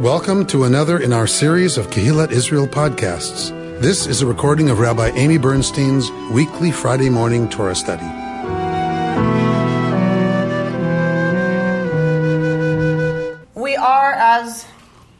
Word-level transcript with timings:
Welcome 0.00 0.46
to 0.46 0.64
another 0.64 0.98
in 0.98 1.12
our 1.12 1.26
series 1.26 1.76
of 1.76 1.88
Kehillat 1.88 2.30
Israel 2.30 2.66
podcasts. 2.66 3.50
This 3.82 4.06
is 4.06 4.22
a 4.22 4.26
recording 4.26 4.70
of 4.70 4.78
Rabbi 4.78 5.08
Amy 5.08 5.36
Bernstein's 5.36 6.10
weekly 6.32 6.70
Friday 6.70 7.10
morning 7.10 7.50
Torah 7.50 7.74
study. 7.74 8.06
We 13.54 13.76
are, 13.76 14.12
as 14.14 14.64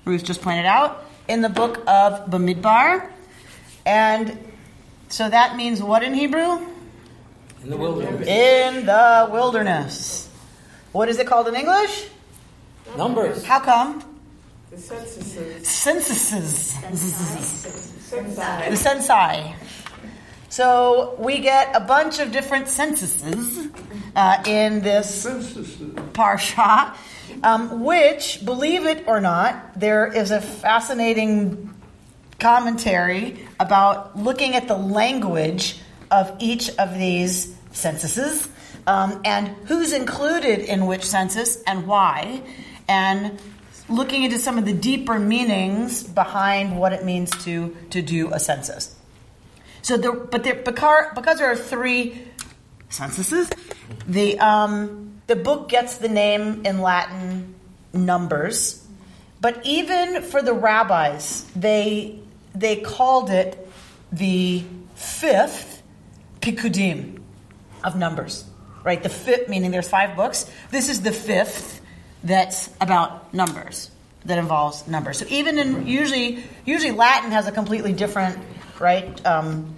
Ruth 0.06 0.24
just 0.24 0.40
pointed 0.40 0.64
out, 0.64 1.04
in 1.28 1.42
the 1.42 1.50
book 1.50 1.84
of 1.86 2.30
Bamidbar. 2.30 3.10
And 3.84 4.38
so 5.10 5.28
that 5.28 5.56
means 5.56 5.82
what 5.82 6.02
in 6.02 6.14
Hebrew? 6.14 6.66
In 7.62 7.68
the 7.68 7.76
wilderness. 7.76 8.26
In 8.26 8.86
the 8.86 9.28
wilderness. 9.30 10.30
What 10.92 11.10
is 11.10 11.18
it 11.18 11.26
called 11.26 11.48
in 11.48 11.54
English? 11.54 12.06
Numbers. 12.96 13.44
How 13.44 13.60
come? 13.60 14.09
The 14.70 14.78
censuses. 14.78 15.66
Censuses. 15.66 16.74
Censi. 18.08 18.70
The 18.70 18.76
censi. 18.76 19.54
So 20.48 21.16
we 21.18 21.38
get 21.38 21.74
a 21.74 21.80
bunch 21.80 22.20
of 22.20 22.30
different 22.30 22.68
censuses 22.68 23.66
uh, 24.14 24.42
in 24.46 24.80
this 24.82 25.26
parsha, 25.26 26.96
um, 27.42 27.84
which, 27.84 28.44
believe 28.44 28.86
it 28.86 29.08
or 29.08 29.20
not, 29.20 29.78
there 29.78 30.06
is 30.06 30.30
a 30.30 30.40
fascinating 30.40 31.74
commentary 32.38 33.44
about 33.58 34.16
looking 34.16 34.54
at 34.54 34.68
the 34.68 34.76
language 34.76 35.80
of 36.12 36.36
each 36.38 36.70
of 36.78 36.94
these 36.94 37.56
censuses 37.72 38.48
um, 38.86 39.20
and 39.24 39.48
who's 39.66 39.92
included 39.92 40.60
in 40.60 40.86
which 40.86 41.04
census 41.04 41.60
and 41.64 41.88
why, 41.88 42.40
and 42.88 43.36
looking 43.90 44.22
into 44.22 44.38
some 44.38 44.56
of 44.56 44.64
the 44.64 44.72
deeper 44.72 45.18
meanings 45.18 46.02
behind 46.02 46.78
what 46.78 46.92
it 46.92 47.04
means 47.04 47.30
to, 47.44 47.76
to 47.90 48.00
do 48.00 48.32
a 48.32 48.40
census. 48.40 48.96
So, 49.82 49.96
there, 49.96 50.12
but 50.12 50.44
there, 50.44 50.54
because, 50.54 51.06
because 51.14 51.38
there 51.38 51.50
are 51.50 51.56
three 51.56 52.22
censuses, 52.90 53.50
the 54.06 54.38
um, 54.38 55.20
the 55.26 55.36
book 55.36 55.68
gets 55.68 55.98
the 55.98 56.08
name 56.08 56.66
in 56.66 56.80
Latin 56.80 57.54
numbers, 57.92 58.84
but 59.40 59.64
even 59.64 60.22
for 60.22 60.42
the 60.42 60.52
rabbis, 60.52 61.44
they 61.56 62.18
they 62.54 62.76
called 62.76 63.30
it 63.30 63.68
the 64.12 64.64
fifth 64.94 65.82
pikudim 66.40 67.20
of 67.84 67.96
numbers. 67.96 68.44
Right, 68.82 69.02
the 69.02 69.10
fifth 69.10 69.48
meaning 69.48 69.70
there's 69.70 69.88
five 69.88 70.16
books. 70.16 70.50
This 70.70 70.88
is 70.88 71.02
the 71.02 71.12
fifth 71.12 71.79
that's 72.22 72.70
about 72.80 73.32
numbers 73.32 73.90
that 74.24 74.38
involves 74.38 74.86
numbers. 74.86 75.18
So 75.18 75.26
even 75.28 75.58
in 75.58 75.86
usually 75.86 76.44
usually 76.64 76.92
Latin 76.92 77.30
has 77.30 77.46
a 77.46 77.52
completely 77.52 77.92
different 77.92 78.38
right 78.78 79.26
um, 79.26 79.76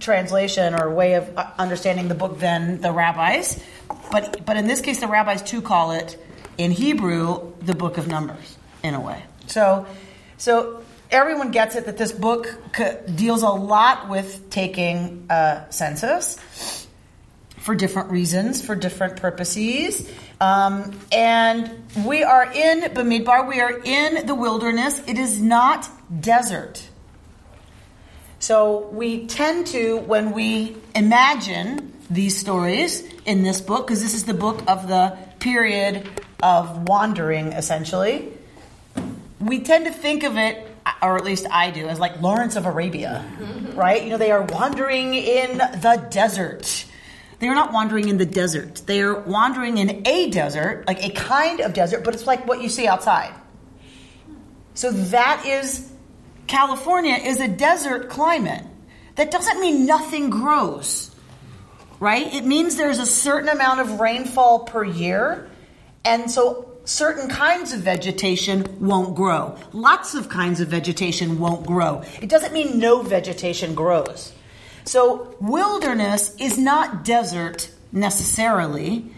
translation 0.00 0.74
or 0.74 0.92
way 0.94 1.14
of 1.14 1.36
uh, 1.36 1.50
understanding 1.58 2.08
the 2.08 2.14
book 2.14 2.38
than 2.38 2.80
the 2.80 2.92
rabbis. 2.92 3.62
But 4.10 4.44
but 4.44 4.56
in 4.56 4.66
this 4.66 4.80
case, 4.80 5.00
the 5.00 5.08
rabbis 5.08 5.42
too 5.42 5.62
call 5.62 5.92
it 5.92 6.22
in 6.58 6.70
Hebrew 6.70 7.52
the 7.60 7.74
book 7.74 7.98
of 7.98 8.06
numbers 8.06 8.56
in 8.82 8.94
a 8.94 9.00
way. 9.00 9.22
So 9.46 9.86
so 10.38 10.82
everyone 11.10 11.50
gets 11.50 11.74
it 11.74 11.86
that 11.86 11.98
this 11.98 12.12
book 12.12 12.54
deals 13.14 13.42
a 13.42 13.48
lot 13.48 14.08
with 14.08 14.50
taking 14.50 15.26
a 15.28 15.66
census 15.70 16.81
for 17.62 17.76
different 17.76 18.10
reasons, 18.10 18.60
for 18.60 18.74
different 18.74 19.16
purposes. 19.16 20.10
Um, 20.40 20.98
and 21.12 21.70
we 22.04 22.24
are 22.24 22.52
in 22.52 22.80
Bamidbar, 22.80 23.48
we 23.48 23.60
are 23.60 23.80
in 23.84 24.26
the 24.26 24.34
wilderness. 24.34 25.00
It 25.06 25.16
is 25.16 25.40
not 25.40 25.88
desert. 26.20 26.82
So 28.40 28.88
we 28.88 29.26
tend 29.26 29.68
to, 29.68 29.98
when 29.98 30.32
we 30.32 30.76
imagine 30.96 31.92
these 32.10 32.36
stories 32.36 33.04
in 33.24 33.44
this 33.44 33.60
book, 33.60 33.86
because 33.86 34.02
this 34.02 34.14
is 34.14 34.24
the 34.24 34.34
book 34.34 34.60
of 34.66 34.88
the 34.88 35.16
period 35.38 36.08
of 36.42 36.88
wandering, 36.88 37.52
essentially, 37.52 38.32
we 39.38 39.60
tend 39.60 39.84
to 39.84 39.92
think 39.92 40.24
of 40.24 40.36
it, 40.36 40.66
or 41.00 41.16
at 41.16 41.24
least 41.24 41.46
I 41.48 41.70
do, 41.70 41.86
as 41.86 42.00
like 42.00 42.20
Lawrence 42.20 42.56
of 42.56 42.66
Arabia, 42.66 43.24
right? 43.74 44.02
You 44.02 44.10
know, 44.10 44.18
they 44.18 44.32
are 44.32 44.42
wandering 44.42 45.14
in 45.14 45.58
the 45.58 46.04
desert. 46.10 46.86
They 47.42 47.48
are 47.48 47.56
not 47.56 47.72
wandering 47.72 48.08
in 48.08 48.18
the 48.18 48.24
desert. 48.24 48.82
They 48.86 49.00
are 49.02 49.18
wandering 49.18 49.76
in 49.76 50.06
a 50.06 50.30
desert, 50.30 50.84
like 50.86 51.04
a 51.04 51.10
kind 51.10 51.58
of 51.58 51.72
desert, 51.72 52.04
but 52.04 52.14
it's 52.14 52.24
like 52.24 52.46
what 52.46 52.62
you 52.62 52.68
see 52.68 52.86
outside. 52.86 53.34
So 54.74 54.92
that 54.92 55.44
is 55.44 55.90
California 56.46 57.16
is 57.16 57.40
a 57.40 57.48
desert 57.48 58.08
climate. 58.08 58.64
That 59.16 59.32
doesn't 59.32 59.58
mean 59.58 59.86
nothing 59.86 60.30
grows, 60.30 61.10
right? 61.98 62.32
It 62.32 62.44
means 62.44 62.76
there's 62.76 63.00
a 63.00 63.06
certain 63.06 63.48
amount 63.48 63.80
of 63.80 63.98
rainfall 63.98 64.60
per 64.60 64.84
year, 64.84 65.50
and 66.04 66.30
so 66.30 66.70
certain 66.84 67.28
kinds 67.28 67.72
of 67.72 67.80
vegetation 67.80 68.78
won't 68.78 69.16
grow. 69.16 69.58
Lots 69.72 70.14
of 70.14 70.28
kinds 70.28 70.60
of 70.60 70.68
vegetation 70.68 71.40
won't 71.40 71.66
grow. 71.66 72.04
It 72.20 72.28
doesn't 72.28 72.52
mean 72.52 72.78
no 72.78 73.02
vegetation 73.02 73.74
grows. 73.74 74.32
So, 74.84 75.36
wilderness 75.40 76.34
is 76.38 76.58
not 76.58 77.04
desert 77.04 77.70
necessarily. 77.92 79.10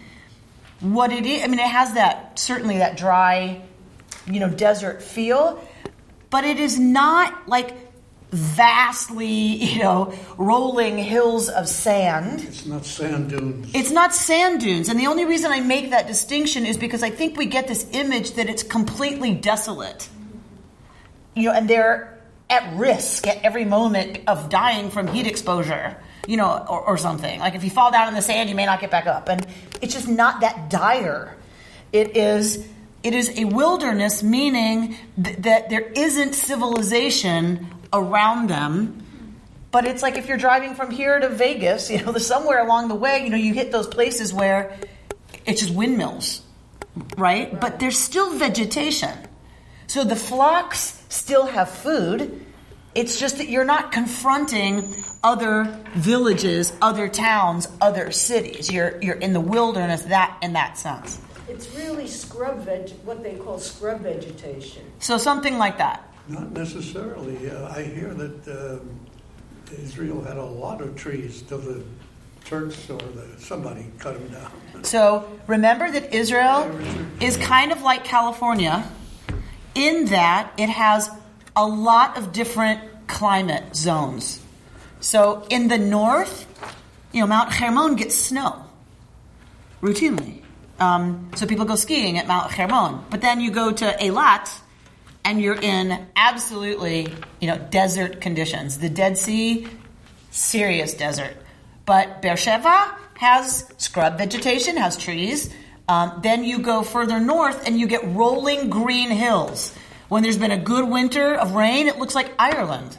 What 0.80 1.12
it 1.12 1.24
is, 1.24 1.42
I 1.42 1.46
mean, 1.46 1.60
it 1.60 1.66
has 1.66 1.94
that 1.94 2.38
certainly 2.38 2.78
that 2.78 2.96
dry, 2.96 3.62
you 4.26 4.40
know, 4.40 4.50
desert 4.50 5.02
feel, 5.02 5.66
but 6.30 6.44
it 6.44 6.58
is 6.58 6.78
not 6.78 7.48
like 7.48 7.74
vastly, 8.34 9.26
you 9.64 9.82
know, 9.82 10.12
rolling 10.36 10.98
hills 10.98 11.48
of 11.48 11.68
sand. 11.68 12.42
It's 12.42 12.66
not 12.66 12.84
sand 12.84 13.30
dunes. 13.30 13.70
It's 13.74 13.90
not 13.90 14.14
sand 14.14 14.60
dunes. 14.60 14.88
And 14.88 14.98
the 14.98 15.06
only 15.06 15.24
reason 15.24 15.52
I 15.52 15.60
make 15.60 15.90
that 15.90 16.06
distinction 16.06 16.66
is 16.66 16.76
because 16.76 17.02
I 17.02 17.10
think 17.10 17.38
we 17.38 17.46
get 17.46 17.68
this 17.68 17.86
image 17.92 18.32
that 18.32 18.48
it's 18.50 18.62
completely 18.62 19.34
desolate. 19.34 20.08
You 21.34 21.44
know, 21.44 21.52
and 21.54 21.70
they're 21.70 22.13
at 22.54 22.76
risk 22.76 23.26
at 23.26 23.44
every 23.44 23.64
moment 23.64 24.20
of 24.26 24.48
dying 24.48 24.90
from 24.90 25.08
heat 25.08 25.26
exposure, 25.26 25.96
you 26.26 26.36
know, 26.36 26.64
or, 26.68 26.80
or 26.80 26.96
something. 26.96 27.40
Like 27.40 27.54
if 27.54 27.64
you 27.64 27.70
fall 27.70 27.90
down 27.90 28.08
in 28.08 28.14
the 28.14 28.22
sand, 28.22 28.48
you 28.48 28.54
may 28.54 28.64
not 28.64 28.80
get 28.80 28.90
back 28.90 29.06
up. 29.06 29.28
And 29.28 29.46
it's 29.82 29.92
just 29.92 30.08
not 30.08 30.40
that 30.40 30.70
dire. 30.70 31.36
It 31.92 32.16
is 32.16 32.66
it 33.02 33.14
is 33.14 33.38
a 33.38 33.44
wilderness, 33.44 34.22
meaning 34.22 34.96
th- 35.22 35.36
that 35.38 35.68
there 35.68 35.82
isn't 35.82 36.34
civilization 36.34 37.66
around 37.92 38.48
them. 38.48 39.02
But 39.70 39.84
it's 39.84 40.02
like 40.02 40.16
if 40.16 40.26
you're 40.26 40.38
driving 40.38 40.74
from 40.74 40.90
here 40.90 41.20
to 41.20 41.28
Vegas, 41.28 41.90
you 41.90 42.02
know, 42.02 42.12
there's 42.12 42.26
somewhere 42.26 42.64
along 42.64 42.88
the 42.88 42.94
way, 42.94 43.22
you 43.24 43.30
know, 43.30 43.36
you 43.36 43.52
hit 43.52 43.72
those 43.72 43.86
places 43.86 44.32
where 44.32 44.78
it's 45.44 45.60
just 45.60 45.74
windmills, 45.74 46.40
right? 47.18 47.52
right. 47.52 47.60
But 47.60 47.78
there's 47.78 47.98
still 47.98 48.38
vegetation. 48.38 49.12
So 49.86 50.02
the 50.04 50.16
flocks 50.16 51.03
still 51.14 51.46
have 51.46 51.70
food. 51.70 52.44
It's 52.94 53.18
just 53.18 53.38
that 53.38 53.48
you're 53.48 53.64
not 53.64 53.92
confronting 53.92 54.94
other 55.22 55.80
villages, 55.94 56.72
other 56.80 57.08
towns, 57.08 57.68
other 57.80 58.10
cities. 58.10 58.70
You're 58.70 59.00
you're 59.02 59.16
in 59.16 59.32
the 59.32 59.40
wilderness 59.40 60.02
that 60.02 60.36
in 60.42 60.52
that 60.52 60.78
sense. 60.78 61.20
It's 61.48 61.74
really 61.74 62.06
scrub 62.06 62.64
veg, 62.64 62.90
what 63.04 63.22
they 63.22 63.34
call 63.34 63.58
scrub 63.58 64.00
vegetation. 64.00 64.84
So 64.98 65.18
something 65.18 65.58
like 65.58 65.78
that. 65.78 66.08
Not 66.28 66.52
necessarily. 66.52 67.50
Uh, 67.50 67.68
I 67.68 67.82
hear 67.82 68.14
that 68.14 68.48
um, 68.48 69.00
Israel 69.72 70.22
had 70.22 70.36
a 70.36 70.44
lot 70.44 70.80
of 70.80 70.96
trees 70.96 71.42
till 71.42 71.58
the 71.58 71.84
Turks 72.44 72.90
or 72.90 72.98
the, 72.98 73.26
somebody 73.38 73.86
cut 73.98 74.14
them 74.14 74.28
down. 74.28 74.84
So 74.84 75.26
remember 75.46 75.90
that 75.90 76.14
Israel 76.14 76.70
is 77.20 77.36
kind 77.38 77.72
of 77.72 77.82
like 77.82 78.04
California 78.04 78.84
in 79.74 80.06
that 80.06 80.52
it 80.58 80.68
has 80.68 81.10
a 81.56 81.66
lot 81.66 82.16
of 82.16 82.32
different 82.32 82.80
climate 83.06 83.76
zones. 83.76 84.40
So 85.00 85.46
in 85.50 85.68
the 85.68 85.78
north, 85.78 86.46
you 87.12 87.20
know, 87.20 87.26
Mount 87.26 87.52
Hermon 87.52 87.96
gets 87.96 88.14
snow 88.14 88.64
routinely. 89.80 90.42
Um, 90.80 91.30
so 91.36 91.46
people 91.46 91.64
go 91.66 91.76
skiing 91.76 92.18
at 92.18 92.26
Mount 92.26 92.50
Hermon. 92.50 93.04
But 93.10 93.20
then 93.20 93.40
you 93.40 93.50
go 93.50 93.70
to 93.70 93.84
Eilat, 93.84 94.50
and 95.24 95.40
you're 95.40 95.60
in 95.60 96.06
absolutely, 96.16 97.08
you 97.40 97.48
know, 97.48 97.58
desert 97.70 98.20
conditions. 98.20 98.78
The 98.78 98.88
Dead 98.88 99.16
Sea, 99.16 99.66
serious 100.30 100.94
desert. 100.94 101.36
But 101.86 102.22
Beersheba 102.22 102.96
has 103.14 103.70
scrub 103.78 104.18
vegetation, 104.18 104.76
has 104.76 104.96
trees. 104.96 105.52
Um, 105.88 106.20
then 106.22 106.44
you 106.44 106.60
go 106.60 106.82
further 106.82 107.20
north 107.20 107.66
and 107.66 107.78
you 107.78 107.86
get 107.86 108.02
rolling 108.04 108.70
green 108.70 109.10
hills. 109.10 109.74
When 110.08 110.22
there's 110.22 110.38
been 110.38 110.50
a 110.50 110.58
good 110.58 110.88
winter 110.88 111.34
of 111.34 111.52
rain, 111.52 111.88
it 111.88 111.98
looks 111.98 112.14
like 112.14 112.32
Ireland 112.38 112.96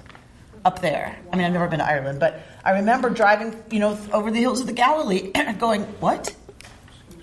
up 0.63 0.81
there. 0.81 1.17
I 1.31 1.35
mean, 1.35 1.45
I've 1.45 1.53
never 1.53 1.67
been 1.67 1.79
to 1.79 1.85
Ireland, 1.85 2.19
but 2.19 2.41
I 2.63 2.71
remember 2.71 3.09
driving, 3.09 3.63
you 3.71 3.79
know, 3.79 3.97
over 4.11 4.31
the 4.31 4.39
hills 4.39 4.59
of 4.59 4.67
the 4.67 4.73
Galilee, 4.73 5.31
going, 5.59 5.83
"What? 5.99 6.35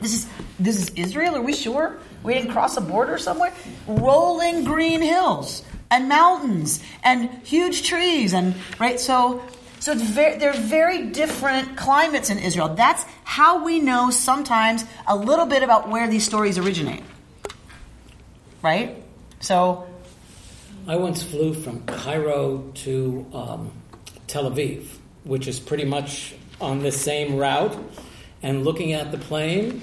This 0.01 0.15
is 0.15 0.29
this 0.59 0.79
is 0.79 0.91
Israel? 0.91 1.37
Are 1.37 1.43
we 1.43 1.53
sure?" 1.53 1.99
We 2.23 2.35
didn't 2.35 2.53
cross 2.53 2.77
a 2.77 2.81
border 2.81 3.19
somewhere. 3.19 3.53
Rolling 3.87 4.65
green 4.65 5.03
hills 5.03 5.65
and 5.91 6.09
mountains 6.09 6.81
and 7.03 7.29
huge 7.45 7.83
trees 7.83 8.33
and 8.33 8.55
right. 8.79 9.01
So 9.01 9.43
so 9.83 9.91
it's 9.91 10.03
very, 10.03 10.39
they're 10.39 10.53
very 10.53 11.07
different 11.07 11.77
climates 11.77 12.31
in 12.31 12.39
Israel. 12.39 12.69
That's 12.69 13.05
how 13.25 13.65
we 13.65 13.81
know 13.81 14.11
sometimes 14.11 14.85
a 15.09 15.17
little 15.17 15.47
bit 15.47 15.65
about 15.65 15.89
where 15.89 16.07
these 16.09 16.25
stories 16.25 16.57
originate. 16.57 17.03
Right? 18.63 19.03
So 19.41 19.89
I 20.87 20.95
once 20.95 21.25
flew 21.25 21.53
from 21.53 21.85
Cairo 21.85 22.71
to 22.75 23.27
um, 23.35 23.73
Tel 24.29 24.49
Aviv, 24.49 24.87
which 25.25 25.49
is 25.49 25.59
pretty 25.59 25.85
much 25.85 26.33
on 26.61 26.79
the 26.79 26.93
same 26.93 27.37
route. 27.37 27.77
And 28.41 28.65
looking 28.65 28.93
at 28.93 29.11
the 29.11 29.19
plane, 29.19 29.83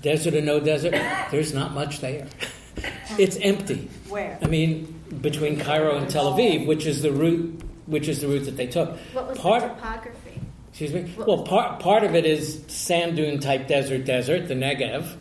desert 0.00 0.34
or 0.34 0.40
no 0.40 0.58
desert, 0.58 0.94
there's 1.30 1.54
not 1.54 1.74
much 1.74 2.00
there. 2.00 2.26
it's 3.20 3.36
empty. 3.36 3.88
Where? 4.08 4.36
I 4.42 4.48
mean, 4.48 5.00
between 5.20 5.60
Cairo 5.60 5.96
and 5.96 6.10
Tel 6.10 6.32
Aviv, 6.32 6.66
which 6.66 6.86
is 6.86 7.02
the 7.02 7.12
route, 7.12 7.62
which 7.86 8.08
is 8.08 8.20
the 8.20 8.28
route 8.28 8.44
that 8.44 8.56
they 8.56 8.66
took. 8.66 8.96
What 9.12 9.28
was 9.28 9.38
part, 9.38 9.62
the 9.62 9.68
topography? 9.68 10.40
Excuse 10.68 10.92
me. 10.92 11.14
Well, 11.16 11.42
part 11.42 11.80
part 11.80 12.04
of 12.04 12.14
it 12.14 12.24
is 12.24 12.64
sand 12.68 13.16
dune 13.16 13.40
type 13.40 13.68
desert, 13.68 14.04
desert, 14.04 14.48
the 14.48 14.54
Negev, 14.54 15.16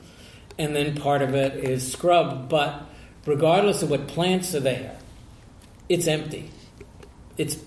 and 0.58 0.76
then 0.76 0.96
part 0.96 1.22
of 1.22 1.36
it 1.36 1.56
is 1.56 1.92
scrub. 1.92 2.50
But 2.50 2.84
regardless 3.26 3.84
of 3.84 3.90
what 3.90 4.08
plants 4.08 4.56
are 4.56 4.60
there, 4.60 4.98
it's 5.90 6.08
empty. 6.08 6.52
It's 7.38 7.58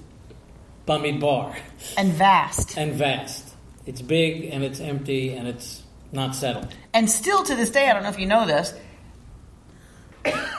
Bamidbar 0.86 1.56
and 1.96 2.12
vast. 2.12 2.76
and 2.76 2.92
vast. 2.92 3.54
It's 3.86 4.02
big 4.02 4.46
and 4.46 4.62
it's 4.62 4.80
empty 4.80 5.34
and 5.34 5.48
it's 5.48 5.82
not 6.12 6.34
settled. 6.34 6.74
And 6.92 7.10
still 7.10 7.42
to 7.44 7.54
this 7.54 7.70
day, 7.70 7.88
I 7.88 7.94
don't 7.94 8.02
know 8.02 8.08
if 8.10 8.18
you 8.18 8.26
know 8.26 8.46
this, 8.46 8.74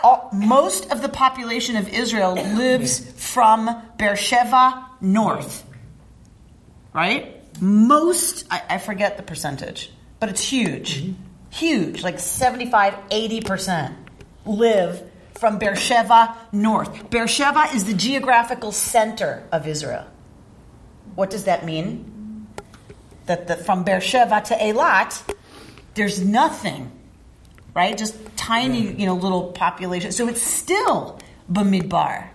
all, 0.03 0.29
most 0.33 0.91
of 0.91 1.01
the 1.01 1.09
population 1.09 1.75
of 1.75 1.89
Israel 1.89 2.33
lives 2.33 2.99
from 3.21 3.83
Beersheba 3.97 4.85
north. 5.01 5.63
Right? 6.93 7.41
Most, 7.61 8.45
I, 8.49 8.61
I 8.69 8.77
forget 8.77 9.17
the 9.17 9.23
percentage, 9.23 9.91
but 10.19 10.29
it's 10.29 10.41
huge. 10.41 11.13
Huge, 11.49 12.03
like 12.03 12.19
75, 12.19 12.93
80% 13.09 13.95
live 14.45 15.09
from 15.33 15.57
Beersheba 15.57 16.35
north. 16.51 17.09
Beersheba 17.09 17.67
is 17.73 17.85
the 17.85 17.93
geographical 17.93 18.71
center 18.71 19.43
of 19.51 19.67
Israel. 19.67 20.05
What 21.15 21.29
does 21.29 21.45
that 21.45 21.65
mean? 21.65 22.47
That 23.25 23.47
the, 23.47 23.55
from 23.55 23.83
Beersheba 23.83 24.41
to 24.45 24.55
Eilat, 24.55 25.35
there's 25.95 26.23
nothing, 26.23 26.91
right? 27.75 27.95
Just 27.95 28.15
tiny, 28.37 28.93
you 28.93 29.05
know, 29.05 29.13
little 29.13 29.51
population. 29.51 30.11
So 30.11 30.27
it's 30.27 30.41
still 30.41 31.19
Bamidbar, 31.51 32.29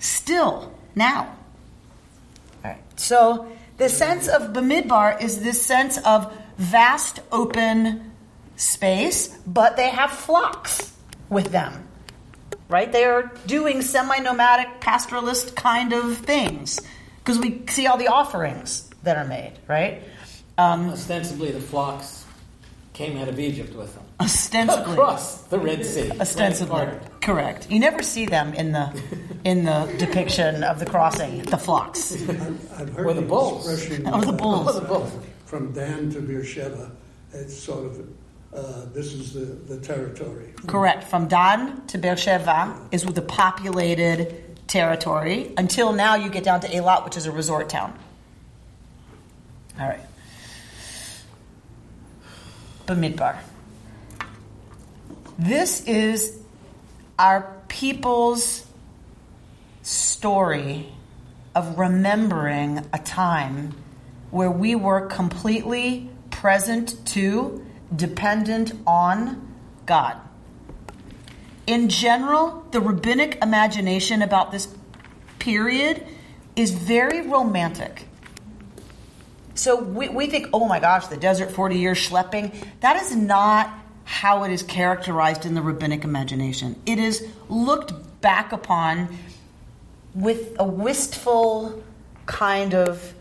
still 0.00 0.72
now. 0.96 1.36
All 2.64 2.70
right. 2.72 2.82
So 2.96 3.46
the 3.76 3.88
sense 3.88 4.26
of 4.26 4.52
Bamidbar 4.52 5.22
is 5.22 5.42
this 5.42 5.62
sense 5.64 5.98
of 5.98 6.34
vast 6.56 7.20
open 7.30 8.10
space, 8.56 9.28
but 9.46 9.76
they 9.76 9.90
have 9.90 10.10
flocks 10.10 10.92
with 11.28 11.52
them, 11.52 11.86
right? 12.68 12.90
They 12.90 13.04
are 13.04 13.30
doing 13.46 13.82
semi-nomadic 13.82 14.80
pastoralist 14.80 15.54
kind 15.54 15.92
of 15.92 16.18
things 16.18 16.80
because 17.18 17.38
we 17.38 17.62
see 17.68 17.86
all 17.86 17.96
the 17.96 18.08
offerings 18.08 18.90
that 19.02 19.16
are 19.16 19.26
made, 19.26 19.52
right? 19.68 20.02
Um, 20.58 20.90
Ostensibly, 20.90 21.52
the 21.52 21.60
flocks 21.60 22.26
came 22.92 23.16
out 23.16 23.28
of 23.28 23.38
Egypt 23.38 23.74
with 23.74 23.94
them 23.94 24.04
ostensibly. 24.20 24.92
across 24.92 25.42
the 25.42 25.58
Red 25.58 25.84
Sea. 25.84 26.10
Ostensibly, 26.20 26.86
Right. 26.86 27.20
correct. 27.20 27.70
You 27.70 27.78
never 27.80 28.02
see 28.02 28.26
them 28.26 28.52
in 28.54 28.72
the 28.72 28.92
in 29.44 29.64
the 29.64 29.92
depiction 29.98 30.62
of 30.64 30.78
the 30.78 30.86
crossing, 30.86 31.42
the 31.44 31.56
flocks. 31.58 32.12
I've, 32.12 32.30
I've 32.80 32.92
heard 32.94 33.06
Or 33.06 33.14
the 33.14 33.22
bulls. 33.22 33.68
expression 33.70 34.06
Or 34.08 34.20
the 34.24 34.32
bulls. 34.32 34.68
Or 34.76 34.80
the 34.80 34.86
bulls. 34.86 35.12
from 35.46 35.72
Dan 35.72 36.10
to 36.10 36.20
Beersheba. 36.20 36.90
It's 37.32 37.56
sort 37.56 37.86
of 37.86 38.08
uh, 38.52 38.86
this 38.92 39.12
is 39.12 39.32
the, 39.32 39.40
the 39.74 39.80
territory. 39.80 40.52
Correct. 40.66 41.04
From 41.04 41.28
Dan 41.28 41.86
to 41.86 41.98
Beersheba 41.98 42.76
is 42.90 43.06
with 43.06 43.14
the 43.14 43.22
populated 43.22 44.44
territory. 44.66 45.54
Until 45.56 45.92
now, 45.92 46.16
you 46.16 46.28
get 46.30 46.42
down 46.44 46.60
to 46.60 46.68
Eilat, 46.68 47.04
which 47.04 47.16
is 47.16 47.26
a 47.26 47.32
resort 47.32 47.68
town. 47.68 47.96
All 49.78 49.86
right. 49.88 50.00
Bamidbar. 52.86 53.36
This 55.40 55.82
is 55.86 56.38
our 57.18 57.56
people's 57.68 58.66
story 59.80 60.92
of 61.54 61.78
remembering 61.78 62.86
a 62.92 62.98
time 62.98 63.74
where 64.30 64.50
we 64.50 64.74
were 64.74 65.06
completely 65.06 66.10
present 66.30 67.06
to, 67.06 67.64
dependent 67.96 68.74
on 68.86 69.56
God. 69.86 70.18
In 71.66 71.88
general, 71.88 72.66
the 72.72 72.80
rabbinic 72.82 73.38
imagination 73.40 74.20
about 74.20 74.52
this 74.52 74.68
period 75.38 76.06
is 76.54 76.70
very 76.72 77.26
romantic. 77.26 78.04
So 79.54 79.82
we, 79.82 80.10
we 80.10 80.26
think, 80.26 80.48
oh 80.52 80.68
my 80.68 80.80
gosh, 80.80 81.06
the 81.06 81.16
desert 81.16 81.50
40 81.50 81.78
years 81.78 81.96
schlepping. 81.96 82.52
That 82.80 83.00
is 83.00 83.16
not 83.16 83.79
how 84.10 84.42
it 84.42 84.50
is 84.50 84.64
characterized 84.64 85.46
in 85.46 85.54
the 85.54 85.62
rabbinic 85.62 86.02
imagination. 86.02 86.74
It 86.84 86.98
is 86.98 87.24
looked 87.48 87.92
back 88.20 88.50
upon 88.50 89.16
with 90.16 90.56
a 90.58 90.64
wistful 90.64 91.80
kind 92.26 92.74
of 92.74 93.14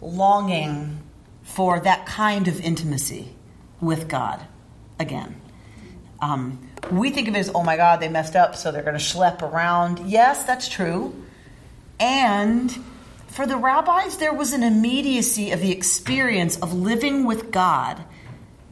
longing 0.00 0.98
for 1.42 1.78
that 1.78 2.06
kind 2.06 2.48
of 2.48 2.58
intimacy 2.58 3.34
with 3.82 4.08
God 4.08 4.40
again. 4.98 5.38
Um, 6.22 6.70
we 6.90 7.10
think 7.10 7.28
of 7.28 7.34
it 7.34 7.40
as, 7.40 7.50
oh 7.54 7.62
my 7.62 7.76
God, 7.76 8.00
they 8.00 8.08
messed 8.08 8.34
up, 8.34 8.56
so 8.56 8.72
they're 8.72 8.82
going 8.82 8.98
to 8.98 8.98
schlep 8.98 9.42
around. 9.42 10.10
Yes, 10.10 10.44
that's 10.44 10.70
true. 10.70 11.14
And 12.00 12.74
for 13.26 13.46
the 13.46 13.58
rabbis, 13.58 14.16
there 14.16 14.32
was 14.32 14.54
an 14.54 14.62
immediacy 14.62 15.50
of 15.50 15.60
the 15.60 15.70
experience 15.70 16.56
of 16.60 16.72
living 16.72 17.26
with 17.26 17.50
God 17.50 18.02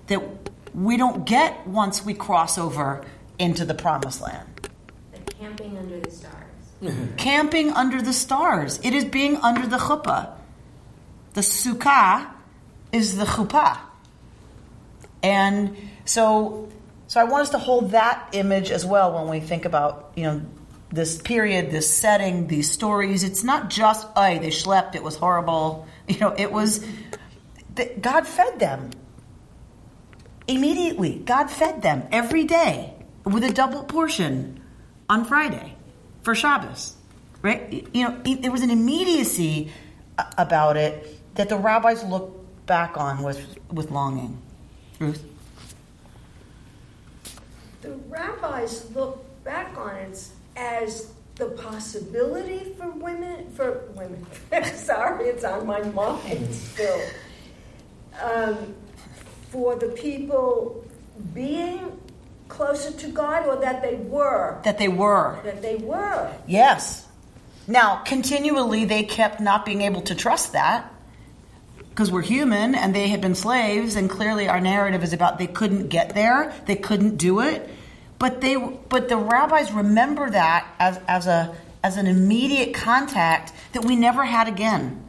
that 0.07 0.40
we 0.75 0.97
don't 0.97 1.25
get 1.25 1.67
once 1.67 2.05
we 2.05 2.15
cross 2.15 2.59
over 2.59 3.05
into 3.39 3.65
the 3.65 3.75
promised 3.75 4.21
land. 4.21 4.69
The 5.13 5.19
camping 5.33 5.79
under 5.79 6.01
the 6.01 6.11
stars. 6.11 6.35
Mm-hmm. 6.83 7.17
Camping 7.17 7.71
under 7.73 8.03
the 8.03 8.13
stars. 8.13 8.81
It 8.83 8.95
is 8.95 9.05
being 9.05 9.37
under 9.37 9.67
the 9.67 9.79
chuppah. 9.79 10.33
The 11.35 11.41
sukkah 11.43 12.31
is 12.93 13.17
the 13.17 13.25
chuppah. 13.25 13.79
And 15.23 15.77
so 16.05 16.71
so 17.11 17.21
I 17.21 17.25
want 17.25 17.43
us 17.43 17.51
to 17.51 17.59
hold 17.59 17.91
that 17.91 18.29
image 18.35 18.71
as 18.71 18.87
well 18.87 19.13
when 19.13 19.29
we 19.29 19.41
think 19.41 19.65
about, 19.65 20.13
you 20.15 20.23
know, 20.23 20.43
this 20.91 21.21
period, 21.21 21.73
this 21.73 21.93
setting, 21.93 22.47
these 22.47 22.71
stories. 22.71 23.25
It's 23.25 23.43
not 23.43 23.69
just, 23.69 24.07
oh, 24.15 24.39
they 24.39 24.51
schlepped, 24.51 24.95
it 24.95 25.03
was 25.03 25.17
horrible. 25.17 25.87
You 26.11 26.19
know, 26.19 26.35
it 26.37 26.51
was, 26.51 26.85
God 28.01 28.27
fed 28.27 28.59
them. 28.59 28.91
Immediately, 30.51 31.23
God 31.25 31.49
fed 31.49 31.81
them 31.81 32.09
every 32.11 32.43
day 32.43 32.93
with 33.25 33.45
a 33.45 33.53
double 33.53 33.85
portion 33.85 34.61
on 35.09 35.25
Friday 35.25 35.77
for 36.23 36.35
Shabbos. 36.35 36.97
Right? 37.41 37.87
You 37.95 38.09
know, 38.09 38.21
there 38.25 38.51
was 38.51 38.63
an 38.63 38.71
immediacy 38.71 39.73
about 40.37 40.77
it 40.77 41.21
that 41.37 41.49
the 41.49 41.57
rabbis 41.57 42.03
looked 42.03 42.67
back 42.67 42.97
on 42.97 43.23
with, 43.23 43.59
with 43.71 43.93
longing. 43.93 44.43
Ruth? 44.99 45.25
The 47.83 47.93
rabbis 48.09 48.91
look 48.93 49.25
back 49.45 49.79
on 49.79 49.95
it 49.95 50.29
as 50.57 51.13
the 51.37 51.47
possibility 51.47 52.75
for 52.77 52.91
women, 52.91 53.53
for 53.53 53.89
women, 53.95 54.27
sorry, 54.75 55.27
it's 55.27 55.45
on 55.45 55.65
my 55.65 55.81
mind 55.83 56.53
still, 56.53 57.01
um, 58.21 58.75
for 59.51 59.77
the 59.77 59.89
people 59.89 60.85
being 61.35 61.99
closer 62.49 62.91
to 62.93 63.09
God 63.09 63.47
or 63.47 63.57
that 63.61 63.83
they 63.83 63.97
were, 63.97 64.61
That 64.65 64.79
they 64.79 64.89
were. 64.89 65.39
that 65.45 65.63
they 65.63 65.77
were. 65.77 66.33
Yes. 66.47 67.07
Now, 67.67 67.97
continually, 68.05 68.85
they 68.85 69.05
kept 69.05 69.41
not 69.41 69.65
being 69.65 69.83
able 69.83 70.03
to 70.03 70.15
trust 70.15 70.53
that 70.53 70.93
because 71.91 72.11
we're 72.11 72.23
human 72.23 72.75
and 72.75 72.95
they 72.95 73.09
had 73.09 73.21
been 73.21 73.35
slaves, 73.35 73.97
and 73.97 74.09
clearly 74.09 74.49
our 74.49 74.61
narrative 74.61 75.03
is 75.03 75.13
about 75.13 75.39
they 75.39 75.47
couldn't 75.47 75.89
get 75.89 76.15
there, 76.15 76.53
they 76.67 76.77
couldn't 76.77 77.17
do 77.17 77.41
it. 77.41 77.69
But 78.19 78.41
they, 78.41 78.57
but 78.57 79.09
the 79.09 79.17
rabbis 79.17 79.73
remember 79.73 80.31
that 80.31 80.67
as, 80.79 80.99
as 81.09 81.27
a 81.27 81.55
as 81.83 81.97
an 81.97 82.07
immediate 82.07 82.75
contact 82.75 83.53
that 83.73 83.85
we 83.87 83.97
never 83.97 84.23
had 84.25 84.49
again, 84.49 85.03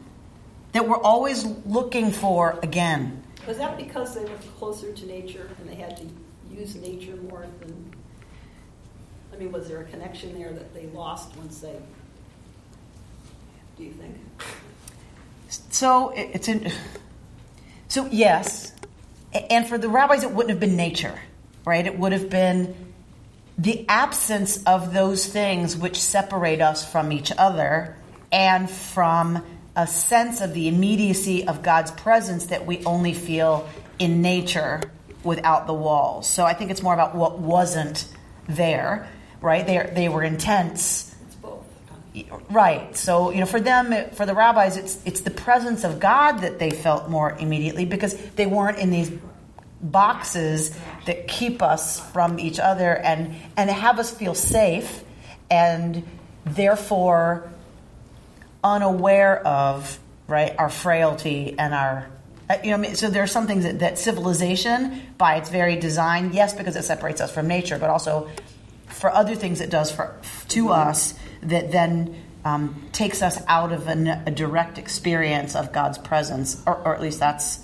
that 0.72 0.88
we're 0.88 0.96
always 0.96 1.44
looking 1.66 2.10
for 2.12 2.58
again. 2.62 3.21
Was 3.46 3.58
that 3.58 3.76
because 3.76 4.14
they 4.14 4.22
were 4.24 4.38
closer 4.58 4.92
to 4.92 5.06
nature 5.06 5.50
and 5.58 5.68
they 5.68 5.74
had 5.74 5.96
to 5.96 6.04
use 6.50 6.76
nature 6.76 7.16
more 7.16 7.46
than. 7.60 7.92
I 9.32 9.36
mean, 9.36 9.50
was 9.50 9.68
there 9.68 9.80
a 9.80 9.84
connection 9.84 10.38
there 10.38 10.52
that 10.52 10.74
they 10.74 10.86
lost 10.88 11.36
once 11.36 11.58
they? 11.60 11.76
Do 13.76 13.84
you 13.84 13.92
think? 13.92 14.16
So 15.48 16.10
it's 16.10 16.48
in. 16.48 16.70
So 17.88 18.06
yes, 18.06 18.72
and 19.50 19.66
for 19.66 19.76
the 19.76 19.88
rabbis, 19.88 20.22
it 20.22 20.30
wouldn't 20.30 20.50
have 20.50 20.60
been 20.60 20.76
nature, 20.76 21.18
right? 21.64 21.84
It 21.84 21.98
would 21.98 22.12
have 22.12 22.30
been 22.30 22.74
the 23.58 23.84
absence 23.88 24.62
of 24.64 24.94
those 24.94 25.26
things 25.26 25.76
which 25.76 26.00
separate 26.00 26.60
us 26.60 26.90
from 26.90 27.12
each 27.12 27.32
other 27.36 27.96
and 28.30 28.70
from 28.70 29.44
a 29.74 29.86
sense 29.86 30.40
of 30.40 30.54
the 30.54 30.68
immediacy 30.68 31.46
of 31.46 31.62
God's 31.62 31.90
presence 31.90 32.46
that 32.46 32.66
we 32.66 32.84
only 32.84 33.14
feel 33.14 33.68
in 33.98 34.20
nature 34.20 34.80
without 35.24 35.66
the 35.66 35.72
walls. 35.72 36.28
So 36.28 36.44
I 36.44 36.54
think 36.54 36.70
it's 36.70 36.82
more 36.82 36.94
about 36.94 37.14
what 37.14 37.38
wasn't 37.38 38.06
there, 38.48 39.08
right? 39.40 39.66
They 39.66 39.90
they 39.94 40.08
were 40.08 40.22
intense. 40.22 41.14
It's 41.26 41.34
both. 41.36 41.64
Right. 42.50 42.94
So, 42.96 43.30
you 43.30 43.40
know, 43.40 43.46
for 43.46 43.60
them, 43.60 44.10
for 44.10 44.26
the 44.26 44.34
rabbis, 44.34 44.76
it's 44.76 45.00
it's 45.06 45.20
the 45.20 45.30
presence 45.30 45.84
of 45.84 46.00
God 46.00 46.38
that 46.38 46.58
they 46.58 46.70
felt 46.70 47.08
more 47.08 47.32
immediately 47.38 47.84
because 47.84 48.14
they 48.32 48.46
weren't 48.46 48.78
in 48.78 48.90
these 48.90 49.10
boxes 49.80 50.76
that 51.06 51.26
keep 51.26 51.62
us 51.62 51.98
from 52.10 52.38
each 52.38 52.60
other 52.60 52.96
and 52.96 53.34
and 53.56 53.70
have 53.70 53.98
us 53.98 54.12
feel 54.12 54.34
safe 54.34 55.02
and 55.50 56.06
therefore 56.44 57.50
unaware 58.62 59.46
of 59.46 59.98
right 60.28 60.54
our 60.58 60.70
frailty 60.70 61.56
and 61.58 61.74
our 61.74 62.08
uh, 62.50 62.56
you 62.64 62.76
know, 62.76 62.92
so 62.94 63.08
there 63.08 63.22
are 63.22 63.28
some 63.28 63.46
things 63.46 63.64
that, 63.64 63.78
that 63.78 63.98
civilization, 63.98 65.00
by 65.16 65.36
its 65.36 65.48
very 65.48 65.76
design, 65.76 66.32
yes, 66.32 66.52
because 66.52 66.76
it 66.76 66.82
separates 66.82 67.20
us 67.20 67.32
from 67.32 67.46
nature, 67.46 67.78
but 67.78 67.88
also 67.88 68.28
for 68.88 69.10
other 69.10 69.34
things 69.34 69.60
it 69.60 69.70
does 69.70 69.90
for 69.90 70.14
to 70.48 70.68
us 70.68 71.14
that 71.42 71.72
then 71.72 72.14
um, 72.44 72.88
takes 72.92 73.22
us 73.22 73.40
out 73.46 73.72
of 73.72 73.86
an, 73.86 74.06
a 74.06 74.30
direct 74.30 74.76
experience 74.76 75.54
of 75.54 75.72
God's 75.72 75.98
presence, 75.98 76.62
or, 76.66 76.76
or 76.76 76.94
at 76.94 77.00
least 77.00 77.20
that's 77.20 77.60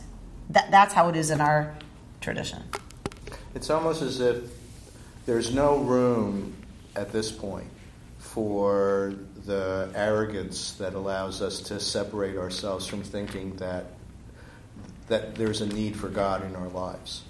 that, 0.51 0.71
that's 0.71 0.95
how 0.95 1.09
it 1.09 1.17
is 1.17 1.31
in 1.31 1.41
our 1.41 1.75
tradition. 2.21 2.63
It's 3.55 3.69
almost 3.69 4.01
as 4.01 4.21
if 4.21 4.45
there's 5.27 5.53
no 5.53 5.79
room 5.79 6.55
at 6.97 7.13
this 7.13 7.31
point 7.31 7.69
for 8.19 9.15
the 9.49 9.91
arrogance 9.95 10.73
that 10.73 10.93
allows 10.93 11.41
us 11.41 11.61
to 11.61 11.81
separate 11.81 12.37
ourselves 12.37 12.87
from 12.87 13.03
thinking 13.03 13.57
that 13.57 13.87
that 15.09 15.35
there's 15.37 15.63
a 15.63 15.67
need 15.67 15.97
for 15.97 16.11
God 16.11 16.45
in 16.45 16.55
our 16.55 16.69
lives. 16.69 17.23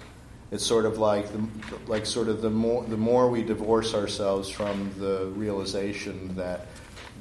It's 0.51 0.65
sort 0.65 0.83
of 0.83 0.97
like 0.97 1.31
the, 1.31 1.47
like 1.87 2.05
sort 2.05 2.27
of 2.27 2.41
the 2.41 2.49
more 2.49 2.83
the 2.83 2.97
more 2.97 3.29
we 3.29 3.41
divorce 3.41 3.93
ourselves 3.93 4.49
from 4.49 4.91
the 4.97 5.27
realization 5.27 6.35
that 6.35 6.67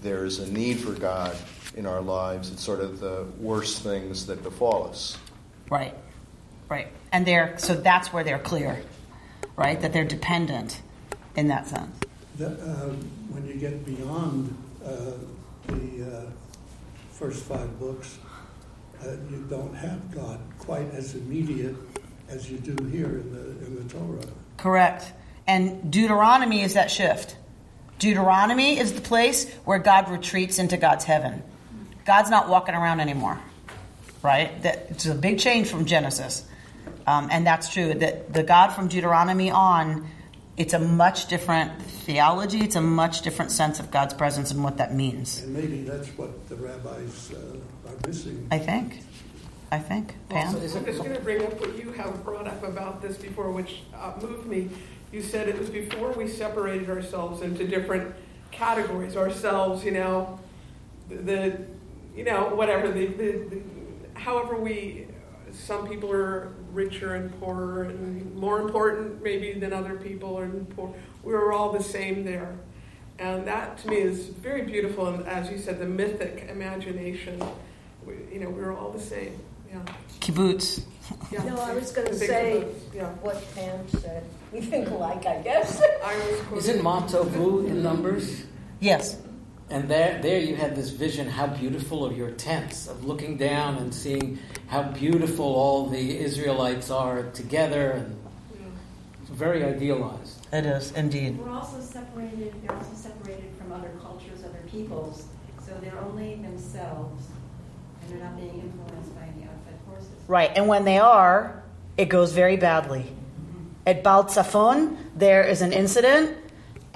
there's 0.03 0.41
a 0.41 0.51
need 0.51 0.81
for 0.81 0.93
God 0.95 1.37
in 1.77 1.87
our 1.87 2.01
lives, 2.01 2.51
it's 2.51 2.65
sort 2.65 2.81
of 2.81 2.99
the 2.99 3.25
worst 3.39 3.83
things 3.83 4.27
that 4.27 4.43
befall 4.43 4.89
us. 4.89 5.17
Right, 5.71 5.95
right, 6.69 6.89
and 7.13 7.25
they're 7.25 7.57
so 7.59 7.75
that's 7.77 8.13
where 8.13 8.25
they're 8.25 8.41
clear, 8.41 8.83
right? 9.55 9.81
That 9.81 9.93
they're 9.93 10.05
dependent 10.05 10.83
in 11.37 11.47
that 11.49 11.69
sense. 11.69 11.97
That, 12.39 12.59
uh, 12.59 12.95
when 13.31 13.47
you 13.47 13.55
get 13.55 13.85
beyond 13.85 14.57
the 14.81 16.27
uh, 16.27 16.31
first 17.13 17.43
five 17.43 17.79
books, 17.79 18.19
uh, 19.03 19.11
you 19.31 19.47
don't 19.49 19.75
have 19.75 20.15
God 20.15 20.41
quite 20.59 20.91
as 20.93 21.15
immediate 21.15 21.77
as 22.29 22.51
you 22.51 22.59
do 22.59 22.85
here 22.87 23.07
in 23.07 23.33
the 23.33 23.67
in 23.67 23.77
the 23.77 23.93
Torah. 23.93 24.33
Correct. 24.57 25.13
And 25.47 25.91
Deuteronomy 25.91 26.63
is 26.63 26.75
that 26.75 26.91
shift. 26.91 27.37
Deuteronomy 27.99 28.79
is 28.79 28.93
the 28.93 29.01
place 29.01 29.51
where 29.65 29.79
God 29.79 30.11
retreats 30.11 30.59
into 30.59 30.77
God's 30.77 31.05
heaven. 31.05 31.43
God's 32.05 32.31
not 32.31 32.49
walking 32.49 32.75
around 32.75 33.01
anymore, 33.01 33.41
right? 34.23 34.63
That 34.63 34.87
it's 34.91 35.07
a 35.07 35.15
big 35.15 35.39
change 35.39 35.69
from 35.69 35.85
Genesis, 35.85 36.45
um, 37.07 37.29
and 37.31 37.47
that's 37.47 37.73
true. 37.73 37.95
That 37.95 38.33
the 38.33 38.43
God 38.43 38.69
from 38.69 38.89
Deuteronomy 38.89 39.51
on, 39.51 40.07
it's 40.59 40.75
a 40.75 40.79
much 40.79 41.29
different 41.29 41.81
theology. 41.81 42.59
It's 42.59 42.75
a 42.75 42.81
much 42.81 43.23
different 43.23 43.53
sense 43.53 43.79
of 43.79 43.93
God's 43.93 44.13
presence 44.13 44.51
and 44.51 44.63
what 44.63 44.77
that 44.79 44.93
means. 44.93 45.41
And 45.41 45.55
maybe 45.55 45.83
that's 45.83 46.09
what 46.19 46.49
the 46.49 46.57
rabbis 46.57 47.33
uh, 47.33 47.89
are 47.89 47.97
missing. 48.07 48.47
I 48.51 48.59
think. 48.59 49.01
I 49.71 49.79
think. 49.79 50.17
Pam. 50.29 50.49
Also, 50.49 50.61
is 50.61 50.75
I'm 50.75 50.85
just 50.85 50.99
going 50.99 51.15
to 51.15 51.21
bring 51.21 51.43
up 51.43 51.61
what 51.61 51.79
you 51.79 51.93
have 51.93 52.25
brought 52.25 52.49
up 52.49 52.63
about 52.65 53.01
this 53.01 53.17
before, 53.17 53.53
which 53.53 53.83
uh, 53.95 54.15
moved 54.21 54.47
me. 54.47 54.69
You 55.13 55.23
said 55.23 55.49
it 55.49 55.59
was 55.59 55.71
before 55.71 56.13
we 56.13 56.27
separated 56.27 56.91
ourselves 56.91 57.41
into 57.43 57.65
different 57.65 58.15
categories. 58.51 59.17
Ourselves, 59.17 59.85
you 59.85 59.93
know, 59.93 60.41
the, 61.09 61.17
the 61.17 61.59
you 62.17 62.25
know, 62.25 62.53
whatever 62.55 62.91
the, 62.91 63.07
the, 63.07 63.33
the, 63.33 63.63
however 64.15 64.57
we. 64.57 65.07
Some 65.51 65.89
people 65.89 66.13
are 66.13 66.53
richer 66.73 67.15
and 67.15 67.39
poorer 67.41 67.85
and 67.85 68.35
more 68.35 68.61
important 68.61 69.23
maybe 69.23 69.53
than 69.59 69.73
other 69.73 69.95
people 69.95 70.39
and 70.39 70.69
poor. 70.77 70.95
We 71.23 71.33
were 71.33 71.53
all 71.53 71.73
the 71.73 71.83
same 71.83 72.25
there, 72.25 72.55
and 73.19 73.47
that 73.47 73.79
to 73.79 73.89
me 73.89 73.97
is 73.97 74.27
very 74.29 74.63
beautiful. 74.63 75.07
And 75.09 75.27
as 75.27 75.51
you 75.51 75.59
said, 75.59 75.79
the 75.79 75.87
mythic 75.87 76.47
imagination. 76.51 77.43
We, 78.07 78.15
you 78.33 78.41
know, 78.41 78.49
we 78.49 78.61
were 78.63 78.73
all 78.73 78.91
the 78.91 79.01
same. 79.01 79.39
Yeah. 79.71 79.81
Kibbutz. 80.21 80.83
Yeah. 81.31 81.45
No, 81.45 81.57
I 81.61 81.75
was 81.75 81.91
going 81.93 82.07
to 82.09 82.15
say 82.15 82.63
kibbutz, 82.65 82.95
yeah. 82.95 83.11
what 83.21 83.45
Pam 83.55 83.89
said. 83.89 84.25
We 84.53 84.63
think 84.63 84.89
alike, 84.89 85.27
I 85.27 85.43
guess. 85.43 85.79
I 86.03 86.17
was 86.17 86.41
quoting- 86.41 86.59
Isn't 86.59 86.83
Mah 86.83 87.07
Tovu 87.07 87.67
in 87.67 87.83
Numbers? 87.83 88.45
Yes. 88.81 89.19
And 89.71 89.87
there, 89.89 90.19
there 90.23 90.39
you 90.39 90.57
had 90.57 90.75
this 90.75 90.89
vision 90.89 91.29
how 91.29 91.47
beautiful 91.47 92.07
are 92.07 92.13
your 92.13 92.31
tents, 92.31 92.89
of 92.89 93.05
looking 93.05 93.37
down 93.37 93.77
and 93.77 93.95
seeing 93.95 94.39
how 94.69 94.83
beautiful 94.83 95.45
all 95.45 95.87
the 95.87 96.19
Israelites 96.19 96.91
are 96.91 97.25
together, 97.35 97.91
and 97.91 98.19
it's 99.21 99.31
very 99.31 99.63
idealized. 99.63 100.47
It 100.53 100.65
is 100.65 100.93
indeed. 100.93 101.39
We're 101.39 101.51
also 101.51 101.83
separated, 101.83 102.55
they're 102.63 102.75
also 102.75 102.95
separated 102.95 103.51
from 103.59 103.73
other 103.73 103.91
cultures, 104.01 104.43
other 104.43 104.63
peoples, 104.71 105.27
so 105.67 105.77
they're 105.83 105.99
only 105.99 106.37
themselves, 106.37 107.27
and 108.01 108.11
they're 108.11 108.25
not 108.25 108.37
being 108.39 108.55
influenced 108.61 109.15
by 109.15 109.25
any 109.25 109.45
outside 109.45 109.79
forces. 109.87 110.09
Right, 110.29 110.51
and 110.57 110.67
when 110.67 110.87
they 110.87 110.99
are, 110.99 111.63
it 111.99 112.07
goes 112.07 112.33
very 112.33 112.57
badly. 112.57 113.01
Mm-hmm. 113.01 113.65
At 113.87 114.03
Baal 114.03 114.25
Tzafon, 114.25 114.97
there 115.15 115.45
is 115.45 115.61
an 115.61 115.75
incident, 115.75 116.39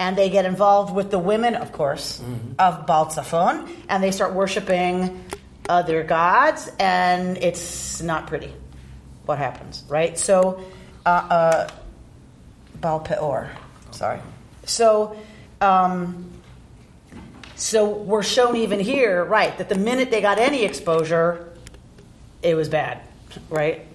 and 0.02 0.18
they 0.18 0.30
get 0.30 0.44
involved 0.44 0.92
with 0.92 1.12
the 1.12 1.18
women, 1.18 1.54
of 1.54 1.70
course, 1.70 2.20
of 2.58 2.86
Baal 2.88 3.06
Tzafon, 3.06 3.68
and 3.88 4.02
they 4.02 4.10
start 4.10 4.34
worshiping 4.34 5.24
other 5.68 6.02
gods, 6.02 6.68
and 6.80 7.38
it's 7.38 8.02
not 8.02 8.26
pretty 8.26 8.52
what 9.26 9.38
happens, 9.38 9.84
right? 9.88 10.18
So, 10.18 10.60
uh, 11.06 11.08
uh, 11.08 11.68
Baal 12.80 12.98
Peor, 12.98 13.48
sorry. 13.92 14.18
So, 14.64 15.16
um, 15.60 16.28
so 17.54 17.88
we're 17.88 18.24
shown 18.24 18.56
even 18.56 18.80
here, 18.80 19.24
right, 19.24 19.56
that 19.58 19.68
the 19.68 19.76
minute 19.76 20.10
they 20.10 20.20
got 20.20 20.38
any 20.38 20.64
exposure, 20.64 21.54
it 22.42 22.56
was 22.56 22.68
bad, 22.68 23.02
right? 23.48 23.86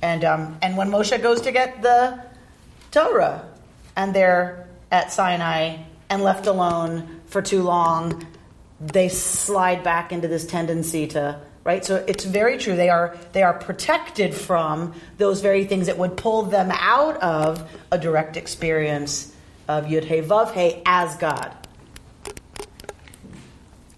And 0.00 0.24
um, 0.24 0.58
and 0.62 0.76
when 0.76 0.90
Moshe 0.92 1.20
goes 1.20 1.40
to 1.40 1.50
get 1.50 1.82
the 1.82 2.22
Torah, 2.92 3.48
and 3.96 4.14
they're 4.14 4.65
at 4.90 5.12
Sinai 5.12 5.78
and 6.08 6.22
left 6.22 6.46
alone 6.46 7.20
for 7.26 7.42
too 7.42 7.62
long, 7.62 8.26
they 8.80 9.08
slide 9.08 9.82
back 9.82 10.12
into 10.12 10.28
this 10.28 10.46
tendency 10.46 11.06
to 11.08 11.40
right. 11.64 11.84
So 11.84 12.04
it's 12.06 12.24
very 12.24 12.58
true. 12.58 12.76
They 12.76 12.90
are 12.90 13.16
they 13.32 13.42
are 13.42 13.54
protected 13.54 14.34
from 14.34 14.94
those 15.18 15.40
very 15.40 15.64
things 15.64 15.86
that 15.86 15.98
would 15.98 16.16
pull 16.16 16.42
them 16.42 16.70
out 16.72 17.16
of 17.18 17.70
a 17.90 17.98
direct 17.98 18.36
experience 18.36 19.34
of 19.68 19.86
Yud 19.86 20.04
Hey 20.04 20.22
Vav 20.22 20.52
Hey 20.52 20.82
as 20.86 21.16
God, 21.16 21.52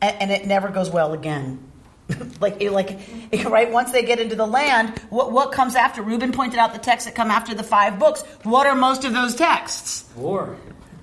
and, 0.01 0.17
and 0.23 0.31
it 0.31 0.47
never 0.47 0.69
goes 0.69 0.91
well 0.91 1.13
again. 1.13 1.65
like 2.41 2.63
like 2.63 2.99
right 3.47 3.71
once 3.71 3.93
they 3.93 4.03
get 4.03 4.19
into 4.19 4.35
the 4.35 4.47
land 4.47 4.99
what 5.11 5.31
what 5.31 5.53
comes 5.53 5.75
after 5.75 6.01
Reuben 6.01 6.33
pointed 6.33 6.59
out 6.59 6.73
the 6.73 6.79
texts 6.79 7.07
that 7.07 7.15
come 7.15 7.31
after 7.31 7.55
the 7.55 7.63
five 7.63 7.99
books 7.99 8.23
what 8.45 8.67
are 8.67 8.75
most 8.75 9.05
of 9.05 9.13
those 9.13 9.35
texts 9.35 10.09
War. 10.17 10.57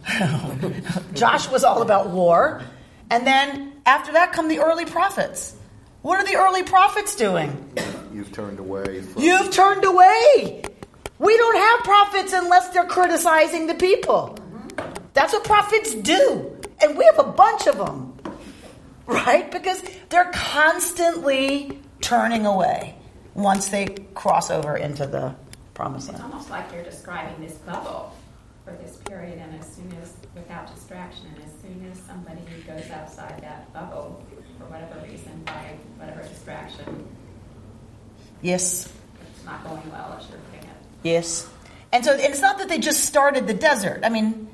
Josh 1.14 1.50
was 1.50 1.64
all 1.64 1.82
about 1.82 2.10
war. 2.10 2.62
And 3.10 3.26
then 3.26 3.74
after 3.86 4.14
that 4.14 4.34
come 4.34 4.48
the 4.48 4.60
early 4.60 4.86
prophets. 4.86 5.56
What 6.02 6.20
are 6.20 6.26
the 6.26 6.38
early 6.38 6.64
prophets 6.64 7.16
doing? 7.16 7.74
You've 8.14 8.32
turned 8.32 8.60
away 8.60 9.02
from 9.02 9.22
you've 9.22 9.52
turned 9.52 9.84
away. 9.84 10.64
We 11.18 11.38
don't 11.38 11.58
have 11.58 11.80
prophets 11.84 12.34
unless 12.34 12.70
they're 12.70 12.86
criticizing 12.86 13.68
the 13.68 13.74
people. 13.76 14.38
That's 15.14 15.34
what 15.34 15.44
prophets 15.44 15.96
do. 15.96 16.52
And 16.82 16.98
we 16.98 17.06
have 17.06 17.20
a 17.20 17.32
bunch 17.32 17.68
of 17.68 17.78
them 17.78 18.16
right? 19.08 19.50
Because 19.52 19.84
they're 20.10 20.32
constantly 20.34 21.80
turning 22.02 22.46
away 22.46 22.96
once 23.34 23.70
they 23.70 23.88
cross 24.14 24.50
over 24.50 24.78
into 24.78 25.06
the 25.06 25.36
promised 25.74 26.08
land. 26.08 26.22
It's 26.24 26.32
almost 26.32 26.50
like 26.50 26.72
you're 26.74 26.84
describing 26.84 27.46
this 27.46 27.58
bubble 27.60 28.14
for 28.66 28.72
this 28.84 28.98
period, 29.06 29.38
and 29.38 29.60
as 29.60 29.76
soon 29.76 29.92
as, 30.02 30.14
without 30.34 30.74
distraction, 30.74 31.28
and 31.36 31.44
as 31.46 31.52
soon 31.62 31.90
as 31.92 32.00
somebody 32.00 32.42
goes 32.68 32.90
outside 32.90 33.40
that 33.42 33.72
bubble, 33.72 34.24
for 34.58 34.66
whatever 34.66 35.00
reason, 35.08 35.44
by 35.46 35.76
whatever 35.98 36.28
distraction, 36.28 37.08
Yes, 38.42 38.92
it's 39.34 39.46
not 39.46 39.64
going 39.64 39.82
well 39.92 40.18
as 40.20 40.28
you're 40.30 40.38
putting 40.52 40.70
it. 40.70 40.76
yes. 41.04 41.48
And 41.92 42.04
so 42.04 42.14
it's 42.14 42.42
not 42.42 42.58
that 42.58 42.68
they 42.68 42.78
just 42.80 43.06
started 43.06 43.48
the 43.48 43.54
desert. 43.54 44.02
I 44.04 44.10
mean, 44.10 44.48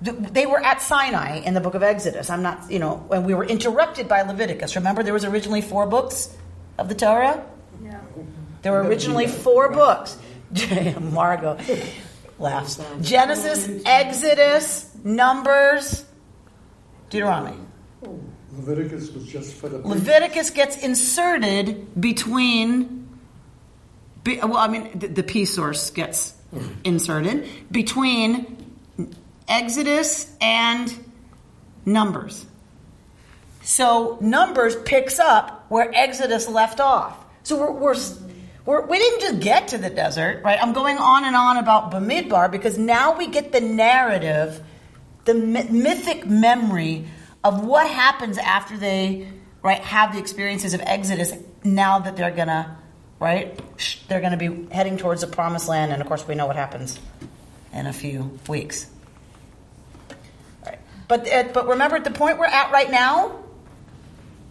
they 0.00 0.46
were 0.46 0.58
at 0.64 0.80
Sinai 0.80 1.40
in 1.40 1.52
the 1.54 1.60
book 1.60 1.74
of 1.74 1.82
Exodus. 1.82 2.30
I'm 2.30 2.42
not, 2.42 2.70
you 2.70 2.78
know, 2.78 2.96
when 3.08 3.24
we 3.24 3.34
were 3.34 3.44
interrupted 3.44 4.08
by 4.08 4.22
Leviticus. 4.22 4.74
Remember, 4.76 5.02
there 5.02 5.12
was 5.12 5.24
originally 5.24 5.60
four 5.60 5.86
books 5.86 6.34
of 6.78 6.88
the 6.88 6.94
Torah. 6.94 7.44
Yeah. 7.84 8.00
There 8.62 8.72
were 8.72 8.82
originally 8.82 9.26
four 9.26 9.70
books. 9.70 10.16
Margot 11.00 11.58
laughs. 12.38 12.80
Genesis, 13.00 13.82
Exodus, 13.84 14.94
Numbers, 15.04 16.04
Deuteronomy. 17.10 17.56
Leviticus 18.52 19.10
was 19.12 19.26
just 19.26 19.54
for 19.54 19.68
the. 19.68 19.78
Leviticus 19.78 20.50
gets 20.50 20.82
inserted 20.82 22.00
between. 22.00 23.08
Be, 24.24 24.38
well, 24.38 24.56
I 24.56 24.68
mean, 24.68 24.98
the, 24.98 25.08
the 25.08 25.22
P 25.22 25.44
source 25.44 25.90
gets 25.90 26.34
inserted 26.84 27.48
between 27.70 28.74
Exodus 29.46 30.34
and 30.40 30.92
Numbers. 31.84 32.46
So 33.62 34.18
Numbers 34.20 34.76
picks 34.76 35.18
up 35.18 35.66
where 35.68 35.90
Exodus 35.94 36.48
left 36.48 36.80
off. 36.80 37.16
So 37.42 37.58
we're, 37.58 37.70
we're, 37.70 37.94
we're 38.68 38.84
we 38.84 38.98
didn't 38.98 39.20
just 39.20 39.40
get 39.40 39.68
to 39.68 39.78
the 39.78 39.88
desert, 39.88 40.42
right? 40.44 40.58
I'm 40.60 40.74
going 40.74 40.98
on 40.98 41.24
and 41.24 41.34
on 41.34 41.56
about 41.56 41.90
Bamidbar 41.90 42.50
because 42.50 42.76
now 42.76 43.16
we 43.16 43.26
get 43.26 43.50
the 43.50 43.62
narrative, 43.62 44.62
the 45.24 45.32
mythic 45.32 46.26
memory 46.26 47.06
of 47.42 47.64
what 47.64 47.88
happens 47.88 48.36
after 48.36 48.76
they 48.76 49.26
right 49.62 49.80
have 49.80 50.12
the 50.12 50.18
experiences 50.18 50.74
of 50.74 50.82
Exodus. 50.82 51.32
Now 51.64 52.00
that 52.00 52.18
they're 52.18 52.30
gonna 52.30 52.76
right, 53.18 53.58
they're 54.06 54.20
gonna 54.20 54.36
be 54.36 54.68
heading 54.70 54.98
towards 54.98 55.22
the 55.22 55.28
promised 55.28 55.66
land, 55.66 55.90
and 55.90 56.02
of 56.02 56.06
course 56.06 56.28
we 56.28 56.34
know 56.34 56.46
what 56.46 56.56
happens 56.56 57.00
in 57.72 57.86
a 57.86 57.92
few 57.94 58.38
weeks. 58.50 58.86
But 61.08 61.26
uh, 61.32 61.44
but 61.54 61.68
remember, 61.68 61.96
at 61.96 62.04
the 62.04 62.10
point 62.10 62.38
we're 62.38 62.44
at 62.44 62.70
right 62.70 62.90
now, 62.90 63.34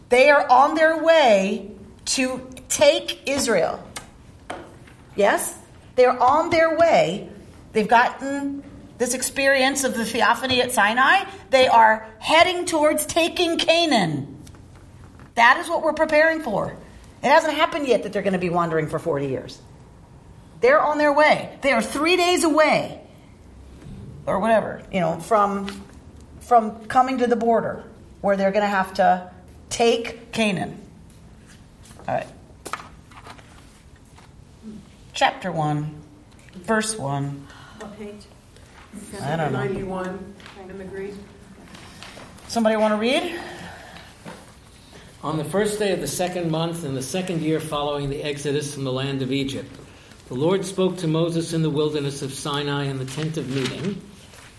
they 0.09 0.31
are 0.31 0.49
on 0.49 0.73
their 0.73 1.03
way 1.03 1.69
to 2.05 2.41
take 2.67 3.29
Israel. 3.29 3.86
Yes? 5.17 5.57
They're 5.95 6.17
on 6.17 6.49
their 6.49 6.77
way. 6.77 7.29
They've 7.73 7.87
gotten 7.87 8.63
this 8.97 9.13
experience 9.13 9.83
of 9.83 9.95
the 9.95 10.05
theophany 10.05 10.61
at 10.61 10.71
Sinai. 10.71 11.25
They 11.49 11.67
are 11.67 12.07
heading 12.19 12.65
towards 12.65 13.05
taking 13.05 13.57
Canaan. 13.57 14.41
That 15.35 15.57
is 15.57 15.69
what 15.69 15.83
we're 15.83 15.93
preparing 15.93 16.41
for. 16.41 16.75
It 17.21 17.27
hasn't 17.27 17.53
happened 17.53 17.87
yet 17.87 18.03
that 18.03 18.13
they're 18.13 18.21
going 18.21 18.33
to 18.33 18.39
be 18.39 18.49
wandering 18.49 18.87
for 18.87 18.99
40 18.99 19.27
years. 19.27 19.59
They're 20.61 20.81
on 20.81 20.97
their 20.97 21.13
way. 21.13 21.57
They 21.61 21.71
are 21.71 21.81
three 21.81 22.15
days 22.15 22.43
away, 22.43 23.01
or 24.25 24.39
whatever, 24.39 24.81
you 24.91 24.99
know, 24.99 25.19
from, 25.19 25.83
from 26.39 26.85
coming 26.85 27.19
to 27.19 27.27
the 27.27 27.35
border 27.35 27.83
where 28.21 28.35
they're 28.35 28.51
going 28.51 28.63
to 28.63 28.69
have 28.69 28.95
to 28.95 29.31
take 29.69 30.31
Canaan. 30.31 30.81
All 32.07 32.15
right. 32.15 32.27
Chapter 35.17 35.51
1, 35.51 35.99
verse 36.57 36.95
1. 36.95 37.47
What 37.79 37.97
page? 37.97 38.21
I 39.19 39.35
don't 39.35 39.51
know. 39.51 39.63
91 39.63 40.35
in 40.69 40.77
the 40.77 40.83
Greek. 40.83 41.15
Somebody 42.47 42.75
want 42.75 42.93
to 42.93 42.99
read? 42.99 43.35
On 45.23 45.39
the 45.39 45.43
first 45.43 45.79
day 45.79 45.91
of 45.91 46.01
the 46.01 46.07
second 46.07 46.51
month 46.51 46.85
in 46.85 46.93
the 46.93 47.01
second 47.01 47.41
year 47.41 47.59
following 47.59 48.11
the 48.11 48.21
exodus 48.21 48.75
from 48.75 48.83
the 48.83 48.91
land 48.91 49.23
of 49.23 49.31
Egypt, 49.31 49.75
the 50.27 50.35
Lord 50.35 50.63
spoke 50.63 50.97
to 50.97 51.07
Moses 51.07 51.51
in 51.51 51.63
the 51.63 51.71
wilderness 51.71 52.21
of 52.21 52.31
Sinai 52.31 52.83
in 52.83 52.99
the 52.99 53.05
tent 53.05 53.37
of 53.37 53.49
meeting, 53.49 53.99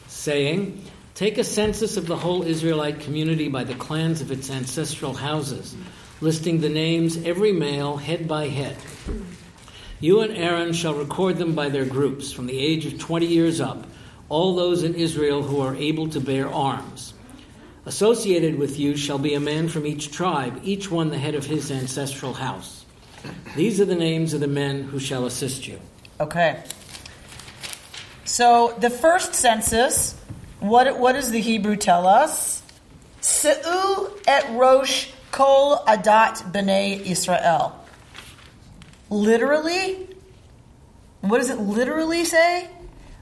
saying, 0.09 0.83
Take 1.15 1.39
a 1.39 1.45
census 1.45 1.97
of 1.97 2.09
the 2.09 2.17
whole 2.17 2.43
Israelite 2.43 2.99
community 2.99 3.47
by 3.47 3.63
the 3.63 3.77
clans 3.77 4.21
of 4.21 4.33
its 4.33 4.51
ancestral 4.51 5.15
houses, 5.15 5.77
listing 6.21 6.61
the 6.61 6.69
names 6.69 7.17
every 7.19 7.53
male 7.53 7.97
head 7.97 8.27
by 8.27 8.49
head. 8.49 8.77
You 10.01 10.21
and 10.21 10.37
Aaron 10.37 10.73
shall 10.73 10.95
record 10.95 11.39
them 11.39 11.55
by 11.55 11.71
their 11.71 11.85
groups, 11.85 12.33
from 12.33 12.47
the 12.47 12.59
age 12.59 12.87
of 12.87 12.99
20 12.99 13.27
years 13.27 13.61
up, 13.61 13.85
all 14.29 14.55
those 14.55 14.85
in 14.85 14.95
Israel 14.95 15.43
who 15.43 15.61
are 15.61 15.75
able 15.75 16.09
to 16.11 16.21
bear 16.21 16.49
arms. 16.49 17.15
Associated 17.85 18.59
with 18.59 18.79
you 18.79 18.97
shall 18.97 19.19
be 19.19 19.35
a 19.35 19.41
man 19.41 19.69
from 19.69 19.87
each 19.87 20.13
tribe, 20.13 20.61
each 20.63 20.91
one 20.91 21.11
the 21.11 21.19
head 21.19 21.35
of 21.35 21.47
his 21.47 21.73
ancestral 21.73 22.35
house. 22.35 22.85
These 23.57 23.81
are 23.81 23.87
the 23.87 23.97
names 23.97 24.35
of 24.35 24.41
the 24.41 24.47
men 24.47 24.85
who 24.85 25.01
shall 25.01 25.27
assist 25.27 25.67
you. 25.67 25.81
Okay. 26.21 26.63
So 28.25 28.77
the 28.79 28.91
first 28.91 29.35
census, 29.35 30.15
what, 30.61 30.99
what 30.99 31.15
does 31.15 31.31
the 31.31 31.41
Hebrew 31.41 31.77
tell 31.77 32.07
us? 32.07 32.63
Se'u 33.21 34.11
et 34.29 34.49
rosh 34.53 35.09
kol 35.33 35.79
adat 35.79 36.53
b'nei 36.53 37.01
Israel. 37.01 37.75
Literally, 39.11 40.09
what 41.21 41.39
does 41.39 41.51
it 41.51 41.59
literally 41.59 42.25
say? 42.25 42.69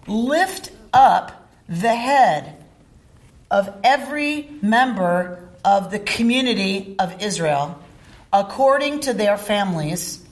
Lift 0.07 0.71
up 0.93 1.49
the 1.69 1.95
head 1.95 2.65
of 3.51 3.73
every 3.85 4.51
member 4.63 5.49
of 5.65 5.91
the 5.91 5.99
community 5.99 6.95
of 6.99 7.23
Israel 7.23 7.81
according 8.33 9.01
to 9.01 9.13
their 9.13 9.39
families, 9.39 10.25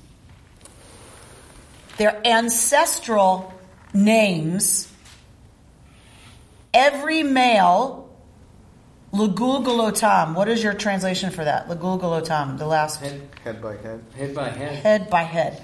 their 1.96 2.20
ancestral 2.26 3.52
names, 3.92 4.92
every 6.72 7.22
male, 7.22 8.03
Lagulgalotam. 9.14 10.34
What 10.34 10.48
is 10.48 10.62
your 10.62 10.74
translation 10.74 11.30
for 11.30 11.44
that? 11.44 11.68
Lagulgalotam, 11.68 12.58
the 12.58 12.66
last 12.66 13.00
Head, 13.00 13.28
head 13.44 13.62
by 13.62 13.76
head. 13.76 14.04
Head 14.16 14.34
by 14.34 14.48
head. 14.48 14.74
head 14.74 15.10
by 15.10 15.22
head. 15.22 15.62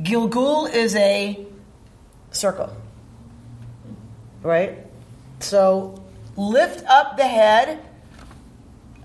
Gilgul 0.00 0.72
is 0.72 0.94
a 0.94 1.44
circle. 2.30 2.74
Right? 4.42 4.86
So 5.40 6.02
lift 6.36 6.86
up 6.86 7.16
the 7.16 7.26
head 7.26 7.80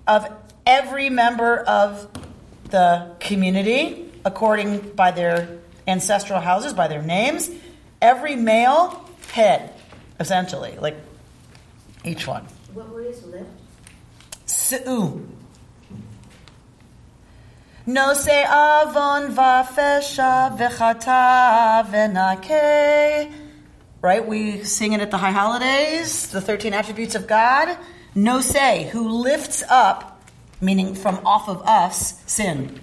of 0.07 0.31
every 0.65 1.09
member 1.09 1.57
of 1.57 2.07
the 2.69 3.15
community 3.19 4.11
according 4.23 4.79
by 4.91 5.11
their 5.11 5.57
ancestral 5.87 6.39
houses, 6.39 6.73
by 6.73 6.87
their 6.87 7.01
names. 7.01 7.49
Every 7.99 8.35
male 8.35 9.09
head, 9.31 9.73
essentially, 10.19 10.77
like 10.79 10.95
each 12.03 12.27
one. 12.27 12.45
Se'u. 14.45 15.27
No 17.85 18.13
se 18.13 18.43
avon 18.43 19.35
vafesha 19.35 20.57
v'chata 20.57 21.85
v'nakeh. 21.85 23.31
Right? 24.01 24.27
We 24.27 24.63
sing 24.63 24.93
it 24.93 25.01
at 25.01 25.11
the 25.11 25.17
high 25.17 25.31
holidays, 25.31 26.29
the 26.29 26.41
13 26.41 26.73
attributes 26.73 27.15
of 27.15 27.27
God. 27.27 27.77
No 28.13 28.39
say, 28.41 28.89
who 28.91 29.09
lifts 29.09 29.63
up, 29.69 30.23
meaning 30.61 30.95
from 30.95 31.19
off 31.25 31.49
of 31.49 31.61
us, 31.63 32.23
sin. 32.25 32.79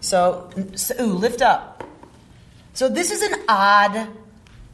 So, 0.00 0.50
se'u, 0.74 1.06
lift 1.06 1.42
up. 1.42 1.84
So 2.72 2.88
this 2.88 3.10
is 3.10 3.22
an 3.22 3.34
odd 3.48 4.08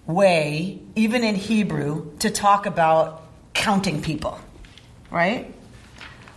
way, 0.07 0.81
even 0.95 1.23
in 1.23 1.35
Hebrew, 1.35 2.17
to 2.19 2.31
talk 2.31 2.67
about 2.67 3.22
counting 3.55 4.03
people, 4.03 4.38
right? 5.11 5.55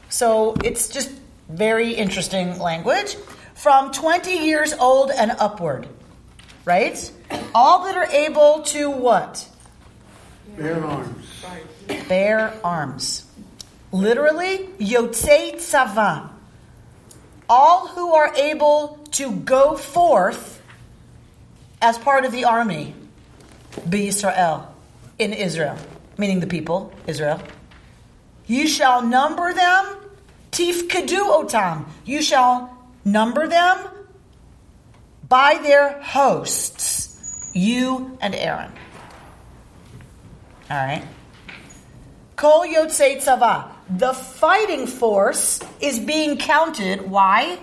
So 0.09 0.55
it's 0.63 0.89
just 0.89 1.11
very 1.49 1.93
interesting 1.93 2.59
language. 2.59 3.15
From 3.53 3.91
20 3.91 4.45
years 4.45 4.73
old 4.73 5.11
and 5.11 5.31
upward, 5.39 5.87
right? 6.65 7.11
All 7.53 7.85
that 7.85 7.97
are 7.97 8.05
able 8.07 8.63
to 8.63 8.89
what? 8.89 9.47
Bear 10.57 10.83
arms. 10.85 11.45
Bear 12.07 12.53
arms. 12.63 13.25
Literally, 13.91 14.69
yotzei 14.79 15.55
tzava. 15.55 16.29
All 17.49 17.87
who 17.87 18.13
are 18.13 18.33
able 18.35 18.99
to 19.11 19.31
go 19.31 19.77
forth 19.77 20.61
as 21.81 21.97
part 21.97 22.25
of 22.25 22.31
the 22.31 22.45
army, 22.45 22.95
be 23.87 24.07
Israel, 24.07 24.73
in 25.19 25.33
Israel, 25.33 25.77
meaning 26.17 26.39
the 26.39 26.47
people, 26.47 26.93
Israel. 27.07 27.41
You 28.47 28.67
shall 28.67 29.01
number 29.01 29.53
them, 29.53 29.97
tifkedu 30.51 31.19
otam. 31.19 31.85
You 32.05 32.21
shall 32.21 32.77
number 33.03 33.47
them 33.47 33.77
by 35.27 35.59
their 35.61 36.01
hosts, 36.01 37.51
you 37.53 38.17
and 38.21 38.35
Aaron. 38.35 38.71
All 40.69 40.77
right. 40.77 41.03
Kol 42.35 42.65
Yotzei 42.65 43.17
Tzava. 43.17 43.71
The 43.89 44.13
fighting 44.13 44.87
force 44.87 45.61
is 45.79 45.99
being 45.99 46.37
counted. 46.37 47.09
Why? 47.09 47.59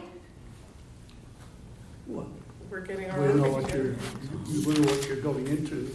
We're 2.06 2.80
getting 2.80 3.10
our 3.10 3.20
We 3.20 3.28
don't 3.28 3.40
know 3.42 3.50
what 3.50 3.74
you're, 3.74 3.94
we 4.46 4.62
don't 4.62 4.80
know 4.80 4.92
what 4.92 5.06
you're 5.06 5.16
going 5.16 5.46
into, 5.46 5.94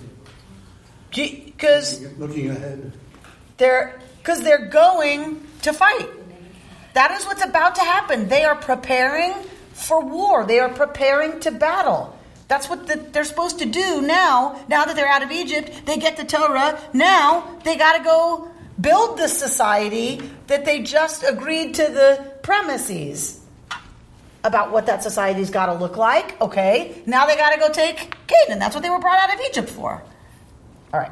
Because 1.17 2.01
looking 2.17 2.51
ahead. 2.51 2.93
they're 3.57 3.99
because 4.19 4.43
they're 4.43 4.67
going 4.67 5.41
to 5.63 5.73
fight. 5.73 6.07
That 6.93 7.11
is 7.11 7.25
what's 7.25 7.43
about 7.43 7.75
to 7.75 7.81
happen. 7.81 8.27
They 8.27 8.43
are 8.43 8.55
preparing 8.55 9.33
for 9.73 10.03
war. 10.03 10.45
They 10.45 10.59
are 10.59 10.69
preparing 10.69 11.39
to 11.41 11.51
battle. 11.51 12.17
That's 12.47 12.69
what 12.69 12.87
the, 12.87 12.95
they're 12.95 13.25
supposed 13.25 13.59
to 13.59 13.65
do 13.65 14.01
now. 14.01 14.63
Now 14.67 14.85
that 14.85 14.95
they're 14.95 15.07
out 15.07 15.23
of 15.23 15.31
Egypt, 15.31 15.85
they 15.85 15.97
get 15.97 16.17
the 16.17 16.23
Torah. 16.23 16.79
Now 16.93 17.57
they 17.63 17.77
got 17.77 17.97
to 17.97 18.03
go 18.03 18.49
build 18.79 19.17
the 19.17 19.27
society 19.27 20.21
that 20.47 20.65
they 20.65 20.83
just 20.83 21.23
agreed 21.23 21.75
to 21.75 21.83
the 21.83 22.33
premises 22.43 23.39
about 24.43 24.71
what 24.71 24.85
that 24.85 25.03
society's 25.03 25.49
got 25.49 25.65
to 25.65 25.73
look 25.73 25.97
like. 25.97 26.39
Okay, 26.41 27.01
now 27.05 27.25
they 27.25 27.35
got 27.35 27.51
to 27.51 27.59
go 27.59 27.69
take 27.69 28.15
Canaan. 28.27 28.59
That's 28.59 28.75
what 28.75 28.83
they 28.83 28.89
were 28.89 28.99
brought 28.99 29.19
out 29.19 29.33
of 29.33 29.41
Egypt 29.49 29.69
for. 29.69 30.01
All 30.97 31.03
right. 31.03 31.11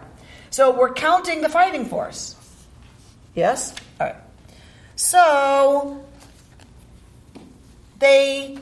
So 0.50 0.76
we're 0.76 0.94
counting 0.94 1.42
the 1.42 1.50
fighting 1.50 1.86
force. 1.86 2.36
Yes? 3.36 3.76
All 4.00 4.08
right. 4.08 4.16
So 4.96 6.04
they 8.00 8.58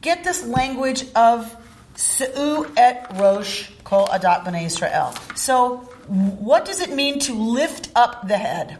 get 0.00 0.22
this 0.22 0.44
language 0.46 1.04
of 1.16 1.56
Se'u 1.96 2.70
et 2.76 3.10
Rosh 3.16 3.70
Kol 3.82 4.06
Adat 4.06 4.44
B'nai 4.44 4.66
Israel. 4.66 5.12
So 5.34 5.78
what 6.06 6.64
does 6.64 6.80
it 6.80 6.92
mean 6.92 7.18
to 7.20 7.34
lift 7.34 7.90
up 7.96 8.28
the 8.28 8.38
head? 8.38 8.78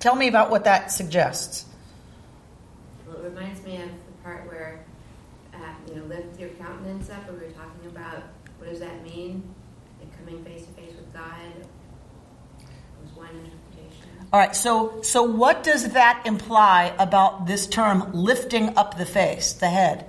Tell 0.00 0.16
me 0.16 0.26
about 0.26 0.50
what 0.50 0.64
that 0.64 0.90
suggests. 0.90 1.64
Well, 3.06 3.18
it 3.18 3.24
reminds 3.24 3.62
me 3.62 3.76
of 3.76 3.90
the 3.90 4.22
part 4.24 4.48
where, 4.48 4.84
uh, 5.54 5.58
you 5.86 5.94
know, 5.96 6.04
lift 6.06 6.40
your 6.40 6.48
countenance 6.50 7.08
up, 7.10 7.28
where 7.28 7.38
we 7.38 7.46
were 7.46 7.52
what 8.68 8.72
does 8.78 8.80
that 8.86 9.02
mean? 9.02 9.42
Like 9.98 10.18
coming 10.18 10.44
face 10.44 10.66
to 10.66 10.72
face 10.72 10.90
with 10.94 11.10
God 11.14 11.24
was 13.02 13.10
one 13.16 13.28
interpretation. 13.30 14.10
All 14.30 14.38
right, 14.38 14.54
so 14.54 15.00
so 15.00 15.22
what 15.22 15.62
does 15.62 15.92
that 15.94 16.22
imply 16.26 16.92
about 16.98 17.46
this 17.46 17.66
term 17.66 18.10
lifting 18.12 18.76
up 18.76 18.98
the 18.98 19.06
face, 19.06 19.54
the 19.54 19.68
head? 19.68 20.04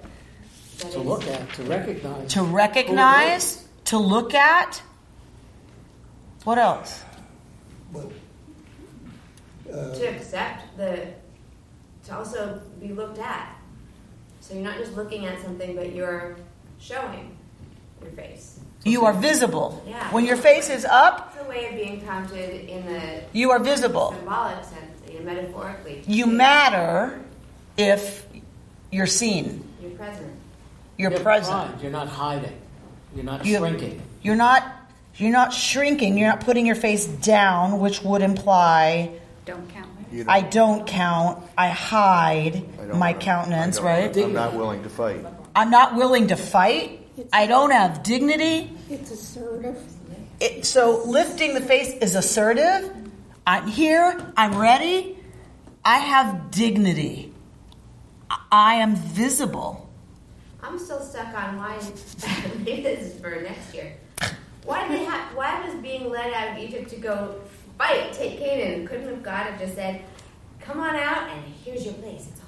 That 0.80 0.92
To 0.92 1.00
is- 1.00 1.06
look 1.06 1.26
at, 1.28 1.54
to 1.54 1.64
recognize. 1.64 2.34
To 2.34 2.44
recognize, 2.44 3.68
to 3.86 3.98
look 3.98 4.34
at. 4.34 4.82
What 6.44 6.58
else? 6.58 7.02
But, 7.94 8.12
uh, 9.72 9.94
to 9.96 10.06
accept 10.06 10.76
the, 10.78 11.08
to 12.08 12.16
also 12.18 12.62
be 12.82 12.90
looked 12.90 13.20
at. 13.20 13.56
So 14.42 14.54
you're 14.54 14.64
not 14.64 14.78
just 14.78 14.96
looking 14.98 15.26
at 15.28 15.42
something, 15.42 15.76
but 15.78 15.94
you're 15.94 16.36
showing 16.80 17.38
your 18.02 18.12
face. 18.12 18.60
You 18.86 19.06
are 19.06 19.14
visible. 19.14 19.84
Yeah. 19.88 20.12
When 20.14 20.26
your 20.26 20.38
face 20.38 20.70
is 20.70 20.86
up, 20.86 21.34
It's 21.36 21.46
a 21.46 21.50
way 21.50 21.68
of 21.68 21.76
being 21.76 22.02
counted 22.02 22.70
in 22.70 22.86
the 22.86 23.22
you 23.34 23.52
are 23.52 23.60
visible. 23.60 24.14
symbolic 24.18 24.64
sense, 24.64 25.02
you 25.12 25.20
know, 25.20 25.26
metaphorically. 25.26 26.04
You 26.08 26.26
matter 26.28 27.20
if 27.78 28.26
you're 28.92 29.06
seen. 29.08 29.64
You're 29.82 29.92
present. 29.92 30.32
You're 30.98 31.12
You 31.12 31.18
have 31.18 31.24
present. 31.24 31.72
pride. 31.72 31.82
You're 31.82 31.92
not 31.92 32.08
hiding. 32.08 32.54
You're 33.16 33.26
not 33.26 33.46
You- 33.46 33.58
shrinking. 33.58 34.02
You're 34.22 34.36
not 34.36 34.64
you're 35.16 35.32
not 35.34 35.54
shrinking, 35.54 36.18
you're 36.18 36.30
not 36.30 36.40
putting 36.40 36.66
your 36.66 36.76
face 36.78 37.06
down, 37.06 37.80
which 37.80 38.02
would 38.04 38.22
imply 38.22 39.12
Don't 39.46 39.68
count. 39.74 39.88
You 40.14 40.24
don't- 40.24 40.34
I 40.34 40.42
don't 40.42 40.88
count, 40.88 41.44
I 41.58 41.68
hide 41.68 42.64
I 42.82 42.86
don't 42.86 42.98
my 43.00 43.12
countenance, 43.14 43.80
I 43.80 43.84
right? 43.84 44.18
I'm 44.18 44.32
not 44.32 44.54
willing 44.54 44.84
to 44.84 44.90
fight. 44.90 45.26
I'm 45.54 45.70
not 45.72 45.96
willing 45.96 46.28
to 46.28 46.38
fight. 46.38 46.99
I 47.34 47.48
don't 47.48 47.72
have 47.72 48.04
dignity. 48.04 48.72
It's 48.90 49.12
assertive. 49.12 49.78
It, 50.40 50.66
so 50.66 51.04
lifting 51.06 51.54
the 51.54 51.62
face 51.62 51.94
is 52.02 52.16
assertive. 52.16 52.92
I'm 53.46 53.68
here. 53.68 54.32
I'm 54.38 54.58
ready. 54.58 55.18
I 55.84 55.98
have 56.00 56.52
dignity. 56.52 57.34
I- 58.30 58.40
I 58.52 58.74
am 58.76 58.96
visible. 58.96 59.90
I'm 60.62 60.78
still 60.78 61.02
stuck 61.02 61.34
on 61.34 61.58
why. 61.58 61.80
maybe 62.60 62.82
this 62.84 63.14
is 63.14 63.20
for 63.22 63.30
next 63.42 63.74
year. 63.74 63.94
Why 64.66 64.88
did 64.88 65.00
they 65.00 65.06
have? 65.06 65.36
Why 65.36 65.66
was 65.66 65.76
being 65.82 66.10
led 66.10 66.34
out 66.34 66.50
of 66.58 66.64
Egypt 66.64 66.90
to 66.92 66.98
go 66.98 67.36
fight, 67.78 68.14
take 68.14 68.38
Canaan? 68.40 68.86
Couldn't 68.88 69.08
have 69.10 69.24
God 69.24 69.46
have 69.48 69.60
just 69.60 69.76
said, 69.76 70.04
"Come 70.60 70.80
on 70.80 70.96
out, 70.96 71.30
and 71.30 71.44
here's 71.66 71.86
your 71.86 71.94
place. 71.96 72.28
It's 72.32 72.39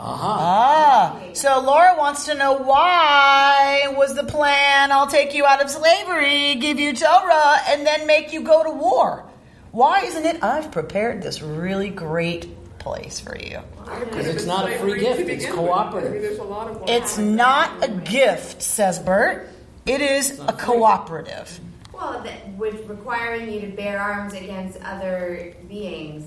all 0.00 0.12
this." 0.12 0.20
Aha. 0.22 1.18
Ah, 1.20 1.32
so 1.34 1.60
Laura 1.60 1.94
wants 1.98 2.24
to 2.26 2.34
know 2.34 2.54
why 2.54 3.84
was 3.96 4.14
the 4.14 4.24
plan? 4.24 4.92
I'll 4.92 5.06
take 5.06 5.34
you 5.34 5.44
out 5.44 5.62
of 5.62 5.70
slavery, 5.70 6.54
give 6.56 6.80
you 6.80 6.94
Torah, 6.94 7.58
and 7.68 7.86
then 7.86 8.06
make 8.06 8.32
you 8.32 8.42
go 8.42 8.64
to 8.64 8.70
war. 8.70 9.24
Why 9.72 10.00
isn't 10.00 10.24
it? 10.26 10.42
I've 10.42 10.72
prepared 10.72 11.22
this 11.22 11.42
really 11.42 11.90
great 11.90 12.48
place 12.78 13.20
for 13.20 13.36
you. 13.38 13.60
Because 14.00 14.26
it's 14.26 14.46
not 14.46 14.70
a 14.70 14.78
free 14.78 15.00
gift, 15.00 15.20
it's 15.20 15.44
I 15.44 15.50
cooperative. 15.50 16.22
there's 16.22 16.38
a 16.38 16.44
lot 16.44 16.68
of. 16.68 16.82
It's 16.88 17.18
not 17.18 17.84
a 17.84 17.88
gift, 17.88 18.62
says 18.62 18.98
Bert. 18.98 19.48
It 19.86 20.00
is 20.00 20.40
a 20.40 20.52
cooperative. 20.52 21.60
Well, 21.92 22.22
that 22.22 22.48
would 22.54 22.88
requiring 22.88 23.50
you 23.50 23.60
to 23.60 23.68
bear 23.68 24.00
arms 24.00 24.32
against 24.32 24.80
other 24.82 25.54
beings 25.68 26.24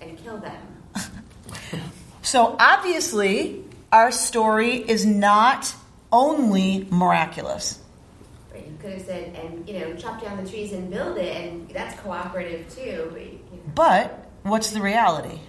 and 0.00 0.16
kill 0.22 0.38
them. 0.38 0.62
So 2.30 2.54
obviously, 2.60 3.64
our 3.90 4.12
story 4.12 4.76
is 4.76 5.04
not 5.04 5.74
only 6.12 6.86
miraculous. 6.88 7.80
Right? 8.52 8.64
You 8.64 8.76
could 8.80 8.92
have 8.92 9.02
said, 9.02 9.34
and 9.34 9.68
you 9.68 9.80
know, 9.80 9.94
chop 9.94 10.22
down 10.22 10.40
the 10.40 10.48
trees 10.48 10.72
and 10.72 10.88
build 10.88 11.18
it, 11.18 11.36
and 11.36 11.68
that's 11.70 11.98
cooperative 12.02 12.72
too. 12.72 13.08
But 13.12 13.20
you 13.22 13.32
know, 13.32 13.72
But 13.74 14.30
what's 14.44 14.70
the 14.70 14.80
reality? 14.80 15.40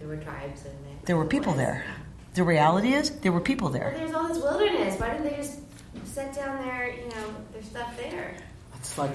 there 0.00 0.08
were 0.08 0.16
tribes 0.16 0.64
and 0.64 0.74
there, 0.86 0.96
There 1.04 1.16
were 1.16 1.24
people 1.24 1.52
there. 1.52 1.84
The 2.34 2.42
reality 2.42 2.92
is, 2.92 3.10
there 3.20 3.30
were 3.30 3.40
people 3.40 3.68
Well, 3.70 3.78
there. 3.78 3.94
there's 3.96 4.12
all 4.12 4.26
this 4.26 4.38
wilderness. 4.38 4.98
Why 4.98 5.10
didn't 5.10 5.30
they 5.30 5.36
just 5.36 5.60
set 6.04 6.34
down 6.34 6.66
their, 6.66 6.92
you 6.96 7.08
know, 7.10 7.32
their 7.52 7.62
stuff 7.62 7.96
there? 7.96 8.34
It's 8.74 8.98
like, 8.98 9.12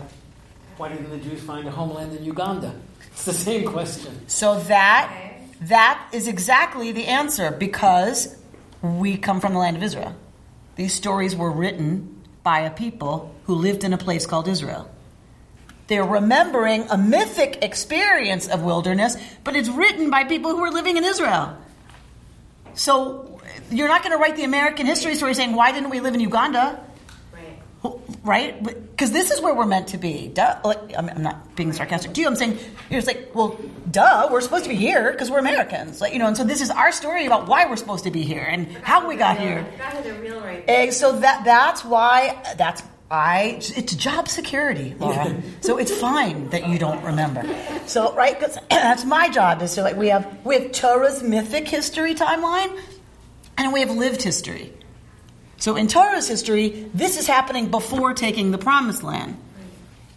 why 0.78 0.88
didn't 0.88 1.10
the 1.10 1.18
Jews 1.18 1.42
find 1.42 1.68
a 1.68 1.72
homeland 1.72 2.16
in 2.16 2.24
Uganda? 2.24 2.74
It's 3.12 3.26
the 3.26 3.34
same 3.34 3.66
question. 3.66 4.18
So 4.30 4.58
that 4.62 5.10
Okay. 5.12 5.31
That 5.62 6.10
is 6.12 6.28
exactly 6.28 6.92
the 6.92 7.08
answer 7.08 7.52
because 7.52 8.36
we 8.82 9.18
come 9.18 9.40
from 9.40 9.54
the 9.54 9.60
land 9.60 9.78
of 9.78 9.84
Israel. 9.84 10.16
These 10.76 10.94
stories 10.94 11.36
were 11.36 11.52
written 11.52 12.24
by 12.44 12.62
a 12.62 12.72
people 12.72 13.34
who 13.46 13.56
lived 13.56 13.84
in 13.84 13.94
a 13.94 13.98
place 13.98 14.26
called 14.26 14.48
Israel. 14.48 14.90
They're 15.88 16.04
remembering 16.04 16.88
a 16.90 16.98
mythic 16.98 17.60
experience 17.62 18.48
of 18.48 18.64
wilderness, 18.64 19.18
but 19.44 19.56
it's 19.56 19.70
written 19.70 20.10
by 20.10 20.24
people 20.24 20.52
who 20.52 20.62
were 20.62 20.72
living 20.72 20.98
in 20.98 21.04
Israel. 21.04 21.58
So 22.74 23.40
you're 23.70 23.90
not 23.90 24.02
going 24.02 24.14
to 24.14 24.18
write 24.18 24.38
the 24.38 24.46
American 24.46 24.86
history 24.86 25.16
story 25.16 25.34
saying, 25.34 25.54
why 25.54 25.72
didn't 25.72 25.90
we 25.90 26.00
live 26.00 26.14
in 26.14 26.22
Uganda? 26.22 26.84
Right. 27.84 27.98
Right? 28.24 28.64
Because 28.64 29.12
this 29.12 29.32
is 29.32 29.42
where 29.42 29.54
we're 29.56 29.66
meant 29.66 29.88
to 29.90 29.98
be. 29.98 30.28
Duh. 30.28 30.60
Like, 30.64 30.96
I'm 30.96 31.10
I'm 31.10 31.24
not 31.24 31.56
being 31.56 31.74
sarcastic 31.74 32.14
to 32.14 32.22
you. 32.22 32.28
I'm 32.28 32.36
saying, 32.36 32.60
you're 32.90 33.02
just 33.02 33.08
like, 33.08 33.32
well, 33.34 33.58
duh, 33.90 34.30
we're 34.32 34.42
supposed 34.42 34.64
to 34.66 34.70
be 34.70 34.76
here 34.76 35.12
because 35.12 35.32
we're 35.32 35.40
Americans. 35.40 36.00
Like, 36.02 36.14
you 36.14 36.20
know, 36.20 36.28
and 36.28 36.38
so 36.38 36.44
this 36.44 36.62
is 36.62 36.70
our 36.70 36.92
story 36.92 37.26
about 37.26 37.48
why 37.48 37.66
we're 37.66 37.78
supposed 37.78 38.04
to 38.04 38.12
be 38.12 38.22
here 38.24 38.44
and 38.48 38.72
how 38.84 39.08
we 39.08 39.16
got 39.16 39.40
here. 39.40 39.66
I 39.84 39.92
forgot 39.92 40.22
real 40.22 40.40
right. 40.42 40.64
And 40.70 40.94
so 40.94 41.20
that 41.20 41.44
that's 41.46 41.84
why 41.84 42.42
that's 42.58 42.84
I 43.10 43.58
it's 43.60 43.96
job 43.96 44.28
security, 44.30 44.96
Laura. 45.00 45.42
so 45.62 45.78
it's 45.80 45.92
fine 45.92 46.50
that 46.50 46.70
you 46.70 46.78
don't 46.78 47.04
remember. 47.04 47.44
So 47.88 48.14
right, 48.16 48.40
'cause 48.40 48.58
that's 48.70 49.04
my 49.04 49.30
job 49.30 49.62
is 49.64 49.74
to 49.76 49.82
like 49.82 49.98
we 49.98 50.10
have 50.10 50.46
we 50.46 50.56
have 50.60 50.72
Torah's 50.72 51.22
mythic 51.24 51.68
history 51.68 52.14
timeline, 52.16 52.80
and 53.58 53.74
we 53.74 53.80
have 53.82 53.90
lived 53.92 54.22
history. 54.22 54.72
So 55.62 55.76
in 55.76 55.88
Torah's 55.88 56.28
history, 56.28 56.90
this 56.92 57.20
is 57.20 57.28
happening 57.28 57.70
before 57.70 58.16
taking 58.16 58.50
the 58.50 58.58
promised 58.58 59.04
land. 59.04 59.38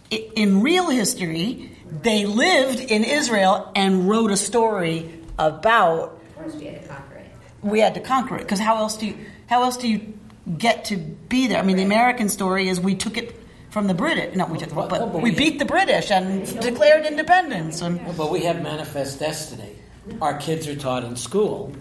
In 0.09 0.61
real 0.63 0.89
history, 0.89 1.69
they 2.01 2.25
lived 2.25 2.79
in 2.79 3.03
Israel 3.03 3.71
and 3.75 4.09
wrote 4.09 4.31
a 4.31 4.37
story 4.37 5.07
about 5.37 6.19
Of 6.29 6.35
course, 6.35 6.55
we 6.55 6.65
had 6.65 6.81
to 6.81 6.87
conquer 6.87 7.15
it. 7.17 7.31
we 7.61 7.79
had 7.79 7.93
to 7.93 7.99
conquer 7.99 8.35
it 8.37 8.39
because 8.39 8.59
how 8.59 8.77
else 8.77 8.97
do 8.97 9.05
you 9.05 9.17
how 9.45 9.61
else 9.61 9.77
do 9.77 9.87
you 9.87 10.17
get 10.57 10.85
to 10.85 10.97
be 10.97 11.45
there? 11.45 11.59
I 11.59 11.61
mean, 11.61 11.77
the 11.77 11.83
American 11.83 12.27
story 12.29 12.67
is 12.67 12.79
we 12.79 12.95
took 12.95 13.15
it 13.15 13.35
from 13.69 13.85
the 13.85 13.93
British. 13.93 14.35
No, 14.35 14.47
we 14.47 14.57
took, 14.57 14.75
Well, 14.75 14.87
but 14.87 15.13
but 15.13 15.21
we 15.21 15.29
beat 15.29 15.59
the 15.59 15.65
British 15.65 16.09
and 16.09 16.43
declared 16.59 17.05
independence. 17.05 17.83
And 17.83 17.99
But 18.17 18.31
we 18.31 18.45
have 18.45 18.63
manifest 18.63 19.19
destiny. 19.19 19.75
Our 20.21 20.39
kids 20.39 20.67
are 20.67 20.75
taught 20.75 21.03
in 21.03 21.15
school 21.15 21.71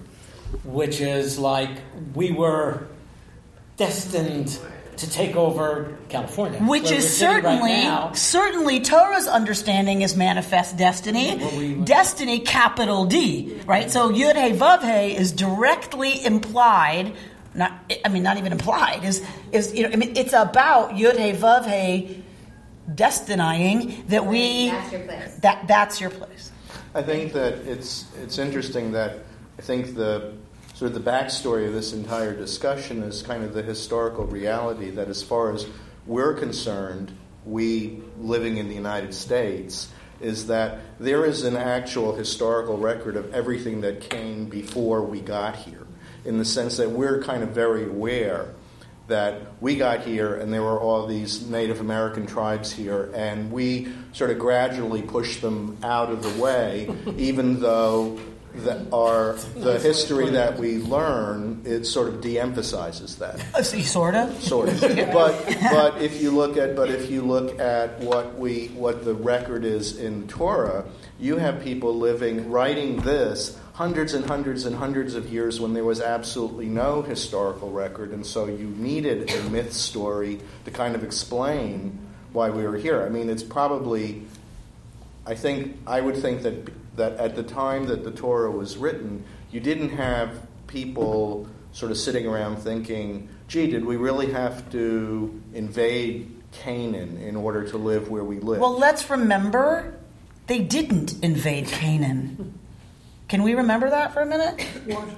which 0.63 1.01
is 1.01 1.39
like 1.39 1.71
we 2.15 2.31
were 2.31 2.87
destined 3.77 4.59
to 4.97 5.11
take 5.11 5.35
over 5.35 5.97
California, 6.09 6.61
Which 6.61 6.93
is 6.93 7.17
sitting 7.17 7.43
right 7.43 7.59
certainly 7.59 8.15
certainly 8.17 8.81
Torah's 8.81 9.27
understanding 9.27 10.03
is 10.03 10.17
manifest 10.17 10.77
destiny. 10.77 11.37
What 11.37 11.55
we- 11.55 11.75
destiny, 11.75 12.41
capital 12.41 13.05
D, 13.05 13.61
right? 13.67 13.91
So 13.91 14.11
Yud 14.11 14.35
Hey 14.37 14.53
Vav 14.57 14.83
Hey 14.83 15.17
is 15.17 15.33
directly 15.33 16.25
implied. 16.25 17.13
Not, 17.55 17.73
I 18.05 18.09
mean, 18.09 18.23
not 18.23 18.37
even 18.37 18.53
implied. 18.53 19.05
Is 19.05 19.25
is 19.51 19.75
you 19.75 19.83
know? 19.83 19.91
I 19.93 19.97
mean, 19.97 20.17
it's 20.17 20.33
about 20.33 20.91
Yud 20.91 21.17
Hey 21.17 21.33
Vav 21.33 21.65
Hey 21.65 22.23
destinying 22.89 24.07
that 24.09 24.27
we. 24.27 24.69
That's 24.71 24.93
your 24.93 25.01
place. 25.01 25.35
That 25.43 25.67
that's 25.67 26.01
your 26.01 26.11
place. 26.11 26.53
I 26.95 27.03
think 27.03 27.33
that 27.33 27.55
it's 27.67 28.07
it's 28.23 28.39
interesting 28.39 28.93
that 28.93 29.19
I 29.59 29.63
think 29.63 29.97
the 29.97 30.35
sort 30.85 30.95
of 30.95 31.03
the 31.03 31.11
backstory 31.11 31.67
of 31.67 31.73
this 31.73 31.95
entire 31.95 32.35
discussion 32.35 33.03
is 33.05 33.23
kind 33.23 33.43
of 33.43 33.55
the 33.55 33.63
historical 33.63 34.27
reality 34.27 34.91
that 34.91 35.09
as 35.09 35.23
far 35.23 35.51
as 35.51 35.67
we're 36.05 36.35
concerned, 36.35 37.11
we 37.47 38.03
living 38.21 38.59
in 38.59 38.69
the 38.69 38.75
United 38.75 39.15
States, 39.15 39.89
is 40.21 40.49
that 40.49 40.81
there 41.01 41.25
is 41.25 41.43
an 41.43 41.57
actual 41.57 42.15
historical 42.15 42.77
record 42.77 43.17
of 43.17 43.33
everything 43.33 43.81
that 43.81 43.99
came 44.03 44.45
before 44.45 45.01
we 45.01 45.23
got 45.23 45.57
here, 45.57 45.87
in 46.27 46.37
the 46.37 46.45
sense 46.45 46.77
that 46.77 46.91
we're 46.91 47.23
kind 47.23 47.43
of 47.43 47.49
very 47.49 47.87
aware 47.87 48.51
that 49.07 49.41
we 49.63 49.77
got 49.77 50.03
here 50.03 50.35
and 50.35 50.53
there 50.53 50.63
were 50.63 50.79
all 50.79 51.07
these 51.07 51.49
Native 51.49 51.81
American 51.81 52.27
tribes 52.27 52.71
here, 52.71 53.11
and 53.15 53.51
we 53.51 53.89
sort 54.13 54.31
of 54.31 54.39
gradually 54.39 55.01
pushed 55.01 55.41
them 55.41 55.79
out 55.83 56.11
of 56.11 56.23
the 56.23 56.43
way, 56.43 56.95
even 57.17 57.61
though 57.61 58.21
the, 58.55 58.87
our 58.93 59.33
the 59.57 59.79
history 59.81 60.31
that 60.31 60.59
we 60.59 60.79
learn 60.79 61.63
it 61.65 61.85
sort 61.85 62.09
of 62.09 62.21
de-emphasizes 62.21 63.17
that 63.17 63.45
Uh, 63.55 63.63
sort 63.63 64.15
of. 64.15 64.33
sort 64.43 64.69
of. 64.69 64.81
But 64.81 65.57
but 65.71 66.01
if 66.03 66.23
you 66.23 66.31
look 66.31 66.57
at 66.57 66.77
but 66.77 66.91
if 66.91 67.11
you 67.11 67.23
look 67.23 67.59
at 67.59 67.99
what 68.01 68.39
we 68.39 68.69
what 68.69 69.05
the 69.05 69.15
record 69.15 69.65
is 69.65 69.99
in 69.99 70.29
Torah, 70.29 70.85
you 71.19 71.37
have 71.39 71.63
people 71.63 71.95
living 71.97 72.51
writing 72.51 72.99
this 73.01 73.59
hundreds 73.75 74.15
and 74.15 74.25
hundreds 74.25 74.67
and 74.67 74.77
hundreds 74.77 75.15
of 75.17 75.33
years 75.33 75.59
when 75.61 75.75
there 75.75 75.85
was 75.85 76.01
absolutely 76.01 76.67
no 76.67 77.03
historical 77.03 77.73
record, 77.73 78.11
and 78.13 78.25
so 78.25 78.47
you 78.47 78.69
needed 78.79 79.29
a 79.33 79.43
myth 79.51 79.73
story 79.73 80.39
to 80.65 80.71
kind 80.71 80.95
of 80.95 81.03
explain 81.03 81.99
why 82.33 82.51
we 82.51 82.63
were 82.63 82.77
here. 82.77 83.03
I 83.03 83.09
mean, 83.09 83.29
it's 83.29 83.43
probably. 83.43 84.23
I 85.27 85.35
think 85.35 85.77
I 85.87 86.01
would 86.01 86.17
think 86.19 86.43
that 86.43 86.55
that 86.97 87.17
at 87.17 87.37
the 87.37 87.43
time 87.43 87.87
that 87.87 88.05
the 88.05 88.11
Torah 88.11 88.51
was 88.51 88.77
written, 88.77 89.25
you 89.51 89.61
didn't 89.61 89.91
have 89.91 90.47
people 90.67 91.49
sort 91.73 91.91
of 91.91 91.99
sitting 91.99 92.27
around 92.27 92.59
thinking, 92.59 93.29
"Gee, 93.49 93.67
did 93.69 93.85
we 93.85 93.97
really 93.97 94.33
have 94.33 94.71
to 94.71 95.41
invade 95.53 96.31
Canaan 96.53 97.19
in 97.19 97.37
order 97.37 97.69
to 97.69 97.77
live 97.79 98.09
where 98.09 98.25
we 98.25 98.39
live?" 98.39 98.61
Well, 98.61 98.79
let's 98.79 99.11
remember 99.11 99.95
they 100.47 100.61
didn't 100.61 101.23
invade 101.23 101.67
Canaan. 101.67 102.59
Can 103.29 103.43
we 103.43 103.55
remember 103.55 103.91
that 103.91 104.13
for 104.13 104.21
a 104.21 104.27
minute? 104.27 104.61
What? 104.87 105.09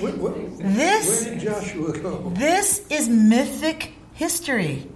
Where, 0.00 0.12
where, 0.12 0.32
This 0.72 1.24
where 1.24 1.34
did 1.34 1.40
Joshua 1.40 1.98
go? 1.98 2.32
This 2.34 2.84
is 2.90 3.08
mythic 3.08 3.92
history. 4.14 4.88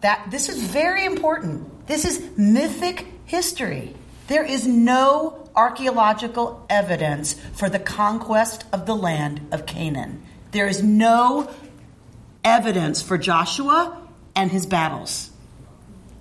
That 0.00 0.30
this 0.30 0.48
is 0.48 0.62
very 0.62 1.04
important. 1.04 1.79
This 1.90 2.04
is 2.04 2.22
mythic 2.36 3.04
history. 3.26 3.96
There 4.28 4.44
is 4.44 4.64
no 4.64 5.50
archaeological 5.56 6.64
evidence 6.70 7.34
for 7.54 7.68
the 7.68 7.80
conquest 7.80 8.64
of 8.72 8.86
the 8.86 8.94
land 8.94 9.48
of 9.50 9.66
Canaan. 9.66 10.22
There 10.52 10.68
is 10.68 10.84
no 10.84 11.50
evidence 12.44 13.02
for 13.02 13.18
Joshua 13.18 14.00
and 14.36 14.52
his 14.52 14.66
battles. 14.66 15.30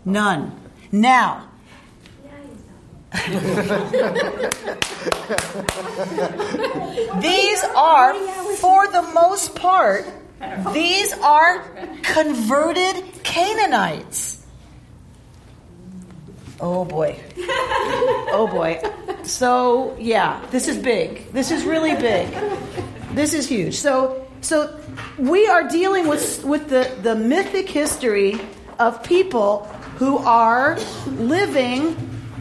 None. 0.05 0.59
Now, 0.91 1.45
These 7.21 7.63
are, 7.75 8.15
for 8.55 8.87
the 8.87 9.03
most 9.13 9.53
part, 9.53 10.05
these 10.73 11.13
are 11.13 11.63
converted 12.01 13.23
Canaanites. 13.23 14.38
Oh 16.61 16.85
boy. 16.85 17.19
Oh 18.31 18.47
boy. 18.51 18.81
So, 19.23 19.95
yeah, 19.99 20.45
this 20.51 20.67
is 20.67 20.77
big. 20.77 21.31
This 21.31 21.51
is 21.51 21.63
really 21.63 21.95
big. 21.95 22.27
This 23.13 23.33
is 23.33 23.47
huge. 23.47 23.75
So, 23.75 24.27
so 24.41 24.79
we 25.17 25.47
are 25.47 25.67
dealing 25.67 26.07
with, 26.07 26.43
with 26.43 26.69
the, 26.69 26.95
the 27.01 27.15
mythic 27.15 27.69
history 27.69 28.39
of 28.79 29.03
people 29.03 29.65
who 29.97 30.17
are 30.17 30.77
living 31.05 31.95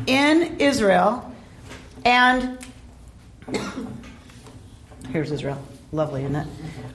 in 0.07 0.61
Israel 0.61 1.35
and 2.05 2.59
Here's 5.11 5.33
Israel. 5.33 5.63
Lovely, 5.91 6.23
isn't 6.25 6.37
it? 6.37 6.47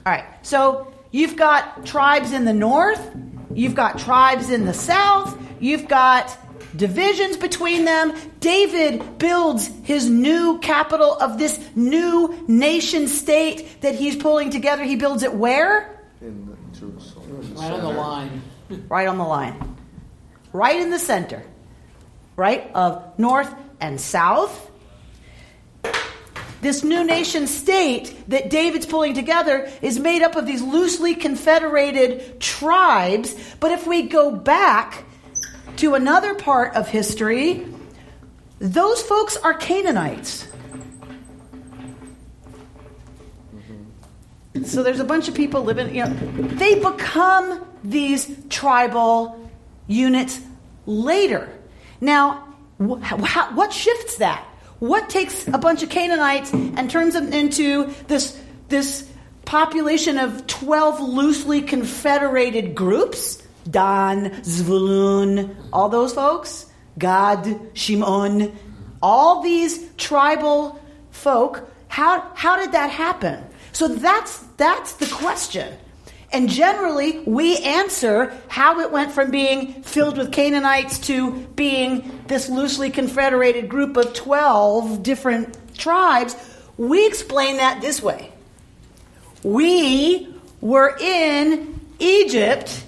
All 0.06 0.12
right. 0.12 0.24
So 0.42 0.92
you've 1.10 1.36
got 1.36 1.84
tribes 1.84 2.32
in 2.32 2.44
the 2.44 2.52
north, 2.52 3.00
you've 3.52 3.74
got 3.74 3.98
tribes 3.98 4.50
in 4.50 4.64
the 4.64 4.74
south, 4.74 5.36
you've 5.60 5.88
got 5.88 6.36
divisions 6.76 7.36
between 7.36 7.84
them. 7.84 8.14
David 8.40 9.18
builds 9.18 9.70
his 9.82 10.08
new 10.08 10.58
capital 10.58 11.14
of 11.14 11.38
this 11.38 11.58
new 11.74 12.44
nation 12.46 13.08
state 13.08 13.80
that 13.82 13.94
he's 13.94 14.16
pulling 14.16 14.50
together. 14.50 14.84
He 14.84 14.96
builds 14.96 15.22
it 15.22 15.34
where? 15.34 15.90
in 16.20 16.56
Jerusalem, 16.72 17.54
Right 17.54 17.72
on 17.72 17.80
the 17.80 18.00
line. 18.00 18.42
Right 18.88 19.06
on 19.06 19.18
the 19.18 19.24
line. 19.24 19.76
Right 20.52 20.80
in 20.80 20.90
the 20.90 20.98
center. 20.98 21.44
Right? 22.34 22.70
Of 22.74 23.18
north 23.18 23.54
and 23.78 24.00
south. 24.00 24.70
This 26.62 26.82
new 26.82 27.04
nation 27.04 27.46
state 27.46 28.16
that 28.28 28.48
David's 28.48 28.86
pulling 28.86 29.12
together 29.12 29.70
is 29.82 29.98
made 29.98 30.22
up 30.22 30.34
of 30.34 30.46
these 30.46 30.62
loosely 30.62 31.14
confederated 31.14 32.40
tribes. 32.40 33.34
But 33.60 33.72
if 33.72 33.86
we 33.86 34.08
go 34.08 34.30
back 34.30 35.04
to 35.76 35.94
another 35.94 36.34
part 36.34 36.74
of 36.74 36.88
history, 36.88 37.66
those 38.58 39.02
folks 39.02 39.36
are 39.36 39.54
Canaanites. 39.54 40.48
So 44.64 44.82
there's 44.82 45.00
a 45.00 45.04
bunch 45.04 45.28
of 45.28 45.34
people 45.34 45.64
living, 45.64 45.94
you 45.94 46.04
know, 46.04 46.12
they 46.12 46.78
become 46.78 47.66
these 47.82 48.30
tribal 48.48 49.50
units 49.88 50.40
later. 50.86 51.50
Now, 52.00 52.54
wh- 52.80 53.00
how, 53.02 53.52
what 53.54 53.72
shifts 53.72 54.16
that? 54.18 54.44
What 54.78 55.10
takes 55.10 55.48
a 55.48 55.58
bunch 55.58 55.82
of 55.82 55.88
Canaanites 55.88 56.52
and 56.52 56.88
turns 56.88 57.14
them 57.14 57.32
into 57.32 57.92
this, 58.06 58.40
this 58.68 59.08
population 59.44 60.18
of 60.18 60.46
12 60.46 61.00
loosely 61.00 61.62
confederated 61.62 62.74
groups? 62.74 63.43
Dan, 63.70 64.30
Zvulun, 64.42 65.54
all 65.72 65.88
those 65.88 66.12
folks? 66.12 66.66
Gad, 66.98 67.60
Shimon, 67.74 68.56
all 69.02 69.42
these 69.42 69.90
tribal 69.96 70.80
folk. 71.10 71.70
How, 71.88 72.30
how 72.34 72.56
did 72.56 72.72
that 72.72 72.90
happen? 72.90 73.44
So 73.72 73.88
that's, 73.88 74.38
that's 74.56 74.94
the 74.94 75.06
question. 75.06 75.76
And 76.32 76.48
generally, 76.48 77.20
we 77.20 77.58
answer 77.58 78.36
how 78.48 78.80
it 78.80 78.90
went 78.90 79.12
from 79.12 79.30
being 79.30 79.82
filled 79.84 80.18
with 80.18 80.32
Canaanites 80.32 80.98
to 81.06 81.30
being 81.54 82.22
this 82.26 82.48
loosely 82.48 82.90
confederated 82.90 83.68
group 83.68 83.96
of 83.96 84.14
12 84.14 85.02
different 85.02 85.56
tribes. 85.78 86.34
We 86.76 87.06
explain 87.06 87.58
that 87.58 87.80
this 87.80 88.02
way 88.02 88.32
We 89.44 90.34
were 90.60 90.96
in 90.98 91.80
Egypt, 92.00 92.83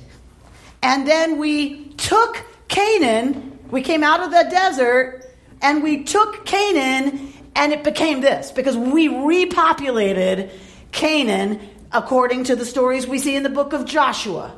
and 0.82 1.06
then 1.06 1.38
we 1.38 1.88
took 1.94 2.44
Canaan, 2.68 3.58
we 3.70 3.82
came 3.82 4.02
out 4.02 4.20
of 4.20 4.30
the 4.30 4.46
desert, 4.50 5.24
and 5.62 5.82
we 5.82 6.04
took 6.04 6.44
Canaan, 6.44 7.32
and 7.54 7.72
it 7.72 7.82
became 7.82 8.20
this 8.20 8.52
because 8.52 8.76
we 8.76 9.08
repopulated 9.08 10.50
Canaan 10.92 11.60
according 11.92 12.44
to 12.44 12.56
the 12.56 12.64
stories 12.64 13.06
we 13.06 13.18
see 13.18 13.36
in 13.36 13.42
the 13.42 13.48
book 13.48 13.72
of 13.72 13.84
Joshua, 13.84 14.54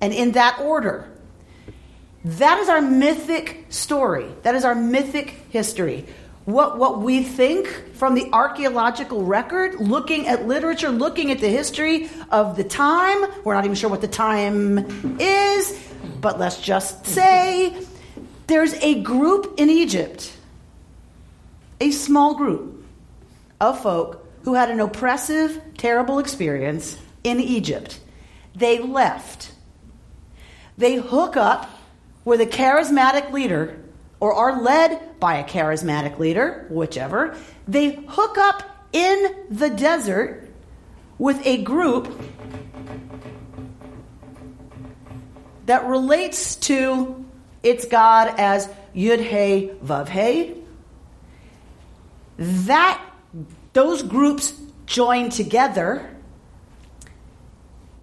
and 0.00 0.12
in 0.12 0.32
that 0.32 0.60
order. 0.60 1.10
That 2.24 2.58
is 2.58 2.68
our 2.68 2.80
mythic 2.80 3.66
story. 3.68 4.26
That 4.42 4.54
is 4.54 4.64
our 4.64 4.74
mythic 4.74 5.30
history. 5.50 6.06
What, 6.46 6.78
what 6.78 7.00
we 7.00 7.22
think 7.24 7.66
from 7.94 8.14
the 8.14 8.30
archaeological 8.32 9.24
record, 9.24 9.74
looking 9.80 10.28
at 10.28 10.46
literature, 10.46 10.90
looking 10.90 11.30
at 11.30 11.40
the 11.40 11.48
history 11.48 12.08
of 12.30 12.56
the 12.56 12.64
time, 12.64 13.18
we're 13.44 13.54
not 13.54 13.64
even 13.64 13.74
sure 13.74 13.90
what 13.90 14.00
the 14.00 14.08
time 14.08 15.18
is, 15.20 15.78
but 16.20 16.38
let's 16.38 16.60
just 16.60 17.04
say 17.04 17.76
there's 18.46 18.74
a 18.74 19.02
group 19.02 19.54
in 19.58 19.68
Egypt 19.68 20.32
a 21.80 21.90
small 21.90 22.34
group 22.34 22.84
of 23.60 23.82
folk 23.82 24.26
who 24.44 24.54
had 24.54 24.70
an 24.70 24.80
oppressive, 24.80 25.60
terrible 25.76 26.18
experience 26.18 26.96
in 27.24 27.40
Egypt. 27.40 28.00
They 28.54 28.78
left. 28.78 29.52
They 30.78 30.96
hook 30.96 31.36
up 31.36 31.70
with 32.24 32.40
a 32.40 32.46
charismatic 32.46 33.32
leader 33.32 33.78
or 34.20 34.32
are 34.32 34.60
led 34.60 35.20
by 35.20 35.36
a 35.36 35.44
charismatic 35.44 36.18
leader, 36.18 36.66
whichever. 36.70 37.36
They 37.68 37.92
hook 38.08 38.38
up 38.38 38.62
in 38.92 39.34
the 39.50 39.70
desert 39.70 40.48
with 41.18 41.44
a 41.46 41.62
group 41.62 42.08
that 45.66 45.84
relates 45.84 46.56
to 46.56 47.24
its 47.62 47.84
God 47.86 48.34
as 48.38 48.68
Yud 48.94 49.20
He 49.20 49.70
Vav 49.84 50.08
He. 50.08 50.62
That 52.38 53.02
those 53.72 54.02
groups 54.02 54.54
join 54.86 55.30
together 55.30 56.08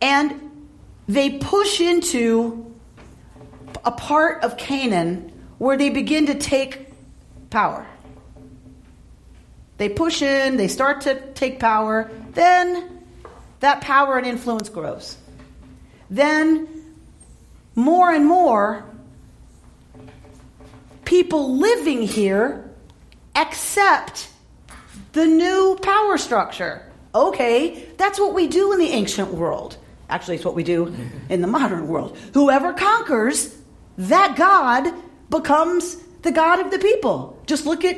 and 0.02 0.68
they 1.08 1.38
push 1.38 1.80
into 1.80 2.76
a 3.86 3.92
part 3.92 4.44
of 4.44 4.58
Canaan 4.58 5.33
where 5.64 5.78
they 5.78 5.90
begin 5.90 6.26
to 6.26 6.36
take 6.36 6.90
power. 7.50 7.88
They 9.78 9.88
push 9.88 10.22
in, 10.22 10.58
they 10.58 10.68
start 10.68 11.00
to 11.02 11.22
take 11.36 11.58
power, 11.58 12.12
then 12.32 13.02
that 13.62 13.80
power 13.80 14.18
and 14.18 14.28
influence 14.28 14.68
grows. 14.68 15.16
Then 16.10 16.68
more 17.76 18.12
and 18.12 18.26
more 18.26 18.84
people 21.06 21.56
living 21.58 22.02
here 22.02 22.70
accept 23.34 24.28
the 25.14 25.26
new 25.26 25.80
power 25.82 26.18
structure. 26.18 26.86
Okay, 27.16 27.88
that's 27.96 28.20
what 28.20 28.34
we 28.34 28.48
do 28.48 28.74
in 28.74 28.80
the 28.80 28.90
ancient 28.90 29.34
world. 29.34 29.78
Actually, 30.10 30.36
it's 30.36 30.46
what 30.46 30.56
we 30.56 30.64
do 30.66 30.94
in 31.30 31.40
the 31.40 31.48
modern 31.48 31.88
world. 31.88 32.18
Whoever 32.34 32.74
conquers, 32.74 33.58
that 33.98 34.36
God 34.36 34.94
becomes 35.34 35.96
the 36.22 36.32
God 36.32 36.60
of 36.60 36.70
the 36.70 36.78
people. 36.78 37.42
Just 37.48 37.66
look 37.66 37.84
at 37.84 37.98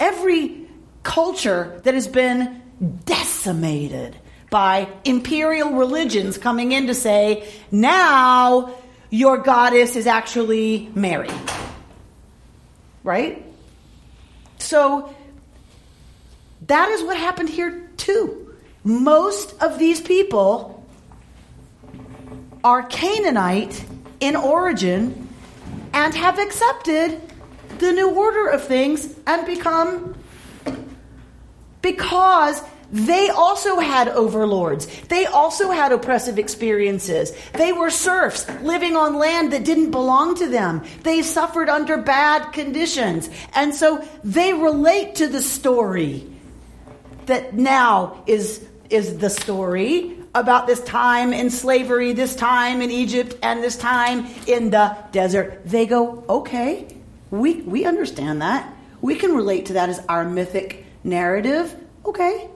every 0.00 0.66
culture 1.02 1.80
that 1.84 1.92
has 1.92 2.08
been 2.08 2.62
decimated 3.04 4.16
by 4.50 4.88
imperial 5.04 5.72
religions 5.72 6.38
coming 6.38 6.72
in 6.72 6.86
to 6.86 6.94
say, 6.94 7.46
now 7.70 8.74
your 9.10 9.36
goddess 9.36 9.96
is 9.96 10.06
actually 10.06 10.90
Mary. 10.94 11.30
Right? 13.04 13.44
So 14.58 15.14
that 16.68 16.88
is 16.88 17.02
what 17.02 17.18
happened 17.18 17.50
here 17.50 17.90
too. 17.98 18.54
Most 18.82 19.60
of 19.60 19.78
these 19.78 20.00
people 20.00 20.84
are 22.64 22.82
Canaanite 22.82 23.84
in 24.20 24.36
origin 24.36 25.21
and 25.92 26.14
have 26.14 26.38
accepted 26.38 27.20
the 27.78 27.92
new 27.92 28.10
order 28.10 28.48
of 28.48 28.64
things 28.64 29.14
and 29.26 29.46
become 29.46 30.14
because 31.80 32.62
they 32.92 33.30
also 33.30 33.80
had 33.80 34.08
overlords. 34.08 34.86
They 35.08 35.24
also 35.24 35.70
had 35.70 35.92
oppressive 35.92 36.38
experiences. 36.38 37.32
They 37.54 37.72
were 37.72 37.88
serfs 37.88 38.46
living 38.60 38.96
on 38.96 39.18
land 39.18 39.52
that 39.54 39.64
didn't 39.64 39.90
belong 39.90 40.34
to 40.36 40.46
them. 40.46 40.84
They 41.02 41.22
suffered 41.22 41.70
under 41.70 41.96
bad 41.96 42.52
conditions. 42.52 43.30
And 43.54 43.74
so 43.74 44.06
they 44.22 44.52
relate 44.52 45.14
to 45.16 45.26
the 45.26 45.40
story 45.40 46.30
that 47.26 47.54
now 47.54 48.22
is, 48.26 48.62
is 48.92 49.18
the 49.18 49.30
story 49.30 50.16
about 50.34 50.66
this 50.66 50.82
time 50.84 51.32
in 51.32 51.50
slavery, 51.50 52.12
this 52.12 52.34
time 52.34 52.80
in 52.80 52.90
Egypt, 52.90 53.36
and 53.42 53.62
this 53.62 53.76
time 53.76 54.26
in 54.46 54.70
the 54.70 54.96
desert. 55.12 55.62
They 55.64 55.86
go, 55.86 56.24
okay, 56.28 56.88
we, 57.30 57.62
we 57.62 57.84
understand 57.84 58.42
that. 58.42 58.72
We 59.00 59.16
can 59.16 59.34
relate 59.34 59.66
to 59.66 59.72
that 59.74 59.88
as 59.88 60.04
our 60.08 60.24
mythic 60.24 60.84
narrative. 61.04 61.74
Okay, 62.04 62.48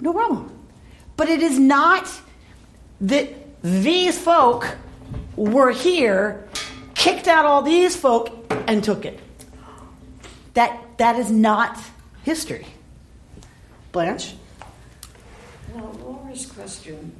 no 0.00 0.12
problem. 0.12 0.56
But 1.16 1.28
it 1.28 1.42
is 1.42 1.58
not 1.58 2.08
that 3.00 3.28
these 3.62 4.18
folk 4.18 4.76
were 5.36 5.70
here, 5.70 6.48
kicked 6.94 7.28
out 7.28 7.44
all 7.44 7.62
these 7.62 7.96
folk, 7.96 8.52
and 8.66 8.82
took 8.82 9.04
it. 9.04 9.18
That, 10.54 10.98
that 10.98 11.18
is 11.18 11.30
not 11.30 11.78
history. 12.22 12.66
Blanche? 13.92 14.34
Now, 15.74 15.92
Laura's 16.02 16.46
question. 16.46 17.12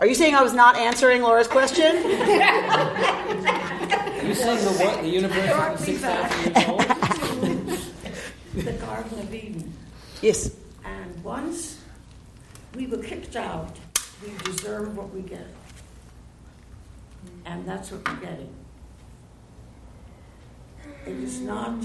Are 0.00 0.06
you 0.06 0.14
saying 0.14 0.34
I 0.34 0.42
was 0.42 0.54
not 0.54 0.76
answering 0.76 1.22
Laura's 1.22 1.46
question? 1.46 1.96
Are 1.96 2.00
you 4.24 4.34
saying 4.34 4.64
the 4.64 4.72
what? 4.82 5.02
The 5.02 5.08
universe 5.08 5.80
is 5.80 6.00
6,000 6.00 6.54
years 6.54 6.68
old? 6.68 6.80
the 8.54 8.72
Garden 8.72 9.18
of 9.18 9.34
Eden. 9.34 9.72
Yes. 10.22 10.54
And 10.84 11.24
once 11.24 11.78
we 12.74 12.86
were 12.86 13.02
kicked 13.02 13.36
out, 13.36 13.76
we 14.22 14.32
deserve 14.44 14.96
what 14.96 15.12
we 15.14 15.22
get. 15.22 15.46
And 17.44 17.66
that's 17.66 17.92
what 17.92 18.08
we're 18.08 18.16
getting. 18.16 18.54
It 21.06 21.16
is 21.16 21.40
not 21.40 21.84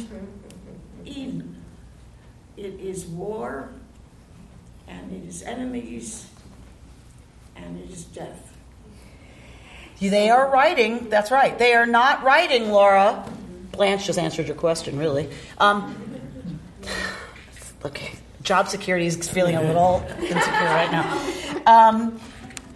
Eden. 1.05 1.55
It 2.55 2.79
is 2.79 3.05
war, 3.05 3.69
and 4.87 5.11
it 5.11 5.27
is 5.27 5.43
enemies, 5.43 6.27
and 7.55 7.79
it 7.79 7.89
is 7.89 8.05
death. 8.05 8.47
They 9.99 10.29
are 10.29 10.49
writing, 10.49 11.09
that's 11.09 11.31
right. 11.31 11.57
They 11.57 11.73
are 11.73 11.87
not 11.87 12.23
writing, 12.23 12.71
Laura. 12.71 13.25
Blanche 13.71 14.05
just 14.05 14.19
answered 14.19 14.47
your 14.47 14.55
question, 14.55 14.97
really. 14.99 15.29
Um, 15.57 16.59
okay, 17.85 18.13
job 18.43 18.67
security 18.67 19.07
is 19.07 19.27
feeling 19.27 19.55
a 19.55 19.61
little 19.61 20.05
insecure 20.19 20.35
right 20.35 20.91
now. 20.91 21.49
Um, 21.65 22.19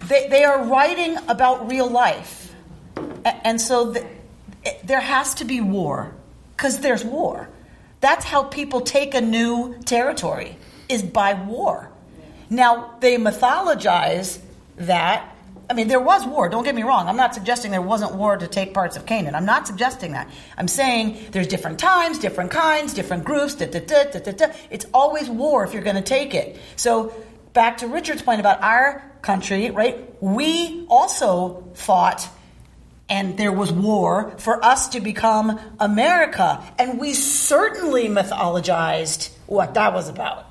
they, 0.08 0.28
they 0.28 0.44
are 0.44 0.64
writing 0.64 1.16
about 1.28 1.70
real 1.70 1.88
life. 1.88 2.52
And 3.24 3.60
so 3.60 3.92
the, 3.92 4.06
there 4.82 5.00
has 5.00 5.34
to 5.34 5.44
be 5.44 5.60
war, 5.60 6.12
because 6.56 6.80
there's 6.80 7.04
war. 7.04 7.48
That's 8.00 8.24
how 8.24 8.42
people 8.42 8.80
take 8.80 9.14
a 9.14 9.20
new 9.20 9.76
territory, 9.84 10.56
is 10.88 11.04
by 11.04 11.34
war. 11.34 11.91
Now, 12.52 12.96
they 13.00 13.16
mythologize 13.16 14.38
that. 14.76 15.34
I 15.70 15.74
mean, 15.74 15.88
there 15.88 16.00
was 16.00 16.26
war, 16.26 16.50
don't 16.50 16.64
get 16.64 16.74
me 16.74 16.82
wrong. 16.82 17.08
I'm 17.08 17.16
not 17.16 17.32
suggesting 17.32 17.70
there 17.70 17.80
wasn't 17.80 18.14
war 18.14 18.36
to 18.36 18.46
take 18.46 18.74
parts 18.74 18.94
of 18.94 19.06
Canaan. 19.06 19.34
I'm 19.34 19.46
not 19.46 19.66
suggesting 19.66 20.12
that. 20.12 20.28
I'm 20.58 20.68
saying 20.68 21.28
there's 21.30 21.46
different 21.46 21.78
times, 21.78 22.18
different 22.18 22.50
kinds, 22.50 22.92
different 22.92 23.24
groups, 23.24 23.54
da, 23.54 23.64
da, 23.64 23.80
da, 23.80 24.04
da, 24.04 24.18
da, 24.18 24.32
da. 24.32 24.46
It's 24.68 24.84
always 24.92 25.30
war 25.30 25.64
if 25.64 25.72
you're 25.72 25.82
going 25.82 25.96
to 25.96 26.02
take 26.02 26.34
it. 26.34 26.60
So, 26.76 27.14
back 27.54 27.78
to 27.78 27.86
Richard's 27.86 28.20
point 28.20 28.40
about 28.40 28.62
our 28.62 29.02
country, 29.22 29.70
right? 29.70 30.22
We 30.22 30.84
also 30.90 31.70
fought 31.72 32.28
and 33.08 33.38
there 33.38 33.52
was 33.52 33.72
war 33.72 34.34
for 34.38 34.62
us 34.64 34.88
to 34.90 35.00
become 35.00 35.58
America. 35.80 36.62
And 36.78 37.00
we 37.00 37.14
certainly 37.14 38.08
mythologized 38.08 39.30
what 39.46 39.74
that 39.74 39.92
was 39.92 40.08
about, 40.08 40.46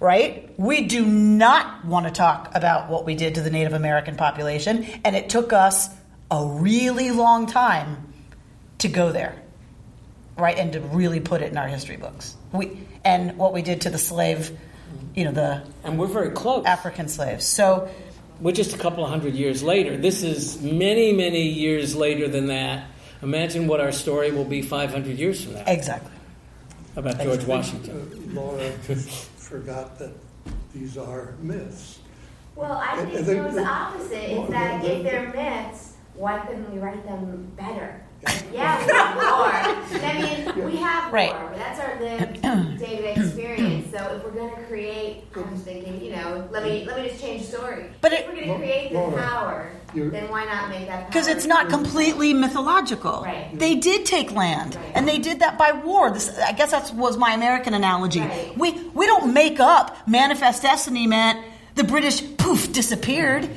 right? 0.00 0.52
We 0.58 0.82
do 0.82 1.04
not 1.04 1.84
want 1.84 2.06
to 2.06 2.12
talk 2.12 2.50
about 2.54 2.90
what 2.90 3.04
we 3.04 3.14
did 3.14 3.36
to 3.36 3.40
the 3.40 3.50
Native 3.50 3.72
American 3.72 4.16
population, 4.16 4.84
and 5.04 5.16
it 5.16 5.28
took 5.28 5.52
us 5.52 5.88
a 6.30 6.44
really 6.44 7.10
long 7.10 7.46
time 7.46 8.12
to 8.78 8.88
go 8.88 9.12
there, 9.12 9.40
right? 10.36 10.56
And 10.56 10.72
to 10.72 10.80
really 10.80 11.20
put 11.20 11.42
it 11.42 11.50
in 11.50 11.58
our 11.58 11.68
history 11.68 11.96
books. 11.96 12.36
We 12.52 12.78
and 13.04 13.38
what 13.38 13.52
we 13.52 13.62
did 13.62 13.82
to 13.82 13.90
the 13.90 13.98
slave, 13.98 14.56
you 15.14 15.24
know, 15.24 15.32
the 15.32 15.62
and 15.84 15.98
we're 15.98 16.06
very 16.06 16.30
close 16.30 16.66
African 16.66 17.08
slaves. 17.08 17.46
So 17.46 17.88
we're 18.40 18.52
just 18.52 18.74
a 18.74 18.78
couple 18.78 19.04
of 19.04 19.10
hundred 19.10 19.34
years 19.34 19.62
later. 19.62 19.96
This 19.96 20.22
is 20.22 20.60
many, 20.60 21.12
many 21.12 21.48
years 21.48 21.96
later 21.96 22.28
than 22.28 22.48
that. 22.48 22.86
Imagine 23.22 23.66
what 23.66 23.80
our 23.80 23.92
story 23.92 24.30
will 24.30 24.44
be 24.44 24.60
500 24.60 25.18
years 25.18 25.42
from 25.42 25.54
now. 25.54 25.64
Exactly. 25.66 26.12
About 26.96 27.18
George 27.18 27.44
Washington. 27.44 28.12
Uh, 28.36 28.40
Laura 28.40 28.72
forgot 29.46 29.96
that 29.98 30.12
these 30.74 30.98
are 30.98 31.34
myths. 31.40 32.00
Well, 32.56 32.72
I 32.72 32.96
think 32.96 33.28
it 33.28 33.44
was 33.44 33.54
the 33.54 33.64
opposite. 33.64 34.30
Is 34.30 34.50
that 34.50 34.84
if 34.84 35.02
they're 35.04 35.32
myths, 35.32 35.94
why 36.14 36.38
couldn't 36.40 36.72
we 36.72 36.78
write 36.80 37.06
them 37.06 37.52
better? 37.56 38.02
Yeah, 38.52 38.84
we 38.86 38.92
have 38.92 39.16
war. 39.16 40.00
I 40.02 40.54
mean, 40.54 40.64
we 40.64 40.76
have 40.76 41.12
Right. 41.12 41.32
war. 41.32 41.52
That's 41.56 41.80
our 41.80 42.00
lived 42.00 42.42
day-to-day 42.78 43.14
experience. 43.16 43.90
So 43.92 43.98
if 44.16 44.24
we're 44.24 44.30
going 44.30 44.54
to 44.56 44.62
create, 44.62 45.24
I 45.36 45.40
was 45.50 45.60
thinking, 45.60 46.02
you 46.02 46.12
know, 46.16 46.48
let 46.50 46.62
me 46.64 46.84
let 46.86 46.96
me 47.02 47.08
just 47.08 47.20
change 47.20 47.42
the 47.42 47.56
story. 47.58 47.84
But 48.00 48.12
if 48.12 48.20
it- 48.20 48.28
we're 48.28 48.34
going 48.34 48.48
to 48.48 48.56
create 48.56 48.92
the 48.92 48.98
power, 49.20 49.70
then 49.94 50.30
why 50.30 50.44
not 50.46 50.70
make 50.70 50.86
that? 50.88 51.06
Because 51.08 51.28
it's 51.28 51.46
not 51.46 51.68
completely 51.68 52.32
mythological. 52.34 53.22
Right. 53.24 53.50
They 53.52 53.74
did 53.74 54.06
take 54.06 54.32
land, 54.32 54.76
Right. 54.76 54.92
and 54.94 55.06
they 55.06 55.18
did 55.18 55.40
that 55.40 55.58
by 55.58 55.72
war. 55.72 56.10
This, 56.10 56.38
I 56.38 56.52
guess 56.52 56.70
that 56.70 56.92
was 56.94 57.16
my 57.18 57.32
American 57.32 57.74
analogy. 57.74 58.20
Right. 58.20 58.56
We 58.56 58.72
we 58.94 59.06
don't 59.06 59.32
make 59.34 59.60
up 59.60 59.96
manifest 60.08 60.62
destiny 60.62 61.06
meant 61.06 61.38
the 61.74 61.84
British 61.84 62.22
poof 62.38 62.72
disappeared. 62.72 63.48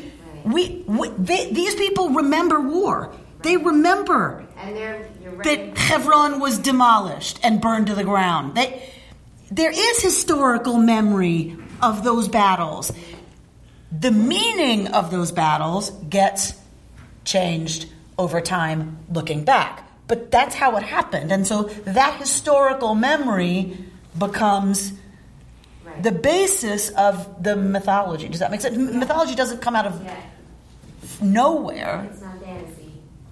We, 0.43 0.84
we 0.88 1.10
they, 1.18 1.51
these 1.51 1.76
people 1.76 2.10
remember 2.10 2.60
war. 2.60 3.12
They 3.42 3.58
remember 3.58 4.46
And 4.58 4.78
you're 4.78 5.32
right. 5.34 5.44
that 5.44 5.78
Hebron 5.78 6.40
was 6.40 6.58
demolished 6.60 7.40
and 7.44 7.62
burned 7.62 7.88
to 7.88 7.96
the 7.96 8.04
ground. 8.04 8.56
They, 8.56 8.84
there 9.50 9.72
is 9.72 10.02
historical 10.02 10.78
memory 10.78 11.56
of 11.82 12.04
those 12.04 12.28
battles. 12.28 12.92
The 13.92 14.12
meaning 14.12 14.88
of 14.88 15.10
those 15.10 15.32
battles 15.32 15.90
gets 16.10 16.54
changed 17.26 17.88
over 18.18 18.42
time 18.42 18.98
looking 19.12 19.46
back. 19.46 19.86
But 20.08 20.32
that's 20.32 20.54
how 20.56 20.76
it 20.78 20.84
happened. 20.84 21.32
And 21.32 21.48
so 21.48 21.64
that 21.86 22.20
historical 22.20 22.96
memory 22.96 23.78
becomes 24.18 24.94
Right. 25.86 26.04
the 26.04 26.12
basis 26.12 26.90
of 26.90 27.42
the 27.42 27.56
mythology. 27.56 28.28
Does 28.28 28.40
that 28.42 28.52
make 28.52 28.62
sense? 28.62 28.76
M- 28.76 29.00
Mythology 29.00 29.34
doesn't 29.34 29.60
come 29.62 29.76
out 29.76 29.86
of 29.88 30.04
yeah, 30.04 30.16
nowhere. 31.22 32.10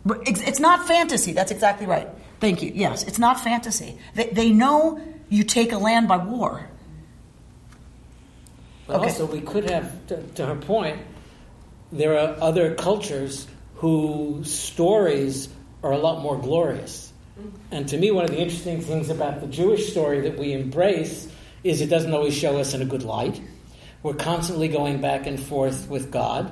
It's 0.09 0.19
not 0.19 0.19
fantasy. 0.21 0.31
It's, 0.31 0.41
it's 0.41 0.59
not 0.59 0.87
fantasy. 0.87 1.33
That's 1.33 1.51
exactly 1.51 1.85
right. 1.85 2.07
Thank 2.39 2.61
you. 2.61 2.71
Yes, 2.73 3.03
it's 3.03 3.19
not 3.19 3.39
fantasy. 3.39 3.97
They, 4.15 4.29
they 4.29 4.51
know 4.51 5.01
you 5.29 5.43
take 5.43 5.71
a 5.71 5.77
land 5.77 6.07
by 6.07 6.17
war. 6.17 6.69
But 8.85 8.97
Okay. 8.97 9.05
also, 9.07 9.25
we 9.25 9.41
could 9.41 9.69
have, 9.69 10.07
to, 10.07 10.21
to 10.35 10.45
her 10.45 10.55
point, 10.55 10.99
there 11.91 12.17
are 12.17 12.35
other 12.39 12.75
cultures 12.75 13.47
whose 13.75 14.53
stories 14.53 15.49
are 15.83 15.91
a 15.91 15.97
lot 15.97 16.21
more 16.21 16.37
glorious. 16.37 17.11
Mm-hmm. 17.39 17.49
And 17.71 17.87
to 17.89 17.97
me, 17.97 18.11
one 18.11 18.23
of 18.23 18.31
the 18.31 18.39
interesting 18.39 18.81
things 18.81 19.09
about 19.09 19.41
the 19.41 19.47
Jewish 19.47 19.91
story 19.91 20.21
that 20.21 20.37
we 20.37 20.53
embrace 20.53 21.27
is 21.63 21.81
it 21.81 21.87
doesn't 21.87 22.13
always 22.13 22.33
show 22.33 22.57
us 22.59 22.73
in 22.73 22.81
a 22.81 22.85
good 22.85 23.03
light. 23.03 23.41
We're 24.03 24.13
constantly 24.13 24.67
going 24.67 25.01
back 25.01 25.27
and 25.27 25.39
forth 25.39 25.89
with 25.89 26.11
God. 26.11 26.51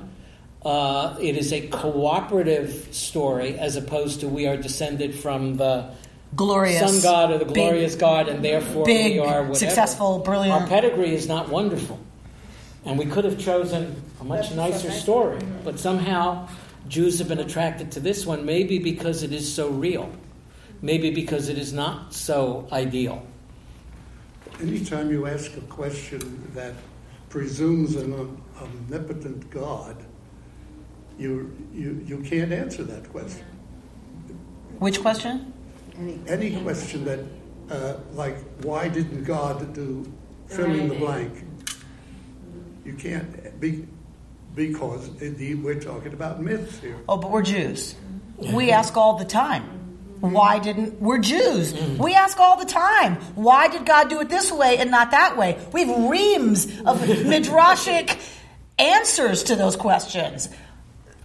Uh, 0.65 1.15
it 1.21 1.37
is 1.37 1.53
a 1.53 1.67
cooperative 1.67 2.87
story 2.91 3.57
as 3.59 3.75
opposed 3.75 4.21
to 4.21 4.27
we 4.27 4.47
are 4.47 4.57
descended 4.57 5.13
from 5.13 5.57
the 5.57 5.87
Glorious. 6.35 6.79
sun 6.79 7.01
god 7.03 7.31
or 7.31 7.37
the 7.37 7.45
big- 7.45 7.53
glorious 7.53 7.93
god, 7.95 8.27
and 8.27 8.43
therefore 8.43 8.83
big, 8.83 9.13
we 9.13 9.19
are 9.19 9.43
whatever. 9.43 9.55
successful, 9.55 10.19
brilliant. 10.19 10.63
Our 10.63 10.67
pedigree 10.67 11.13
is 11.13 11.27
not 11.27 11.49
wonderful, 11.49 11.99
and 12.83 12.97
we 12.97 13.05
could 13.05 13.25
have 13.25 13.37
chosen 13.37 14.01
a 14.19 14.23
much 14.23 14.51
nicer 14.55 14.89
story. 14.91 15.39
But 15.63 15.79
somehow, 15.79 16.47
Jews 16.87 17.19
have 17.19 17.27
been 17.27 17.39
attracted 17.39 17.91
to 17.91 17.99
this 17.99 18.25
one. 18.25 18.43
Maybe 18.43 18.79
because 18.79 19.21
it 19.21 19.31
is 19.31 19.45
so 19.53 19.69
real. 19.69 20.09
Maybe 20.81 21.11
because 21.11 21.47
it 21.47 21.57
is 21.59 21.73
not 21.73 22.11
so 22.13 22.67
ideal. 22.71 23.23
Anytime 24.61 25.11
you 25.11 25.27
ask 25.27 25.55
a 25.57 25.61
question 25.61 26.49
that 26.55 26.73
presumes 27.29 27.95
an 27.95 28.41
omnipotent 28.59 29.49
God, 29.51 29.95
you, 31.17 31.55
you, 31.73 32.03
you 32.05 32.17
can't 32.19 32.51
answer 32.51 32.83
that 32.83 33.09
question. 33.11 33.45
Which 34.79 35.01
question? 35.01 35.53
Any 36.27 36.61
question 36.61 37.05
that, 37.05 37.19
uh, 37.69 37.97
like, 38.13 38.37
why 38.63 38.89
didn't 38.89 39.23
God 39.23 39.73
do 39.73 40.11
fill 40.47 40.71
in 40.73 40.89
the 40.89 40.95
blank? 40.95 41.43
You 42.83 42.93
can't, 42.93 43.59
be, 43.59 43.87
because 44.53 45.09
indeed 45.21 45.63
we're 45.63 45.79
talking 45.79 46.13
about 46.13 46.41
myths 46.41 46.79
here. 46.79 46.97
Oh, 47.07 47.17
but 47.17 47.31
we're 47.31 47.41
Jews. 47.41 47.95
We 48.37 48.71
ask 48.71 48.97
all 48.97 49.17
the 49.17 49.25
time. 49.25 49.63
Why 50.19 50.59
didn't 50.59 50.99
we're 51.01 51.19
Jews? 51.19 51.73
We 51.97 52.13
ask 52.13 52.39
all 52.39 52.57
the 52.57 52.65
time. 52.65 53.15
Why 53.35 53.67
did 53.67 53.85
God 53.85 54.09
do 54.09 54.21
it 54.21 54.29
this 54.29 54.51
way 54.51 54.77
and 54.77 54.89
not 54.89 55.11
that 55.11 55.37
way? 55.37 55.57
We 55.71 55.85
have 55.85 56.09
reams 56.09 56.65
of 56.81 56.99
midrashic 56.99 58.17
answers 58.79 59.43
to 59.43 59.55
those 59.55 59.75
questions. 59.75 60.49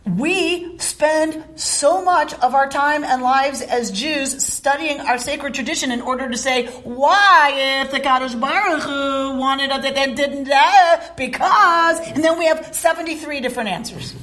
We 0.07 0.78
spend 0.78 1.44
so 1.57 2.03
much 2.03 2.32
of 2.34 2.55
our 2.55 2.68
time 2.68 3.05
and 3.05 3.22
lives 3.22 3.61
as 3.61 3.90
Jews 3.90 4.42
studying 4.42 4.98
our 5.01 5.18
sacred 5.18 5.53
tradition 5.53 5.92
in 5.92 6.01
order 6.01 6.28
to 6.28 6.38
say 6.38 6.66
why 6.84 7.82
if 7.82 7.90
the 7.90 8.01
Kadosh 8.01 8.38
Baruch 8.40 8.82
Hu 8.82 9.38
wanted 9.38 9.70
it 9.84 9.96
and 9.96 10.16
didn't 10.16 10.51
uh, 10.51 11.01
because 11.16 12.01
and 12.01 12.24
then 12.24 12.38
we 12.38 12.46
have 12.46 12.74
73 12.74 13.40
different 13.40 13.68
answers 13.68 14.14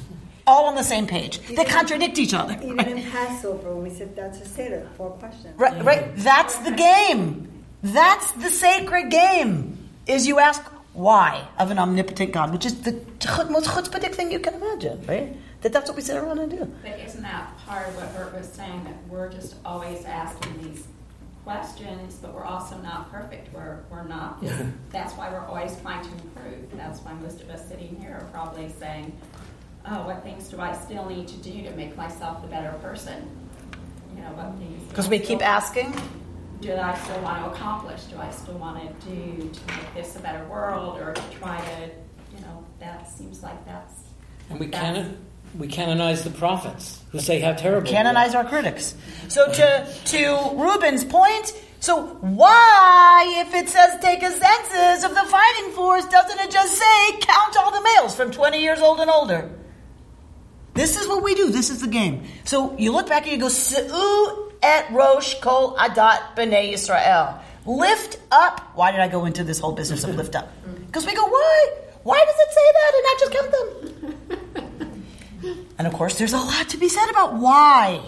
all 0.48 0.64
on 0.64 0.74
the 0.74 0.82
same 0.82 1.06
page 1.06 1.38
They 1.46 1.64
contradict 1.64 2.18
each 2.18 2.34
other. 2.34 2.58
Even 2.62 2.88
in 2.88 3.10
Passover, 3.10 3.74
when 3.74 3.84
we 3.84 3.90
said 3.90 4.16
that's 4.16 4.40
a 4.40 4.46
seder, 4.46 4.88
four 4.96 5.10
questions. 5.10 5.54
Right, 5.58 5.84
right. 5.84 6.16
That's 6.16 6.56
the 6.58 6.72
game. 6.72 7.64
That's 7.82 8.32
the 8.32 8.50
sacred 8.50 9.10
game. 9.10 9.78
Is 10.06 10.26
you 10.26 10.38
ask 10.38 10.62
why 10.94 11.46
of 11.58 11.70
an 11.70 11.78
omnipotent 11.78 12.32
God, 12.32 12.50
which 12.52 12.66
is 12.66 12.80
the 12.80 12.92
most 13.50 13.68
chutzpahdik 13.68 14.14
thing 14.14 14.32
you 14.32 14.40
can 14.40 14.54
imagine, 14.54 15.04
right? 15.06 15.36
That 15.62 15.72
that's 15.72 15.88
what 15.90 15.96
we 15.96 16.02
sit 16.02 16.16
around 16.16 16.38
and 16.38 16.50
do. 16.50 16.72
But 16.82 17.00
isn't 17.00 17.22
that 17.22 17.56
part 17.66 17.88
of 17.88 17.96
what 17.96 18.14
Bert 18.14 18.32
was 18.34 18.46
saying, 18.48 18.84
that 18.84 18.94
we're 19.08 19.28
just 19.28 19.56
always 19.64 20.04
asking 20.04 20.62
these 20.62 20.86
questions, 21.44 22.14
but 22.22 22.32
we're 22.34 22.44
also 22.44 22.76
not 22.78 23.10
perfect. 23.10 23.52
We're, 23.52 23.80
we're 23.90 24.04
not. 24.04 24.42
That's 24.90 25.14
why 25.14 25.30
we're 25.30 25.44
always 25.46 25.76
trying 25.80 26.04
to 26.04 26.10
improve. 26.12 26.76
That's 26.76 27.00
why 27.00 27.12
most 27.14 27.40
of 27.40 27.50
us 27.50 27.66
sitting 27.68 27.96
here 28.00 28.18
are 28.20 28.26
probably 28.32 28.68
saying, 28.78 29.12
oh, 29.86 30.06
what 30.06 30.22
things 30.22 30.48
do 30.48 30.60
I 30.60 30.72
still 30.76 31.06
need 31.06 31.26
to 31.28 31.36
do 31.38 31.62
to 31.64 31.70
make 31.72 31.96
myself 31.96 32.42
the 32.42 32.48
better 32.48 32.70
person? 32.78 33.28
You 34.14 34.22
know, 34.22 34.30
what 34.32 34.56
things. 34.58 34.82
Because 34.88 35.08
we 35.08 35.18
still- 35.18 35.38
keep 35.38 35.44
asking. 35.46 35.92
do 36.60 36.74
I 36.76 36.96
still 36.98 37.20
want 37.22 37.44
to 37.44 37.50
accomplish? 37.50 38.02
Do 38.04 38.18
I 38.18 38.30
still 38.30 38.58
want 38.58 38.78
to 39.00 39.08
do 39.08 39.48
to 39.48 39.66
make 39.74 39.94
this 39.94 40.14
a 40.16 40.20
better 40.20 40.44
world, 40.46 41.00
or 41.00 41.14
to 41.14 41.22
try 41.38 41.58
to, 41.60 41.86
you 42.36 42.40
know, 42.42 42.64
that 42.78 43.08
seems 43.10 43.42
like 43.42 43.64
that's. 43.64 43.94
And 44.50 44.60
we 44.60 44.66
that's- 44.66 44.82
canon, 44.96 45.24
we 45.56 45.66
canonize 45.68 46.24
the 46.24 46.30
prophets 46.30 47.00
who 47.12 47.20
say 47.20 47.40
how 47.40 47.52
terrible. 47.52 47.84
we. 47.88 47.90
Canonize 47.90 48.34
our 48.34 48.44
critics. 48.44 48.94
So 49.28 49.50
to 49.52 49.86
to 50.06 50.50
Ruben's 50.54 51.04
point, 51.04 51.52
so 51.80 52.06
why, 52.20 53.44
if 53.46 53.54
it 53.54 53.68
says 53.68 53.98
take 54.00 54.22
a 54.22 54.30
census 54.30 55.04
of 55.04 55.14
the 55.14 55.24
fighting 55.30 55.70
force, 55.72 56.04
doesn't 56.06 56.40
it 56.40 56.50
just 56.50 56.74
say 56.74 57.18
count 57.20 57.56
all 57.56 57.70
the 57.70 57.82
males 57.82 58.16
from 58.16 58.30
20 58.30 58.60
years 58.60 58.80
old 58.80 59.00
and 59.00 59.10
older? 59.10 59.50
This 60.74 60.96
is 60.96 61.08
what 61.08 61.22
we 61.22 61.34
do. 61.34 61.50
This 61.50 61.70
is 61.70 61.80
the 61.80 61.88
game. 61.88 62.24
So 62.44 62.76
you 62.78 62.92
look 62.92 63.08
back 63.08 63.24
and 63.24 63.32
you 63.32 63.38
go, 63.38 63.48
Se'u 63.48 64.52
et 64.62 64.90
Rosh 64.92 65.34
Kol 65.40 65.76
Adat 65.76 66.36
B'nai 66.36 66.72
Yisrael. 66.72 67.40
Lift 67.66 68.18
up. 68.30 68.60
Why 68.74 68.92
did 68.92 69.00
I 69.00 69.08
go 69.08 69.24
into 69.24 69.44
this 69.44 69.58
whole 69.58 69.72
business 69.72 70.04
of 70.04 70.14
lift 70.16 70.34
up? 70.36 70.52
Because 70.86 71.04
we 71.04 71.14
go, 71.14 71.26
why? 71.26 71.68
Why 72.02 72.24
does 72.24 72.34
it 72.38 72.50
say 72.54 72.66
that 72.78 72.92
and 72.94 73.04
not 73.04 73.18
just 73.20 73.32
count 73.34 73.50
them? 74.30 74.37
And 75.78 75.86
of 75.86 75.92
course, 75.92 76.18
there's 76.18 76.32
a 76.32 76.38
lot 76.38 76.68
to 76.70 76.76
be 76.76 76.88
said 76.88 77.08
about 77.08 77.34
why. 77.34 78.02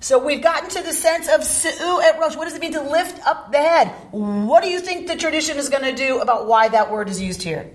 So 0.00 0.24
we've 0.24 0.42
gotten 0.42 0.68
to 0.70 0.82
the 0.82 0.92
sense 0.92 1.28
of 1.28 1.42
Se'u 1.42 2.00
et 2.02 2.18
Rosh. 2.20 2.36
What 2.36 2.44
does 2.44 2.54
it 2.54 2.60
mean 2.60 2.72
to 2.72 2.82
lift 2.82 3.24
up 3.26 3.50
the 3.50 3.58
head? 3.58 3.88
What 4.12 4.62
do 4.62 4.68
you 4.68 4.80
think 4.80 5.08
the 5.08 5.16
tradition 5.16 5.58
is 5.58 5.68
going 5.68 5.82
to 5.82 5.94
do 5.94 6.20
about 6.20 6.46
why 6.46 6.68
that 6.68 6.90
word 6.90 7.08
is 7.08 7.20
used 7.20 7.42
here? 7.42 7.68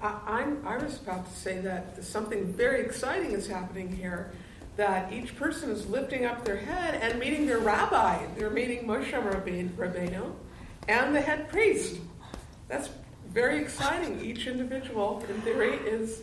I, 0.00 0.18
I'm, 0.26 0.66
I 0.66 0.78
was 0.78 0.96
about 1.00 1.30
to 1.30 1.38
say 1.38 1.58
that 1.60 2.02
something 2.02 2.52
very 2.52 2.80
exciting 2.80 3.32
is 3.32 3.46
happening 3.46 3.94
here. 3.94 4.32
That 4.76 5.12
each 5.12 5.36
person 5.36 5.70
is 5.70 5.86
lifting 5.86 6.24
up 6.24 6.44
their 6.44 6.56
head 6.56 6.94
and 7.02 7.18
meeting 7.18 7.44
their 7.44 7.58
rabbi. 7.58 8.24
They're 8.36 8.48
meeting 8.48 8.86
Moshe 8.86 9.12
Rabbeinu 9.12 10.32
and 10.88 11.14
the 11.14 11.20
head 11.20 11.48
priest. 11.50 12.00
That's 12.68 12.88
very 13.28 13.60
exciting. 13.60 14.24
Each 14.24 14.46
individual, 14.46 15.22
in 15.28 15.40
theory, 15.42 15.74
is, 15.86 16.22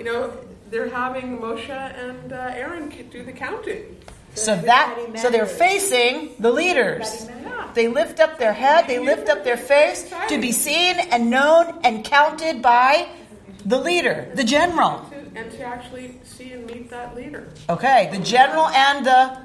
you 0.00 0.06
know, 0.06 0.32
they're 0.70 0.88
having 0.88 1.36
Moshe 1.38 1.68
and 1.68 2.32
uh, 2.32 2.52
Aaron 2.54 2.88
do 3.10 3.22
the 3.22 3.32
counting. 3.32 4.00
So 4.34 4.56
that 4.56 5.18
so 5.18 5.28
they're 5.28 5.44
facing 5.44 6.30
the 6.38 6.50
leaders. 6.50 7.28
They 7.74 7.86
lift 7.86 8.18
up 8.18 8.38
their 8.38 8.54
head, 8.54 8.86
they 8.88 8.98
lift 8.98 9.28
up 9.28 9.44
their 9.44 9.58
face 9.58 10.10
to 10.28 10.40
be 10.40 10.52
seen 10.52 10.96
and 10.96 11.28
known 11.28 11.80
and 11.84 12.02
counted 12.02 12.62
by 12.62 13.10
the 13.66 13.78
leader, 13.78 14.32
the 14.34 14.42
general. 14.42 15.04
And 15.34 15.50
to 15.52 15.62
actually 15.62 16.18
see 16.24 16.52
and 16.52 16.64
meet 16.66 16.88
that 16.88 17.14
leader. 17.14 17.48
Okay, 17.68 18.08
the 18.10 18.24
general 18.24 18.68
and 18.68 19.04
the 19.04 19.38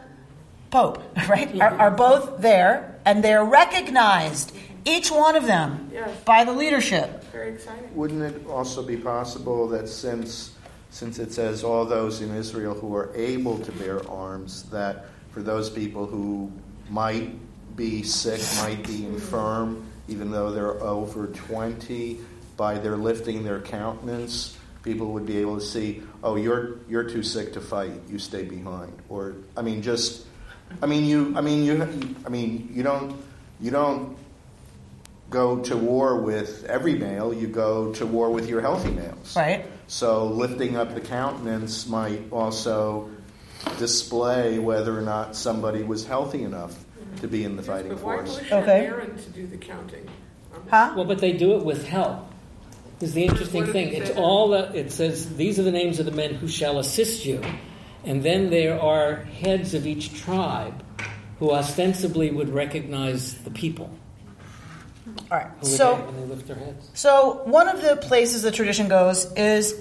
pope, 0.72 1.04
right, 1.28 1.60
are, 1.60 1.78
are 1.78 1.92
both 1.92 2.40
there 2.40 2.96
and 3.04 3.22
they're 3.22 3.44
recognized, 3.44 4.56
each 4.86 5.12
one 5.12 5.36
of 5.36 5.46
them, 5.46 5.90
Yes. 5.94 6.10
by 6.26 6.44
the 6.44 6.54
leadership. 6.54 7.24
Very 7.32 7.50
exciting. 7.50 7.90
Wouldn't 7.96 8.22
it 8.22 8.48
also 8.50 8.84
be 8.84 8.98
possible 8.98 9.68
that 9.70 9.90
since 9.90 10.52
since 10.92 11.20
it 11.20 11.34
says 11.34 11.62
all 11.64 11.84
those 11.84 12.22
in 12.22 12.34
Israel 12.34 12.74
who 12.74 12.96
are 12.96 13.12
able 13.16 13.60
to 13.60 13.72
bear 13.74 14.00
arms, 14.10 14.64
that 14.72 15.08
for 15.32 15.42
those 15.42 15.70
people 15.70 16.06
who 16.06 16.50
might 16.90 17.32
be 17.76 18.02
sick, 18.02 18.40
might 18.62 18.88
be 18.88 19.06
infirm, 19.06 19.84
even 20.08 20.32
though 20.32 20.52
they're 20.52 20.82
over 20.82 21.28
20, 21.28 22.18
by 22.56 22.78
their 22.78 22.96
lifting 22.96 23.44
their 23.44 23.60
countenance, 23.60 24.56
People 24.84 25.14
would 25.14 25.26
be 25.26 25.38
able 25.40 25.56
to 25.60 25.66
see, 25.66 26.04
oh, 26.24 26.36
you're 26.36 26.76
you're 26.88 27.10
too 27.10 27.24
sick 27.24 27.54
to 27.54 27.60
fight. 27.60 27.92
You 28.08 28.20
stay 28.20 28.44
behind. 28.44 28.94
Or 29.10 29.34
I 29.58 29.64
mean, 29.64 29.82
just 29.82 30.28
I 30.80 30.86
mean 30.86 31.06
you 31.06 31.34
I 31.36 31.42
mean 31.42 31.64
you 31.64 31.82
I 32.24 32.30
mean 32.30 32.70
you 32.72 32.84
don't 32.84 33.18
you 33.60 33.72
don't 33.72 34.16
go 35.30 35.60
to 35.60 35.76
war 35.76 36.22
with 36.22 36.66
every 36.66 36.96
male. 36.96 37.34
You 37.34 37.48
go 37.48 37.94
to 37.94 38.06
war 38.06 38.30
with 38.32 38.48
your 38.48 38.62
healthy 38.62 38.92
males. 38.92 39.36
Right. 39.36 39.66
So 39.88 40.28
lifting 40.28 40.76
up 40.76 40.94
the 40.94 41.02
countenance 41.02 41.88
might 41.88 42.32
also 42.32 43.10
display 43.78 44.60
whether 44.60 44.98
or 44.98 45.02
not 45.02 45.36
somebody 45.36 45.84
was 45.84 46.06
healthy 46.06 46.44
enough 46.44 46.84
to 47.22 47.28
be 47.28 47.44
in 47.44 47.56
the 47.56 47.64
fighting 47.64 47.90
But 47.90 48.02
why 48.02 48.18
force. 48.18 48.40
push 48.40 48.52
Okay. 48.52 48.86
Aaron 48.86 49.18
to 49.18 49.30
do 49.30 49.48
the 49.48 49.58
counting? 49.58 50.08
Um, 50.54 50.62
huh? 50.70 50.94
Well, 50.96 51.06
but 51.06 51.20
they 51.20 51.34
do 51.34 51.56
it 51.56 51.66
with 51.66 51.86
help. 51.88 52.32
Is 53.02 53.14
the 53.14 53.26
interesting 53.26 53.66
thing. 53.68 53.90
It's 53.94 54.10
say? 54.10 54.16
all 54.16 54.50
that 54.50 54.74
it 54.76 54.92
says. 54.92 55.36
These 55.36 55.60
are 55.60 55.64
the 55.64 55.72
names 55.72 56.00
of 56.00 56.06
the 56.06 56.14
men 56.14 56.34
who 56.36 56.48
shall 56.48 56.80
assist 56.80 57.26
you, 57.26 57.42
and 58.06 58.24
then 58.24 58.50
there 58.50 58.80
are 58.80 59.16
heads 59.16 59.74
of 59.74 59.86
each 59.86 60.14
tribe 60.22 60.82
who 61.40 61.52
ostensibly 61.52 62.32
would 62.32 62.50
recognize 62.50 63.36
the 63.44 63.52
people. 63.52 63.90
All 65.32 65.38
right. 65.38 65.48
Who 65.60 65.66
So. 65.66 65.96
when 65.96 66.16
they 66.16 66.26
lift 66.26 66.48
their 66.48 66.56
heads. 66.56 66.90
So, 66.94 67.42
one 67.46 67.68
of 67.68 67.82
the 67.82 67.96
places 67.98 68.42
the 68.42 68.52
tradition 68.52 68.88
goes 68.88 69.32
is 69.34 69.76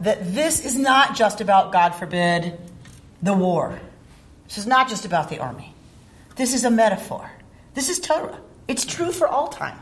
that 0.00 0.34
this 0.34 0.64
is 0.64 0.76
not 0.76 1.16
just 1.16 1.40
about, 1.40 1.72
God 1.72 1.94
forbid, 1.94 2.58
the 3.22 3.34
war. 3.34 3.80
This 4.46 4.58
is 4.58 4.66
not 4.66 4.88
just 4.88 5.04
about 5.04 5.28
the 5.28 5.38
army. 5.38 5.74
This 6.36 6.54
is 6.54 6.64
a 6.64 6.70
metaphor. 6.70 7.30
This 7.74 7.88
is 7.88 7.98
Torah. 7.98 8.38
It's 8.66 8.84
true 8.84 9.12
for 9.12 9.26
all 9.26 9.48
time, 9.48 9.78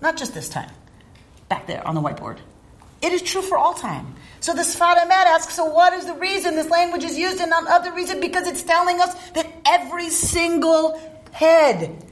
not 0.00 0.16
just 0.16 0.34
this 0.34 0.48
time. 0.48 0.70
Back 1.48 1.66
there 1.66 1.86
on 1.86 1.94
the 1.94 2.00
whiteboard. 2.00 2.38
It 3.02 3.12
is 3.12 3.22
true 3.22 3.42
for 3.42 3.58
all 3.58 3.74
time. 3.74 4.14
So 4.40 4.54
the 4.54 4.62
Sfat 4.62 4.96
Emet 4.96 5.26
asks, 5.26 5.54
so 5.54 5.64
what 5.66 5.92
is 5.92 6.06
the 6.06 6.14
reason 6.14 6.54
this 6.54 6.70
language 6.70 7.04
is 7.04 7.18
used 7.18 7.40
and 7.40 7.50
not 7.50 7.66
other 7.66 7.92
reason? 7.92 8.20
Because 8.20 8.46
it's 8.46 8.62
telling 8.62 9.00
us 9.00 9.14
that 9.30 9.46
every 9.66 10.08
single 10.08 11.00
head, 11.32 12.02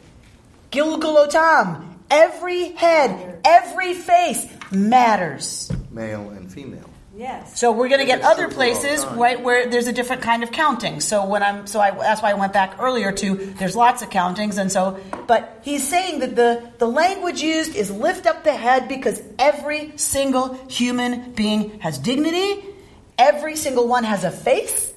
Gilgulotam, 0.71 1.92
every 2.13 2.73
head, 2.73 3.41
every 3.45 3.95
face 3.95 4.47
matters. 4.71 5.73
Male 5.91 6.31
and 6.31 6.53
female. 6.53 6.89
Yes. 7.15 7.61
So 7.61 7.73
we're 7.73 7.89
going 7.89 8.01
to 8.01 8.07
get 8.07 8.23
other 8.23 8.45
true 8.45 8.53
for 8.53 8.63
all 8.63 8.65
places, 8.65 9.05
right, 9.05 9.41
where 9.41 9.69
there's 9.69 9.87
a 9.87 9.93
different 9.93 10.23
kind 10.23 10.43
of 10.43 10.51
counting. 10.51 11.01
So 11.01 11.27
when 11.27 11.43
I'm, 11.43 11.67
so 11.67 11.79
I, 11.79 11.91
that's 11.91 12.23
why 12.23 12.31
I 12.31 12.35
went 12.35 12.55
back 12.55 12.77
earlier 12.79 13.13
to 13.13 13.37
there's 13.37 13.77
lots 13.77 14.03
of 14.03 14.09
countings, 14.09 14.57
and 14.57 14.73
so, 14.73 14.99
but 15.27 15.61
he's 15.63 15.87
saying 15.87 16.21
that 16.21 16.35
the 16.37 16.71
the 16.79 16.87
language 16.87 17.43
used 17.43 17.77
is 17.77 17.91
lift 17.91 18.27
up 18.27 18.45
the 18.45 18.55
head 18.55 18.89
because 18.89 19.23
every 19.39 19.93
single 19.97 20.55
human 20.69 21.33
being 21.33 21.81
has 21.81 21.99
dignity, 21.99 22.65
every 23.19 23.57
single 23.57 23.87
one 23.89 24.05
has 24.05 24.25
a 24.25 24.31
face, 24.31 24.95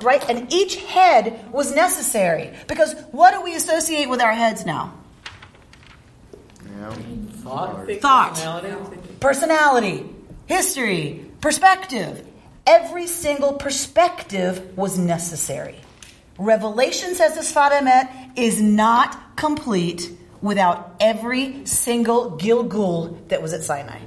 right, 0.00 0.26
and 0.28 0.50
each 0.50 0.76
head 0.76 1.52
was 1.52 1.74
necessary 1.74 2.54
because 2.66 2.94
what 3.12 3.34
do 3.34 3.42
we 3.42 3.54
associate 3.54 4.08
with 4.08 4.22
our 4.22 4.32
heads 4.32 4.64
now? 4.64 4.94
Yeah. 6.80 6.90
Thought. 7.42 7.90
Thought. 8.00 8.34
Personality. 8.34 8.98
personality, 9.20 10.10
history, 10.46 11.26
perspective. 11.40 12.26
Every 12.66 13.06
single 13.06 13.54
perspective 13.54 14.76
was 14.76 14.98
necessary. 14.98 15.76
Revelation, 16.38 17.14
says 17.14 17.34
the 17.34 17.42
Sfat 17.42 17.72
Emet, 17.72 18.38
is 18.38 18.62
not 18.62 19.36
complete 19.36 20.10
without 20.40 20.96
every 21.00 21.66
single 21.66 22.38
Gilgul 22.38 23.28
that 23.28 23.42
was 23.42 23.52
at 23.52 23.62
Sinai. 23.62 24.00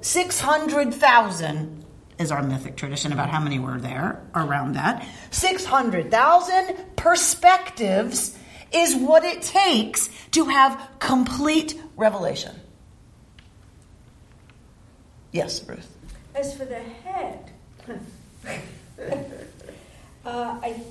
600,000 0.00 1.84
is 2.18 2.30
our 2.30 2.42
mythic 2.42 2.76
tradition 2.76 3.12
about 3.12 3.30
how 3.30 3.40
many 3.40 3.58
were 3.58 3.78
there 3.78 4.22
around 4.34 4.74
that. 4.74 5.06
600,000 5.30 6.96
perspectives 6.96 8.36
is 8.72 8.94
what 8.96 9.24
it 9.24 9.42
takes 9.42 10.08
to 10.32 10.46
have 10.46 10.88
complete 10.98 11.80
revelation. 11.96 12.54
Yes, 15.32 15.66
Ruth. 15.68 15.96
As 16.34 16.56
for 16.56 16.64
the 16.64 16.80
head, 16.80 17.50
uh, 20.24 20.60
I, 20.62 20.82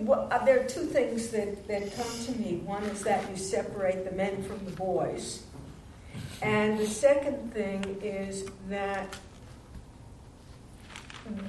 well, 0.00 0.28
uh, 0.30 0.44
there 0.44 0.60
are 0.60 0.68
two 0.68 0.86
things 0.86 1.28
that, 1.28 1.66
that 1.68 1.94
come 1.94 2.24
to 2.26 2.32
me. 2.40 2.56
One 2.64 2.82
is 2.84 3.02
that 3.04 3.28
you 3.30 3.36
separate 3.36 4.08
the 4.08 4.16
men 4.16 4.42
from 4.42 4.64
the 4.64 4.72
boys. 4.72 5.42
And 6.40 6.78
the 6.78 6.86
second 6.86 7.52
thing 7.52 7.84
is 8.02 8.46
that 8.68 9.14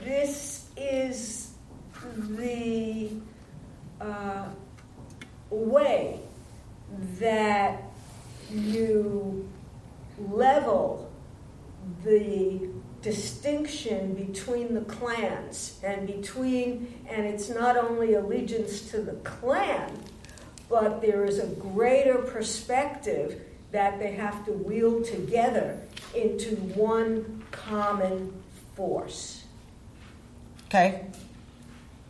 this 0.04 0.68
is 0.78 1.52
the 2.16 3.10
uh, 4.00 4.46
way 5.54 6.20
that 7.20 7.84
you 8.52 9.50
level 10.20 11.12
the 12.04 12.70
distinction 13.02 14.14
between 14.14 14.74
the 14.74 14.82
clans 14.82 15.80
and 15.84 16.08
between, 16.08 17.02
and 17.10 17.26
it's 17.26 17.50
not 17.50 17.76
only 17.76 18.14
allegiance 18.14 18.90
to 18.90 19.02
the 19.02 19.14
clan, 19.24 20.00
but 20.70 21.02
there 21.02 21.26
is 21.26 21.40
a 21.40 21.48
greater 21.48 22.16
perspective 22.20 23.42
that 23.72 24.00
they 24.00 24.14
have 24.14 24.46
to 24.46 24.52
wield 24.52 25.04
together 25.04 25.80
into 26.16 26.56
one 26.76 27.44
common 27.52 28.32
force. 28.76 29.44
Okay? 30.68 31.06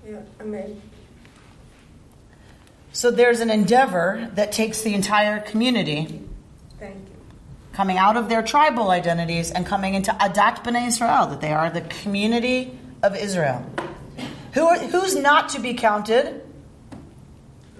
Yeah, 0.07 0.21
I 0.39 0.43
mean, 0.43 0.81
So 2.93 3.09
there's 3.11 3.39
an 3.39 3.49
endeavor 3.49 4.29
that 4.35 4.51
takes 4.51 4.81
the 4.83 4.93
entire 4.93 5.39
community 5.39 6.21
thank 6.79 6.95
you. 6.95 7.15
coming 7.73 7.97
out 7.97 8.17
of 8.17 8.29
their 8.29 8.43
tribal 8.43 8.91
identities 8.91 9.49
and 9.51 9.65
coming 9.65 9.95
into 9.95 10.11
Adat 10.11 10.63
B'nai 10.63 10.87
Israel, 10.87 11.27
that 11.27 11.41
they 11.41 11.51
are 11.51 11.69
the 11.71 11.81
community 11.81 12.77
of 13.01 13.15
Israel. 13.15 13.65
Who 14.53 14.65
are, 14.65 14.77
who's 14.77 15.15
not 15.15 15.49
to 15.49 15.59
be 15.59 15.73
counted? 15.73 16.41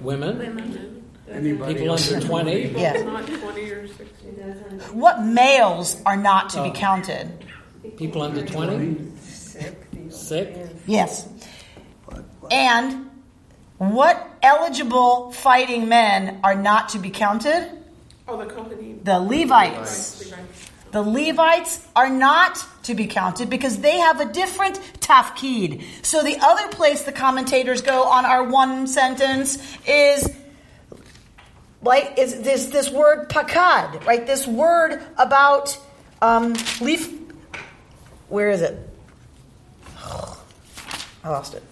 Women, 0.02 0.40
Women. 0.40 0.90
Anybody 1.32 1.74
people 1.76 1.90
else? 1.92 2.12
under 2.12 2.26
20. 2.28 2.62
People 2.68 2.82
Yeah. 2.82 3.02
not 3.04 3.26
20 3.26 3.72
or 3.72 3.88
60. 3.88 4.04
What 4.92 5.24
males 5.24 5.98
are 6.06 6.18
not 6.18 6.50
to 6.52 6.64
be 6.64 6.70
Oh. 6.70 6.74
counted? 6.74 7.46
People 7.98 8.22
under 8.24 8.44
20? 8.46 8.98
Sick. 9.22 9.78
Sick? 10.10 10.58
Yes. 10.88 11.28
And 12.52 13.10
what 13.92 14.30
eligible 14.42 15.32
fighting 15.32 15.90
men 15.90 16.40
are 16.44 16.56
not 16.56 16.90
to 16.90 17.00
be 17.00 17.10
counted? 17.10 17.70
Oh, 18.28 18.38
the 18.38 18.46
Kohanim. 18.46 19.04
The 19.04 19.20
Levites. 19.20 20.34
The 20.92 21.02
Levites 21.02 21.86
are 21.96 22.10
not 22.10 22.64
to 22.84 22.94
be 22.94 23.08
counted 23.08 23.50
because 23.50 23.80
they 23.80 23.98
have 23.98 24.20
a 24.20 24.26
different 24.32 24.80
tafkid. 25.00 25.84
So 26.04 26.22
the 26.22 26.38
other 26.40 26.68
place 26.70 27.04
the 27.04 27.12
commentators 27.12 27.82
go 27.82 28.04
on 28.04 28.26
our 28.26 28.44
one 28.44 28.86
sentence 28.86 29.58
is 29.88 30.30
like 31.82 32.18
is 32.20 32.42
this 32.42 32.68
this 32.68 32.92
word 32.92 33.30
pakad, 33.30 34.06
right? 34.06 34.26
This 34.26 34.46
word 34.46 35.02
about 35.18 35.78
um, 36.22 36.54
leaf. 36.80 37.12
Where 38.30 38.52
is 38.52 38.62
it? 38.62 38.78
I 41.24 41.30
lost 41.30 41.56
it. 41.56 41.64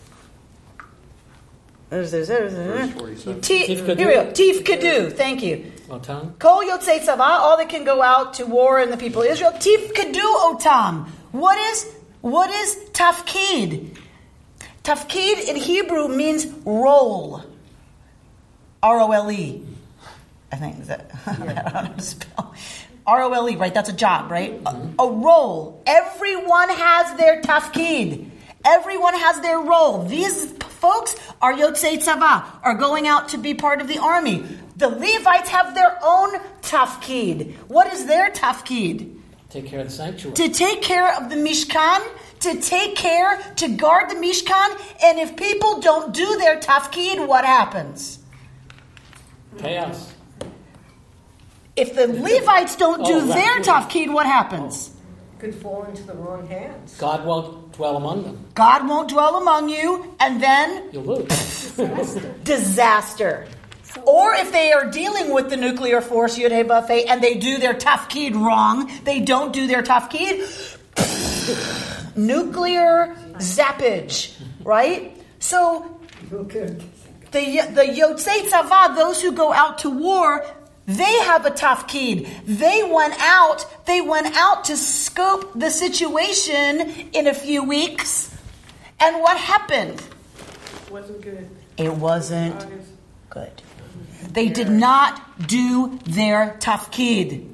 There's, 1.92 2.10
there's, 2.10 2.30
there's, 2.30 2.54
Verse 2.54 2.92
47. 2.92 3.42
Ti- 3.42 3.68
Tif 3.68 3.98
here 3.98 4.08
we 4.08 4.14
go. 4.14 4.26
Tif 4.32 4.64
kadu. 4.64 5.12
Thank 5.12 5.44
you. 5.44 5.74
Otan? 5.90 6.40
Kol 6.40 6.64
yotzei 6.64 7.00
tzava, 7.02 7.20
all 7.20 7.58
that 7.58 7.68
can 7.68 7.84
go 7.84 8.02
out 8.02 8.36
to 8.36 8.46
war 8.46 8.80
in 8.80 8.90
the 8.90 8.96
people 8.96 9.24
of 9.24 9.28
Israel. 9.28 9.52
Tif 9.52 9.92
kadu 9.94 10.22
otam. 10.22 11.10
What 11.34 11.58
is 11.58 11.94
what 12.22 12.50
is 12.50 12.78
tafkid? 12.94 13.98
Tafkid 14.86 15.50
in 15.50 15.58
Hebrew 15.58 16.08
means 16.08 16.48
role. 16.64 17.44
R 18.82 19.00
O 19.02 19.12
L 19.12 19.30
E. 19.30 19.62
I 20.50 20.56
think 20.56 20.80
is 20.80 20.88
that 20.88 21.12
I 21.28 21.34
don't 21.36 21.48
know 21.48 21.72
how 21.74 21.82
to 21.82 22.02
spell. 22.02 22.56
R 23.06 23.22
O 23.24 23.34
L 23.34 23.50
E, 23.50 23.58
right? 23.58 23.74
That's 23.74 23.90
a 23.90 23.94
job, 23.94 24.32
right? 24.32 24.64
Mm-hmm. 24.64 24.96
A, 24.98 25.04
a 25.04 25.12
role. 25.12 25.84
Everyone 25.86 26.70
has 26.70 27.18
their 27.18 27.42
tafkid. 27.42 28.31
Everyone 28.64 29.14
has 29.16 29.40
their 29.42 29.60
role. 29.60 30.04
These 30.04 30.52
folks 30.54 31.16
are 31.42 31.54
yotzei 31.54 31.98
tzava, 31.98 32.46
are 32.64 32.76
going 32.76 33.08
out 33.08 33.30
to 33.30 33.38
be 33.38 33.54
part 33.54 33.82
of 33.82 33.88
the 33.88 33.98
army. 34.00 34.44
The 34.78 34.90
Levites 34.90 35.50
have 35.50 35.74
their 35.76 35.98
own 36.04 36.40
tafkid. 36.62 37.56
What 37.68 37.92
is 37.94 38.06
their 38.06 38.30
tafkid? 38.32 39.18
Take 39.50 39.68
care 39.68 39.80
of 39.82 39.88
the 39.88 39.92
sanctuary. 39.94 40.36
To 40.36 40.50
take 40.50 40.82
care 40.82 41.14
of 41.18 41.30
the 41.30 41.36
Mishkan, 41.36 42.02
to 42.40 42.60
take 42.62 42.96
care, 42.96 43.38
to 43.58 43.68
guard 43.70 44.10
the 44.10 44.16
Mishkan, 44.16 44.80
and 45.04 45.20
if 45.20 45.36
people 45.36 45.82
don't 45.82 46.14
do 46.14 46.38
their 46.38 46.58
tafkid, 46.60 47.28
what 47.28 47.44
happens? 47.46 48.20
Chaos. 49.58 50.14
If 51.76 51.96
the 51.96 52.08
Levites 52.08 52.76
don't 52.76 53.06
do 53.06 53.14
Oh, 53.14 53.26
right. 53.28 53.36
their 53.36 53.60
tafkid, 53.62 54.12
what 54.14 54.26
happens? 54.26 54.92
could 55.40 55.56
fall 55.56 55.84
into 55.86 56.04
the 56.04 56.14
wrong 56.14 56.46
hands. 56.48 56.96
God 57.00 57.26
won't 57.26 57.61
dwell 57.82 57.98
among 57.98 58.22
them. 58.24 58.46
God 58.54 58.88
won't 58.88 59.10
dwell 59.10 59.38
among 59.38 59.68
you, 59.70 60.16
and 60.20 60.42
then 60.42 60.90
You'll 60.92 61.04
lose. 61.04 61.72
disaster. 62.44 63.48
Or 64.06 64.36
if 64.36 64.52
they 64.52 64.72
are 64.72 64.86
dealing 64.92 65.34
with 65.34 65.50
the 65.50 65.58
nuclear 65.58 66.00
force 66.00 66.38
Yud 66.38 66.52
Hey 66.52 66.64
Vav 66.64 66.88
Hey 66.88 67.06
and 67.06 67.24
they 67.24 67.34
do 67.36 67.58
their 67.58 67.74
tafkid 67.74 68.36
wrong, 68.36 68.92
they 69.04 69.20
don't 69.20 69.52
do 69.52 69.66
their 69.66 69.82
tafkid, 69.82 70.46
nuclear 72.16 73.16
zappage, 73.38 74.40
right? 74.64 75.18
So 75.40 76.00
the 76.30 76.78
the 77.32 77.88
Yotzei 78.00 78.42
Tzava, 78.52 78.96
those 78.96 79.20
who 79.24 79.32
go 79.32 79.52
out 79.52 79.80
to 79.80 79.90
war, 79.90 80.46
they 80.98 81.20
have 81.20 81.46
a 81.46 81.52
tafkid. 81.52 82.28
They 82.46 82.84
went 82.84 83.16
out. 83.20 83.86
They 83.86 84.02
went 84.02 84.36
out 84.36 84.66
to 84.66 84.78
scope 84.78 85.52
the 85.54 85.70
situation 85.70 87.10
in 87.14 87.28
a 87.28 87.34
few 87.34 87.64
weeks, 87.64 88.36
and 89.00 89.22
what 89.22 89.38
happened? 89.38 90.02
Wasn't 90.90 91.22
good. 91.22 91.50
It 91.78 91.94
wasn't 91.94 92.66
good. 93.30 93.62
They 94.32 94.50
did 94.50 94.70
not 94.70 95.48
do 95.48 96.00
their 96.06 96.58
tafkid. 96.60 97.48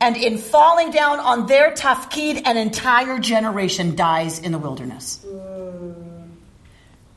And 0.00 0.16
in 0.16 0.38
falling 0.38 0.90
down 0.90 1.20
on 1.20 1.46
their 1.46 1.72
tafkid, 1.72 2.42
an 2.44 2.56
entire 2.56 3.18
generation 3.18 3.94
dies 3.94 4.38
in 4.38 4.52
the 4.52 4.58
wilderness. 4.58 5.24
Uh. 5.24 5.94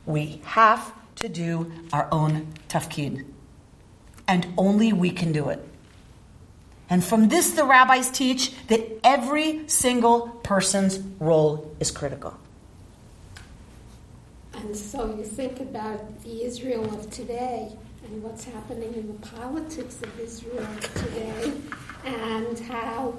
We 0.06 0.40
have 0.44 0.92
to 1.16 1.28
do 1.28 1.70
our 1.92 2.08
own 2.10 2.54
tafkid. 2.68 3.24
And 4.28 4.46
only 4.56 4.92
we 4.92 5.10
can 5.10 5.32
do 5.32 5.48
it. 5.48 5.66
And 6.90 7.04
from 7.04 7.28
this, 7.28 7.50
the 7.50 7.64
rabbis 7.64 8.10
teach 8.10 8.54
that 8.68 9.00
every 9.04 9.68
single 9.68 10.28
person's 10.42 11.00
role 11.18 11.74
is 11.80 11.90
critical. 11.90 12.38
And 14.54 14.76
so 14.76 15.14
you 15.16 15.24
think 15.24 15.60
about 15.60 16.22
the 16.24 16.44
Israel 16.44 16.84
of 16.84 17.10
today 17.10 17.72
and 18.04 18.22
what's 18.22 18.44
happening 18.44 18.92
in 18.94 19.06
the 19.06 19.26
politics 19.28 20.02
of 20.02 20.18
Israel 20.18 20.66
today 20.94 21.52
and 22.04 22.58
how 22.60 23.14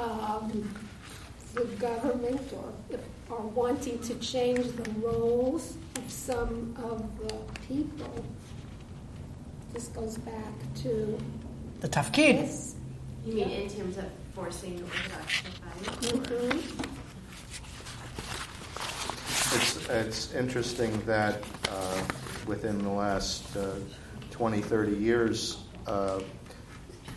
um, 0.00 0.74
the 1.54 1.64
government 1.78 2.40
are 3.30 3.46
wanting 3.48 3.98
to 4.00 4.14
change 4.16 4.66
the 4.76 4.90
roles 5.00 5.76
of 5.96 6.10
some 6.10 6.74
of 6.84 7.02
the 7.18 7.34
people. 7.66 8.24
This 9.76 9.88
goes 9.88 10.16
back 10.16 10.54
to 10.76 11.18
The 11.80 11.88
tafkid. 11.88 12.40
this. 12.40 12.76
You 13.26 13.34
mean 13.34 13.50
in 13.50 13.68
terms 13.68 13.98
of 13.98 14.06
forcing 14.34 14.82
Orthodox 14.82 15.42
to 15.42 15.50
fight? 15.50 16.24
Mhm. 16.24 16.88
It's, 19.54 19.88
it's 19.90 20.32
interesting 20.32 20.98
that 21.04 21.42
uh, 21.68 22.02
within 22.46 22.78
the 22.78 22.88
last 22.88 23.54
uh, 23.54 23.74
20, 24.30 24.62
30 24.62 24.96
years, 24.96 25.58
uh, 25.86 26.20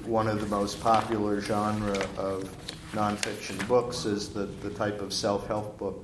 one 0.04 0.28
of 0.28 0.42
the 0.42 0.48
most 0.48 0.82
popular 0.82 1.40
genre 1.40 1.98
of 2.18 2.54
nonfiction 2.92 3.66
books 3.70 4.04
is 4.04 4.34
the, 4.34 4.48
the 4.64 4.72
type 4.72 5.00
of 5.02 5.14
self-help 5.14 5.78
book 5.78 6.04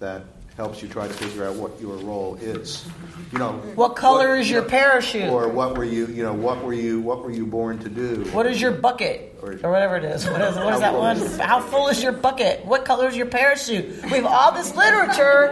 that 0.00 0.24
helps 0.56 0.80
you 0.80 0.88
try 0.88 1.08
to 1.08 1.12
figure 1.12 1.44
out 1.46 1.56
what 1.56 1.80
your 1.80 1.96
role 1.96 2.36
is. 2.36 2.86
You 3.32 3.38
know, 3.38 3.52
What 3.74 3.96
color 3.96 4.36
is 4.36 4.48
your 4.48 4.62
parachute? 4.62 5.28
or 5.28 5.48
what 5.48 5.76
were 5.76 5.84
you, 5.84 6.06
you 6.06 6.22
know, 6.22 6.32
what 6.32 6.62
were 6.62 6.72
you, 6.72 7.00
what 7.00 7.24
were 7.24 7.32
you 7.32 7.44
born 7.44 7.78
to 7.80 7.88
do? 7.88 8.24
What 8.32 8.46
is 8.46 8.60
your 8.60 8.70
bucket? 8.70 9.36
Or- 9.42 9.58
Or 9.64 9.72
whatever 9.72 9.96
it 9.96 10.04
is. 10.04 10.24
What 10.30 10.40
is, 10.40 10.54
what 10.56 10.74
is 10.74 10.80
that 10.80 10.94
one? 10.94 11.16
How 11.40 11.60
full 11.60 11.88
is 11.88 12.02
your 12.02 12.12
bucket? 12.12 12.64
What 12.64 12.84
color 12.84 13.08
is 13.08 13.16
your 13.16 13.26
parachute? 13.26 14.02
We 14.04 14.10
have 14.10 14.26
all 14.26 14.52
this 14.52 14.74
literature 14.76 15.50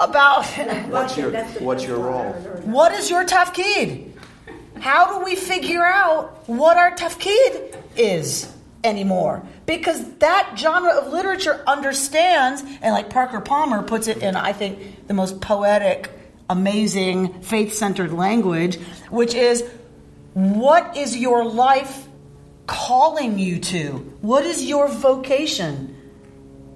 about 0.00 0.44
What's 0.90 1.16
your, 1.16 1.30
what's 1.60 1.84
your 1.84 1.98
role? 1.98 2.32
what 2.64 2.92
is 2.92 3.10
your 3.10 3.24
tafkid? 3.24 4.10
How 4.80 5.18
do 5.18 5.24
we 5.24 5.36
figure 5.36 5.84
out 5.84 6.48
what 6.48 6.76
our 6.76 6.90
tafkid 6.96 7.76
is 7.96 8.52
anymore? 8.82 9.46
Because 9.72 10.04
that 10.16 10.52
genre 10.58 10.90
of 10.90 11.14
literature 11.14 11.64
understands, 11.66 12.62
and 12.82 12.92
like 12.92 13.08
Parker 13.08 13.40
Palmer 13.40 13.82
puts 13.82 14.06
it 14.06 14.18
in, 14.18 14.36
I 14.36 14.52
think, 14.52 15.06
the 15.08 15.14
most 15.14 15.40
poetic, 15.40 16.10
amazing, 16.50 17.40
faith 17.40 17.72
centered 17.72 18.12
language, 18.12 18.76
which 19.08 19.34
is 19.34 19.64
what 20.34 20.94
is 20.98 21.16
your 21.16 21.46
life 21.46 22.06
calling 22.66 23.38
you 23.38 23.60
to? 23.60 23.92
What 24.20 24.44
is 24.44 24.62
your 24.62 24.88
vocation? 24.88 25.96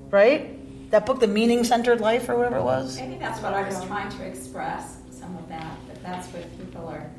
Right? 0.08 0.90
That 0.90 1.04
book, 1.04 1.20
The 1.20 1.28
Meaning 1.28 1.64
Centered 1.64 2.00
Life, 2.00 2.30
or 2.30 2.36
whatever 2.38 2.56
it 2.56 2.64
was. 2.64 2.98
Maybe 2.98 3.16
that's 3.16 3.42
what 3.42 3.52
I 3.52 3.68
was 3.68 3.84
trying 3.84 4.08
to 4.08 4.24
express, 4.24 4.96
some 5.10 5.36
of 5.36 5.46
that, 5.50 5.76
but 5.86 6.02
that's 6.02 6.28
what 6.28 6.44
people 6.58 6.88
are, 6.88 7.10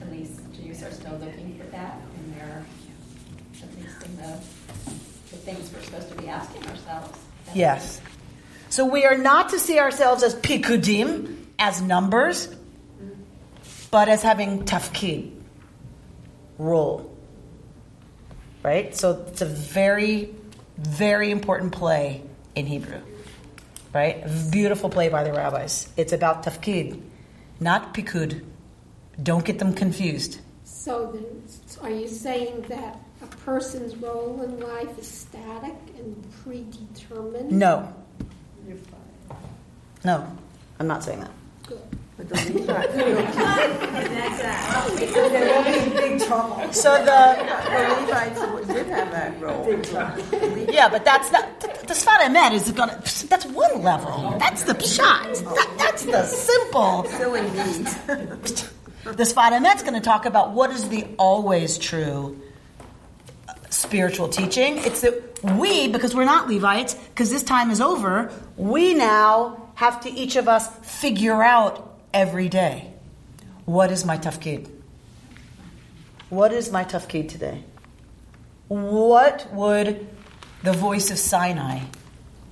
at 0.00 0.10
least 0.10 0.40
Jews 0.54 0.82
are 0.82 0.92
still 0.92 1.18
looking 1.18 1.58
for 1.58 1.66
that 1.66 2.00
in 2.24 2.34
their, 2.38 2.64
at 3.62 3.76
least 3.78 4.02
in 4.02 4.16
the, 4.16 4.22
the 4.22 4.55
things 5.46 5.72
we're 5.72 5.82
supposed 5.82 6.08
to 6.08 6.16
be 6.16 6.28
asking 6.28 6.62
ourselves. 6.62 7.18
That's- 7.46 7.56
Yes. 7.56 8.00
So 8.68 8.84
we 8.84 9.04
are 9.04 9.16
not 9.16 9.50
to 9.50 9.60
see 9.60 9.78
ourselves 9.78 10.24
as 10.24 10.34
pikudim, 10.34 11.36
as 11.58 11.80
numbers, 11.80 12.48
but 13.92 14.08
as 14.08 14.22
having 14.22 14.64
tafkid, 14.64 15.30
role. 16.58 17.10
Right? 18.64 18.94
So 18.96 19.24
it's 19.28 19.40
a 19.40 19.46
very, 19.46 20.34
very 20.76 21.30
important 21.30 21.72
play 21.72 22.22
in 22.56 22.66
Hebrew. 22.66 23.00
Right? 23.94 24.24
A 24.26 24.50
beautiful 24.50 24.90
play 24.90 25.08
by 25.08 25.22
the 25.22 25.32
rabbis. 25.32 25.88
It's 25.96 26.12
about 26.12 26.42
tafkid, 26.42 27.00
not 27.60 27.94
pikud. 27.94 28.44
Don't 29.22 29.44
get 29.44 29.60
them 29.60 29.72
confused. 29.72 30.40
So 30.64 31.12
then, 31.14 31.42
are 31.80 31.90
you 31.90 32.08
saying 32.08 32.66
that 32.68 33.00
a 33.22 33.26
person's 33.26 33.96
role 33.96 34.42
in 34.42 34.60
life 34.60 34.98
is 34.98 35.06
static 35.06 35.74
and 35.98 36.24
predetermined? 36.42 37.52
No. 37.52 37.92
You're 38.66 38.76
fine. 38.76 39.38
No, 40.04 40.26
I'm 40.78 40.86
not 40.86 41.02
saying 41.04 41.20
that. 41.20 41.30
Good. 41.66 41.80
There 42.18 42.26
will 45.52 45.64
be 45.64 45.90
big 45.96 46.22
trouble. 46.26 46.72
So 46.72 46.96
the 47.04 47.04
The 47.04 47.80
Levites 48.00 48.66
did 48.68 48.86
have 48.86 49.10
that 49.10 49.40
role. 49.40 49.68
Yeah, 50.72 50.88
but 50.88 51.04
that's 51.04 51.30
not. 51.30 51.60
The, 51.60 51.66
the 51.86 51.92
Sfat 51.94 52.20
Emet 52.20 52.52
is 52.52 52.72
gonna. 52.72 52.98
That's 53.28 53.44
one 53.46 53.82
level. 53.82 54.34
That's 54.38 54.62
the 54.62 54.72
pshat. 54.72 55.44
That, 55.44 55.74
that's 55.76 56.04
the 56.06 56.24
simple. 56.24 57.04
Still 57.04 57.34
indeed. 57.34 57.86
The 59.04 59.22
Sfat 59.24 59.52
Emet's 59.52 59.82
going 59.82 59.94
to 59.94 60.00
talk 60.00 60.24
about 60.26 60.50
what 60.52 60.70
is 60.70 60.88
the 60.88 61.06
always 61.18 61.78
true 61.78 62.40
spiritual 63.70 64.28
teaching. 64.28 64.78
It's 64.78 65.00
that 65.02 65.42
we, 65.42 65.88
because 65.88 66.14
we're 66.14 66.24
not 66.24 66.48
Levites, 66.48 66.94
because 66.94 67.30
this 67.30 67.42
time 67.42 67.70
is 67.70 67.80
over, 67.80 68.32
we 68.56 68.94
now 68.94 69.70
have 69.74 70.00
to 70.02 70.10
each 70.10 70.36
of 70.36 70.48
us 70.48 70.68
figure 70.82 71.42
out 71.42 71.98
every 72.12 72.48
day 72.48 72.90
what 73.64 73.90
is 73.90 74.04
my 74.04 74.16
tafkid. 74.16 74.70
What 76.28 76.52
is 76.52 76.72
my 76.72 76.84
tafkid 76.84 77.28
today? 77.28 77.62
What 78.68 79.52
would 79.52 80.08
the 80.62 80.72
voice 80.72 81.10
of 81.10 81.18
Sinai 81.18 81.80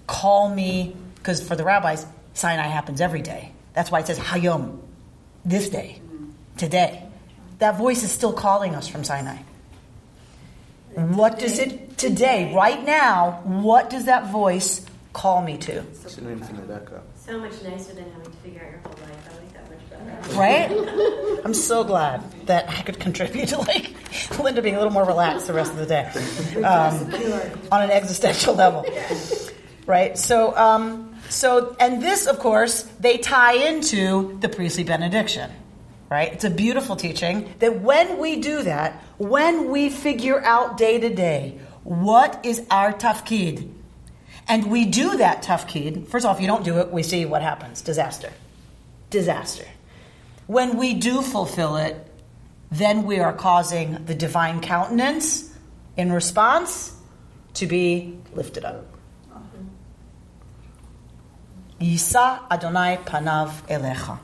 call 0.07 0.49
me? 0.55 0.95
Because 1.17 1.47
for 1.47 1.57
the 1.57 1.65
rabbis, 1.65 2.07
Sinai 2.35 2.67
happens 2.67 3.01
every 3.01 3.23
day. 3.23 3.53
That's 3.73 3.91
why 3.91 4.01
it 4.01 4.07
says 4.07 4.19
Hayom, 4.19 4.81
this 5.45 5.69
day, 5.69 6.01
today. 6.57 7.03
That 7.59 7.79
voice 7.79 8.03
is 8.03 8.11
still 8.11 8.33
calling 8.33 8.75
us 8.75 8.87
from 8.87 9.03
Sinai. 9.03 9.39
What 10.95 11.39
does 11.39 11.59
it 11.59 11.99
today, 11.99 12.53
right 12.55 12.85
now? 12.85 13.41
What 13.45 13.91
does 13.91 14.05
that 14.05 14.31
voice 14.31 14.85
call 15.13 15.43
me 15.43 15.59
to? 15.59 15.79
It's 15.79 16.19
an 16.19 16.31
infinite 16.31 16.71
echo. 16.71 17.03
So 17.17 17.39
much 17.39 17.63
nicer 17.63 17.95
than 17.95 18.11
having 18.13 18.31
to 18.31 18.39
figure 18.39 18.61
out 18.61 18.71
your 18.71 18.81
whole 18.81 18.93
life. 19.03 19.29
I 19.31 19.35
like 19.39 19.53
that 19.55 19.71
much 19.71 20.29
better. 20.29 20.39
Right? 20.39 21.41
I'm 21.45 21.55
so 21.55 21.83
glad 21.85 22.23
that 22.47 22.69
I 22.69 22.83
could 22.83 23.01
contribute 23.01 23.49
to 23.49 23.59
like 23.59 23.95
Linda 24.39 24.63
being 24.63 24.77
a 24.77 24.79
little 24.79 24.93
more 24.93 25.05
relaxed 25.05 25.47
the 25.47 25.53
rest 25.55 25.73
of 25.73 25.79
the 25.79 25.87
day 25.87 26.05
um, 26.63 27.13
on 27.73 27.83
an 27.83 27.91
existential 27.91 28.55
level. 28.55 28.85
Right? 29.87 30.17
So, 30.17 30.57
um, 30.57 31.17
so, 31.29 31.75
and 31.81 32.03
this, 32.03 32.27
of 32.27 32.39
course, 32.39 32.83
they 33.01 33.19
tie 33.19 33.55
into 33.55 34.39
the 34.41 34.49
priestly 34.49 34.85
benediction. 34.85 35.51
Right? 36.11 36.33
It's 36.33 36.45
a 36.45 36.51
beautiful 36.51 36.97
teaching 36.97 37.53
that 37.59 37.81
when 37.81 38.19
we 38.19 38.37
do 38.41 38.63
that, 38.63 39.03
when 39.19 39.71
we 39.71 39.89
figure 39.89 40.41
out 40.45 40.77
day 40.77 41.01
to 41.01 41.13
day 41.13 41.59
what 41.83 42.45
is 42.45 42.65
our 42.71 42.93
tafkid, 42.93 43.71
and 44.47 44.71
we 44.71 44.85
do 44.85 45.17
that 45.17 45.43
tafkid, 45.43 46.07
first 46.09 46.27
off, 46.27 46.41
you 46.41 46.47
don't 46.47 46.65
do 46.65 46.79
it, 46.79 46.91
we 46.91 47.03
see 47.03 47.25
what 47.25 47.43
happens 47.43 47.81
disaster. 47.83 48.33
Disaster. 49.11 49.67
When 50.47 50.77
we 50.77 50.95
do 50.95 51.23
fulfill 51.23 51.77
it, 51.77 52.07
then 52.71 53.05
we 53.05 53.21
are 53.21 53.33
causing 53.33 54.05
the 54.05 54.15
divine 54.15 54.61
countenance 54.61 55.53
in 55.97 56.13
response 56.13 56.95
to 57.55 57.67
be 57.67 58.19
lifted 58.35 58.65
up. 58.65 58.85
Yisa 61.81 62.41
Adonai 62.51 62.99
panav 63.05 63.67
elecha. 63.69 64.19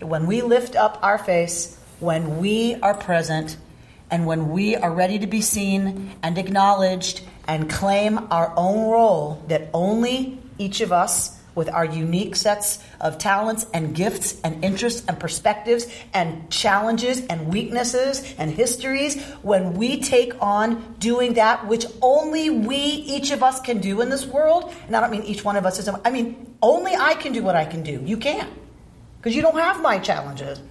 When 0.00 0.26
we 0.26 0.42
lift 0.42 0.76
up 0.76 0.98
our 1.02 1.18
face, 1.18 1.78
when 2.00 2.38
we 2.38 2.74
are 2.82 2.94
present, 2.94 3.56
and 4.10 4.26
when 4.26 4.50
we 4.50 4.76
are 4.76 4.92
ready 4.92 5.18
to 5.18 5.26
be 5.26 5.40
seen 5.40 6.14
and 6.22 6.38
acknowledged 6.38 7.22
and 7.48 7.68
claim 7.70 8.28
our 8.30 8.52
own 8.56 8.90
role 8.90 9.42
that 9.48 9.68
only 9.72 10.38
each 10.58 10.80
of 10.80 10.92
us 10.92 11.36
with 11.54 11.70
our 11.70 11.86
unique 11.86 12.36
sets 12.36 12.78
of 13.00 13.16
talents 13.16 13.64
and 13.72 13.94
gifts 13.94 14.38
and 14.42 14.62
interests 14.62 15.02
and 15.08 15.18
perspectives 15.18 15.86
and 16.12 16.50
challenges 16.50 17.24
and 17.26 17.48
weaknesses 17.50 18.34
and 18.36 18.50
histories, 18.50 19.20
when 19.40 19.72
we 19.72 19.98
take 20.00 20.40
on 20.42 20.94
doing 20.98 21.34
that 21.34 21.66
which 21.66 21.86
only 22.02 22.50
we, 22.50 22.76
each 22.76 23.30
of 23.30 23.42
us, 23.42 23.58
can 23.62 23.78
do 23.78 24.02
in 24.02 24.10
this 24.10 24.26
world, 24.26 24.72
and 24.86 24.94
I 24.94 25.00
don't 25.00 25.10
mean 25.10 25.22
each 25.22 25.42
one 25.42 25.56
of 25.56 25.64
us 25.64 25.78
is, 25.78 25.88
I 25.88 26.10
mean, 26.10 26.54
only 26.60 26.94
I 26.94 27.14
can 27.14 27.32
do 27.32 27.42
what 27.42 27.56
I 27.56 27.64
can 27.64 27.82
do. 27.82 28.02
You 28.04 28.18
can't. 28.18 28.50
Because 29.26 29.34
you 29.34 29.42
don't 29.42 29.58
have 29.58 29.82
my 29.82 29.98
challenges 29.98 30.62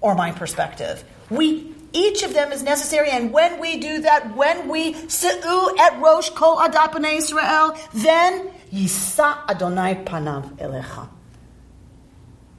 or 0.00 0.14
my 0.14 0.30
perspective. 0.30 1.02
We 1.30 1.74
each 1.92 2.22
of 2.22 2.32
them 2.32 2.52
is 2.52 2.62
necessary, 2.62 3.10
and 3.10 3.32
when 3.32 3.58
we 3.58 3.78
do 3.78 4.02
that, 4.02 4.36
when 4.36 4.68
we 4.68 4.92
se'u 5.08 5.74
et 5.80 6.00
rosh 6.00 6.30
kol 6.30 6.58
adat 6.58 6.92
b'nai 6.92 7.16
Israel, 7.16 7.76
then 7.92 8.50
Yisa 8.72 9.50
Adonai 9.50 10.04
panav 10.04 10.48
elecha. 10.58 11.08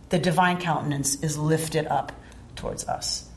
The 0.09 0.19
divine 0.19 0.57
countenance 0.59 1.23
is 1.23 1.38
lifted 1.38 1.88
up 1.88 2.11
towards 2.57 2.86
us 2.86 3.30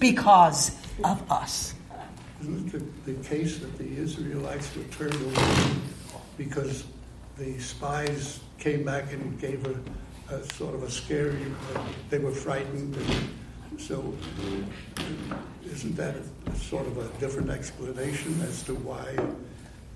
because 0.00 0.72
of 1.04 1.30
us. 1.30 1.74
Isn't 2.40 2.74
it 2.74 3.04
the, 3.04 3.12
the 3.12 3.28
case 3.28 3.58
that 3.58 3.78
the 3.78 3.98
Israelites 3.98 4.74
were 4.74 4.82
turned 4.98 5.14
away 5.14 5.76
because 6.36 6.82
the 7.38 7.56
spies 7.60 8.40
came 8.64 8.82
back 8.82 9.12
and 9.12 9.38
gave 9.38 9.62
a, 9.66 10.34
a 10.34 10.42
sort 10.54 10.74
of 10.74 10.82
a 10.82 10.90
scary, 10.90 11.44
uh, 11.74 11.82
they 12.08 12.18
were 12.18 12.30
frightened. 12.30 12.96
And 12.96 13.78
so, 13.78 14.14
isn't 15.66 15.94
that 15.96 16.16
a, 16.46 16.56
sort 16.56 16.86
of 16.86 16.96
a 16.96 17.06
different 17.20 17.50
explanation 17.50 18.40
as 18.40 18.62
to 18.62 18.74
why 18.74 19.18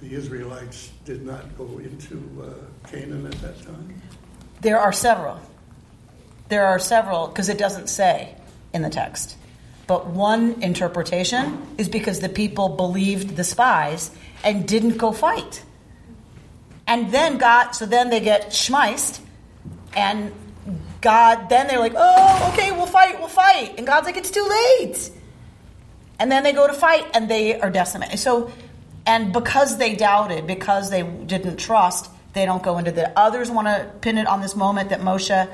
the 0.03 0.15
Israelites 0.15 0.93
did 1.07 1.25
not 1.25 1.57
go 1.57 1.65
into 1.79 2.23
uh, 2.43 2.89
Canaan 2.91 3.25
at 3.27 3.41
that 3.41 3.63
time? 3.63 4.03
There 4.61 4.79
are 4.79 4.93
several. 4.93 5.41
There 6.51 6.67
are 6.67 6.79
several 6.79 7.29
because 7.29 7.49
it 7.49 7.57
doesn't 7.57 7.89
say 7.89 8.35
in 8.75 8.83
the 8.83 8.91
text. 8.91 9.39
But 9.87 10.09
one 10.09 10.63
interpretation 10.63 11.67
is 11.79 11.89
because 11.89 12.21
the 12.21 12.29
people 12.29 12.69
believed 12.69 13.37
the 13.37 13.45
spies 13.45 14.11
and 14.45 14.69
didn't 14.69 14.99
go 14.99 15.13
fight. 15.13 15.63
And 16.89 17.13
then 17.13 17.39
God, 17.39 17.73
so 17.73 17.87
then 17.87 18.11
they 18.11 18.19
get 18.19 18.49
schmeist, 18.49 19.21
and 19.95 20.33
God, 21.01 21.49
then 21.49 21.69
they're 21.69 21.79
like, 21.79 21.95
oh, 21.97 22.51
okay, 22.53 22.73
we'll 22.73 22.87
fight, 22.87 23.19
we'll 23.21 23.29
fight. 23.29 23.75
And 23.79 23.87
God's 23.87 24.07
like, 24.07 24.17
it's 24.17 24.31
too 24.31 24.47
late. 24.49 25.11
And 26.19 26.33
then 26.33 26.43
they 26.43 26.53
go 26.53 26.67
to 26.67 26.73
fight 26.73 27.07
and 27.15 27.31
they 27.31 27.61
are 27.61 27.71
decimated. 27.71 28.19
So, 28.19 28.51
and 29.07 29.33
because 29.33 29.79
they 29.79 29.95
doubted, 29.95 30.47
because 30.47 30.91
they 30.91 31.03
didn't 31.03 31.59
trust, 31.59 32.11
they 32.33 32.45
don't 32.45 32.63
go 32.63 32.79
into 32.79 32.91
the. 32.91 33.17
Others 33.17 33.51
want 33.51 33.69
to 33.69 33.91
pin 34.01 34.19
it 34.19 34.27
on 34.27 34.41
this 34.41 34.57
moment 34.57 34.91
that 34.91 35.01
Moshe. 35.01 35.49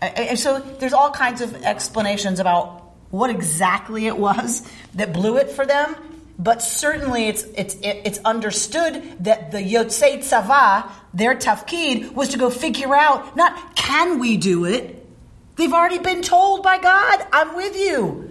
And 0.00 0.38
so 0.38 0.60
there's 0.60 0.92
all 0.92 1.10
kinds 1.10 1.40
of 1.40 1.54
explanations 1.64 2.38
about 2.38 2.92
what 3.10 3.30
exactly 3.30 4.06
it 4.06 4.16
was 4.16 4.68
that 4.94 5.12
blew 5.12 5.38
it 5.38 5.50
for 5.50 5.66
them. 5.66 5.96
But 6.38 6.62
certainly, 6.62 7.28
it's 7.28 7.44
it's 7.56 7.76
it's 7.82 8.18
understood 8.24 9.02
that 9.20 9.52
the 9.52 9.58
Yotzei 9.58 10.18
Tzava, 10.18 10.90
their 11.12 11.36
tafkid, 11.36 12.12
was 12.12 12.30
to 12.30 12.38
go 12.38 12.50
figure 12.50 12.94
out 12.94 13.36
not 13.36 13.76
can 13.76 14.18
we 14.18 14.36
do 14.36 14.64
it. 14.64 15.06
They've 15.56 15.72
already 15.72 15.98
been 15.98 16.22
told 16.22 16.64
by 16.64 16.78
God, 16.78 17.24
"I'm 17.32 17.54
with 17.54 17.76
you." 17.76 18.30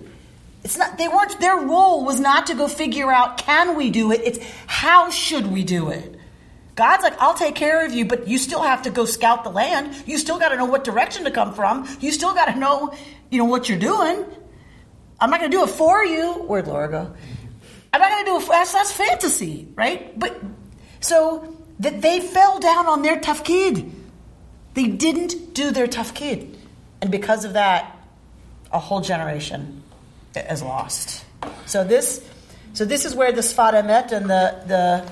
It's 0.65 0.77
not. 0.77 0.97
They 0.97 1.07
weren't. 1.07 1.39
Their 1.39 1.55
role 1.55 2.03
was 2.03 2.19
not 2.19 2.47
to 2.47 2.55
go 2.55 2.67
figure 2.67 3.11
out 3.11 3.37
can 3.37 3.77
we 3.77 3.89
do 3.89 4.11
it. 4.11 4.21
It's 4.23 4.39
how 4.67 5.09
should 5.09 5.47
we 5.47 5.63
do 5.63 5.89
it. 5.89 6.19
God's 6.75 7.03
like, 7.03 7.21
I'll 7.21 7.35
take 7.35 7.53
care 7.53 7.85
of 7.85 7.93
you, 7.93 8.05
but 8.05 8.27
you 8.27 8.39
still 8.39 8.63
have 8.63 8.81
to 8.83 8.89
go 8.89 9.05
scout 9.05 9.43
the 9.43 9.51
land. 9.51 9.95
You 10.07 10.17
still 10.17 10.39
got 10.39 10.49
to 10.49 10.55
know 10.55 10.65
what 10.65 10.83
direction 10.83 11.23
to 11.25 11.31
come 11.31 11.53
from. 11.53 11.87
You 11.99 12.11
still 12.11 12.33
got 12.33 12.45
to 12.45 12.55
know, 12.57 12.95
you 13.29 13.37
know, 13.37 13.45
what 13.45 13.69
you're 13.69 13.77
doing. 13.77 14.25
I'm 15.19 15.29
not 15.29 15.39
going 15.39 15.51
to 15.51 15.57
do 15.57 15.63
it 15.63 15.69
for 15.69 16.03
you. 16.03 16.33
Where'd 16.33 16.67
Laura 16.67 16.89
go? 16.89 17.13
I'm 17.93 18.01
not 18.01 18.09
going 18.09 18.25
to 18.25 18.31
do 18.31 18.37
it. 18.37 18.49
That's, 18.49 18.73
that's 18.73 18.91
fantasy, 18.91 19.67
right? 19.75 20.17
But 20.19 20.41
so 20.99 21.55
that 21.79 22.01
they 22.01 22.19
fell 22.19 22.59
down 22.59 22.87
on 22.87 23.03
their 23.03 23.19
tafkid. 23.19 23.91
They 24.73 24.87
didn't 24.87 25.53
do 25.53 25.69
their 25.69 25.85
tafkid, 25.85 26.55
and 27.01 27.11
because 27.11 27.45
of 27.45 27.53
that, 27.53 27.95
a 28.71 28.79
whole 28.79 29.01
generation 29.01 29.83
is 30.35 30.63
lost. 30.63 31.23
So 31.67 31.83
this, 31.83 32.27
so 32.73 32.83
this 32.83 33.05
is 33.05 33.13
where 33.13 33.31
the 33.31 33.41
Sfat 33.41 33.73
Emet 33.73 34.11
and 34.11 34.27
the 34.27 34.63
the 34.65 35.11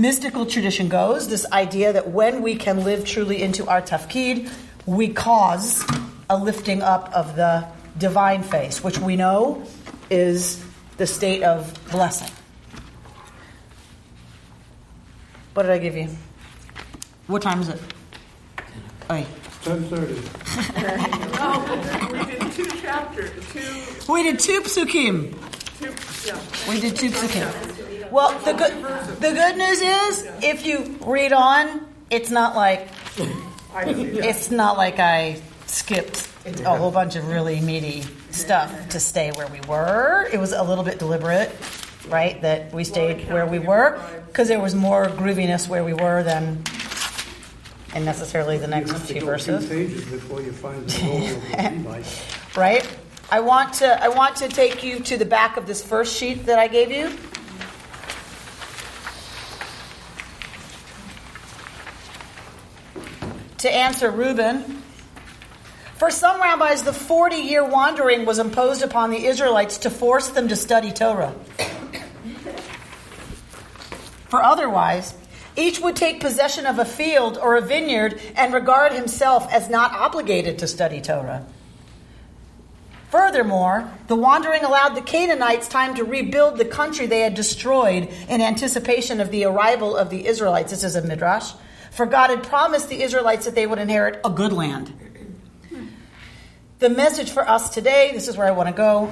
mystical 0.00 0.46
tradition 0.46 0.88
goes. 0.88 1.28
This 1.28 1.50
idea 1.52 1.92
that 1.92 2.10
when 2.10 2.42
we 2.42 2.56
can 2.56 2.84
live 2.84 3.04
truly 3.04 3.42
into 3.42 3.66
our 3.66 3.82
tafkid, 3.82 4.50
we 4.86 5.08
cause 5.08 5.84
a 6.30 6.38
lifting 6.38 6.82
up 6.82 7.12
of 7.12 7.36
the 7.36 7.66
divine 7.98 8.42
face, 8.42 8.82
which 8.82 8.98
we 8.98 9.16
know 9.16 9.64
is 10.10 10.64
the 10.96 11.06
state 11.06 11.42
of 11.42 11.72
blessing. 11.90 12.32
What 15.54 15.64
did 15.64 15.72
I 15.72 15.78
give 15.78 15.96
you? 15.96 16.08
What 17.26 17.42
time 17.42 17.60
is 17.62 17.68
it? 17.68 17.80
Ten 19.66 19.82
thirty. 19.84 20.14
oh, 21.38 22.08
we 22.12 22.24
did 22.24 22.52
two 22.52 22.66
chapters, 22.80 23.30
two. 23.52 24.12
We 24.12 24.22
did 24.22 24.38
two 24.38 24.60
psukim. 24.60 25.34
Two, 25.80 25.92
yeah. 26.24 26.38
We 26.68 26.80
did 26.80 26.94
two 26.94 27.10
psukim. 27.10 28.10
Well, 28.12 28.38
the 28.40 28.52
good 28.52 28.74
the 29.20 29.32
good 29.32 29.56
news 29.56 29.80
is 29.80 30.28
if 30.42 30.64
you 30.64 30.96
read 31.04 31.32
on, 31.32 31.84
it's 32.10 32.30
not 32.30 32.54
like 32.54 32.88
it's 33.74 34.50
not 34.52 34.76
like 34.76 35.00
I 35.00 35.40
skipped 35.66 36.28
a 36.64 36.76
whole 36.76 36.92
bunch 36.92 37.16
of 37.16 37.26
really 37.26 37.60
meaty 37.60 38.04
stuff 38.36 38.88
to 38.90 39.00
stay 39.00 39.32
where 39.32 39.46
we 39.48 39.60
were. 39.68 40.28
It 40.32 40.38
was 40.38 40.52
a 40.52 40.62
little 40.62 40.84
bit 40.84 40.98
deliberate, 40.98 41.50
right? 42.08 42.40
That 42.42 42.72
we 42.72 42.84
stayed 42.84 43.28
where 43.30 43.46
we 43.46 43.58
were 43.58 43.98
because 44.26 44.48
there 44.48 44.60
was 44.60 44.74
more 44.74 45.06
grooviness 45.06 45.68
where 45.68 45.84
we 45.84 45.92
were 45.94 46.22
than 46.22 46.62
and 47.94 48.04
necessarily 48.04 48.58
the 48.58 48.66
next 48.66 48.88
you 48.88 48.92
have 48.92 49.06
to 49.06 49.12
few 49.14 49.24
verses. 49.24 49.68
Two 49.68 49.86
pages 49.88 50.04
before 50.04 50.42
you 50.42 50.52
find 50.52 50.86
the 50.88 51.06
role 51.06 51.26
of 51.26 51.50
the 51.50 51.88
Levite. 51.88 52.56
right? 52.56 52.98
I 53.30 53.40
want 53.40 53.74
to 53.74 54.02
I 54.04 54.08
want 54.08 54.36
to 54.36 54.48
take 54.48 54.84
you 54.84 55.00
to 55.00 55.16
the 55.16 55.24
back 55.24 55.56
of 55.56 55.66
this 55.66 55.82
first 55.84 56.16
sheet 56.16 56.46
that 56.46 56.58
I 56.58 56.68
gave 56.68 56.90
you. 56.90 57.10
To 63.58 63.70
answer 63.72 64.10
Reuben, 64.10 64.82
for 65.98 66.10
some 66.10 66.40
rabbis, 66.40 66.82
the 66.82 66.92
40 66.92 67.36
year 67.36 67.64
wandering 67.64 68.26
was 68.26 68.38
imposed 68.38 68.82
upon 68.82 69.10
the 69.10 69.24
Israelites 69.26 69.78
to 69.78 69.90
force 69.90 70.28
them 70.28 70.48
to 70.48 70.56
study 70.56 70.92
Torah. 70.92 71.34
For 74.28 74.42
otherwise, 74.42 75.14
each 75.56 75.80
would 75.80 75.96
take 75.96 76.20
possession 76.20 76.66
of 76.66 76.78
a 76.78 76.84
field 76.84 77.38
or 77.38 77.56
a 77.56 77.62
vineyard 77.62 78.20
and 78.34 78.52
regard 78.52 78.92
himself 78.92 79.50
as 79.50 79.70
not 79.70 79.92
obligated 79.92 80.58
to 80.58 80.66
study 80.66 81.00
Torah. 81.00 81.46
Furthermore, 83.10 83.90
the 84.08 84.16
wandering 84.16 84.64
allowed 84.64 84.94
the 84.94 85.00
Canaanites 85.00 85.68
time 85.68 85.94
to 85.94 86.04
rebuild 86.04 86.58
the 86.58 86.64
country 86.66 87.06
they 87.06 87.20
had 87.20 87.34
destroyed 87.34 88.10
in 88.28 88.42
anticipation 88.42 89.20
of 89.20 89.30
the 89.30 89.44
arrival 89.44 89.96
of 89.96 90.10
the 90.10 90.26
Israelites. 90.26 90.72
This 90.72 90.84
is 90.84 90.96
a 90.96 91.02
midrash. 91.02 91.52
For 91.92 92.04
God 92.04 92.28
had 92.28 92.42
promised 92.42 92.90
the 92.90 93.02
Israelites 93.02 93.46
that 93.46 93.54
they 93.54 93.66
would 93.66 93.78
inherit 93.78 94.20
a 94.22 94.28
good 94.28 94.52
land. 94.52 95.05
The 96.78 96.90
message 96.90 97.30
for 97.30 97.48
us 97.48 97.70
today, 97.70 98.10
this 98.12 98.28
is 98.28 98.36
where 98.36 98.46
I 98.46 98.50
want 98.50 98.68
to 98.68 98.74
go. 98.74 99.10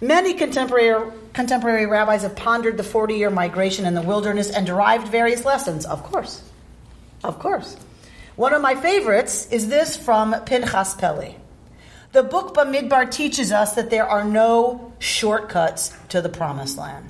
Many 0.00 0.34
contemporary, 0.34 1.12
contemporary 1.32 1.86
rabbis 1.86 2.22
have 2.22 2.34
pondered 2.34 2.76
the 2.76 2.82
40 2.82 3.14
year 3.14 3.30
migration 3.30 3.86
in 3.86 3.94
the 3.94 4.02
wilderness 4.02 4.50
and 4.50 4.66
derived 4.66 5.06
various 5.06 5.44
lessons, 5.44 5.86
of 5.86 6.02
course. 6.02 6.42
Of 7.22 7.38
course. 7.38 7.76
One 8.34 8.54
of 8.54 8.60
my 8.60 8.74
favorites 8.74 9.46
is 9.52 9.68
this 9.68 9.96
from 9.96 10.34
Pinchas 10.46 10.94
Peli. 10.94 11.36
The 12.10 12.24
book 12.24 12.54
Bamidbar 12.54 13.08
teaches 13.08 13.52
us 13.52 13.74
that 13.74 13.90
there 13.90 14.08
are 14.08 14.24
no 14.24 14.92
shortcuts 14.98 15.92
to 16.08 16.20
the 16.20 16.28
promised 16.28 16.76
land. 16.76 17.08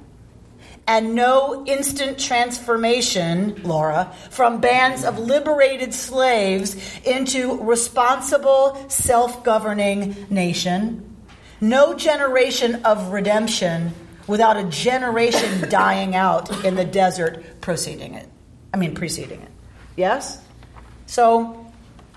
And 0.89 1.15
no 1.15 1.67
instant 1.67 2.19
transformation, 2.19 3.63
Laura, 3.63 4.11
from 4.31 4.63
bands 4.63 5.05
of 5.05 5.19
liberated 5.19 5.93
slaves 5.93 6.75
into 7.05 7.63
responsible, 7.63 8.89
self 8.89 9.45
governing 9.45 10.17
nation. 10.31 11.15
No 11.61 11.95
generation 11.95 12.87
of 12.87 13.13
redemption 13.13 13.93
without 14.27 14.57
a 14.57 14.65
generation 14.65 15.69
dying 15.69 16.17
out 16.17 16.65
in 16.65 16.75
the 16.75 16.87
desert 16.87 17.61
preceding 17.61 18.15
it. 18.15 18.27
I 18.73 18.79
mean, 18.79 18.95
preceding 18.95 19.43
it. 19.43 19.51
Yes? 19.95 20.43
So, 21.05 21.71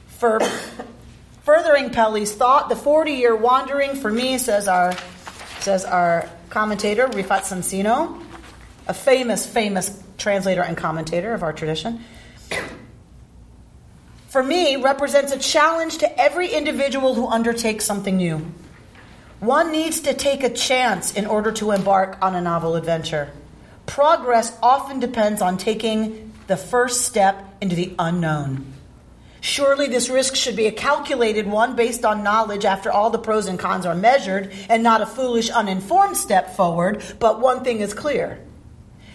for 0.08 0.40
furthering 1.44 1.90
Peli's 1.90 2.34
thought, 2.34 2.70
the 2.70 2.78
40 2.78 3.12
year 3.12 3.36
wandering 3.36 3.96
for 3.96 4.10
me, 4.10 4.38
says 4.38 4.70
our, 4.70 4.94
says 5.60 5.84
our 5.84 6.30
commentator, 6.50 7.08
Rifat 7.08 7.42
Sonsino, 7.42 8.22
a 8.88 8.94
famous, 8.94 9.46
famous 9.46 10.02
translator 10.18 10.62
and 10.62 10.78
commentator 10.78 11.34
of 11.34 11.44
our 11.44 11.54
tradition, 11.54 12.04
for 14.30 14.42
me 14.42 14.78
represents 14.78 15.32
a 15.34 15.40
challenge 15.40 15.98
to 16.00 16.20
every 16.20 16.48
individual 16.48 17.16
who 17.16 17.28
undertakes 17.28 17.86
something 17.86 18.18
new. 18.18 18.46
One 19.40 19.72
needs 19.72 20.02
to 20.02 20.14
take 20.14 20.44
a 20.44 20.50
chance 20.50 21.14
in 21.14 21.26
order 21.26 21.52
to 21.54 21.72
embark 21.72 22.18
on 22.22 22.36
a 22.36 22.42
novel 22.42 22.76
adventure. 22.76 23.32
Progress 23.88 24.56
often 24.62 25.00
depends 25.00 25.42
on 25.42 25.58
taking 25.58 26.32
the 26.48 26.56
first 26.56 27.02
step 27.02 27.44
into 27.60 27.76
the 27.76 27.94
unknown. 27.98 28.72
Surely 29.42 29.88
this 29.88 30.10
risk 30.10 30.36
should 30.36 30.56
be 30.56 30.68
a 30.68 30.72
calculated 30.72 31.48
one 31.48 31.76
based 31.76 32.06
on 32.06 32.24
knowledge 32.24 32.64
after 32.64 32.92
all 32.92 33.10
the 33.10 33.18
pros 33.18 33.48
and 33.48 33.58
cons 33.58 33.88
are 33.88 33.96
measured 33.96 34.54
and 34.70 34.84
not 34.84 35.02
a 35.02 35.06
foolish, 35.06 35.50
uninformed 35.50 36.16
step 36.16 36.56
forward. 36.56 37.04
But 37.20 37.42
one 37.42 37.64
thing 37.64 37.80
is 37.80 37.94
clear 37.94 38.40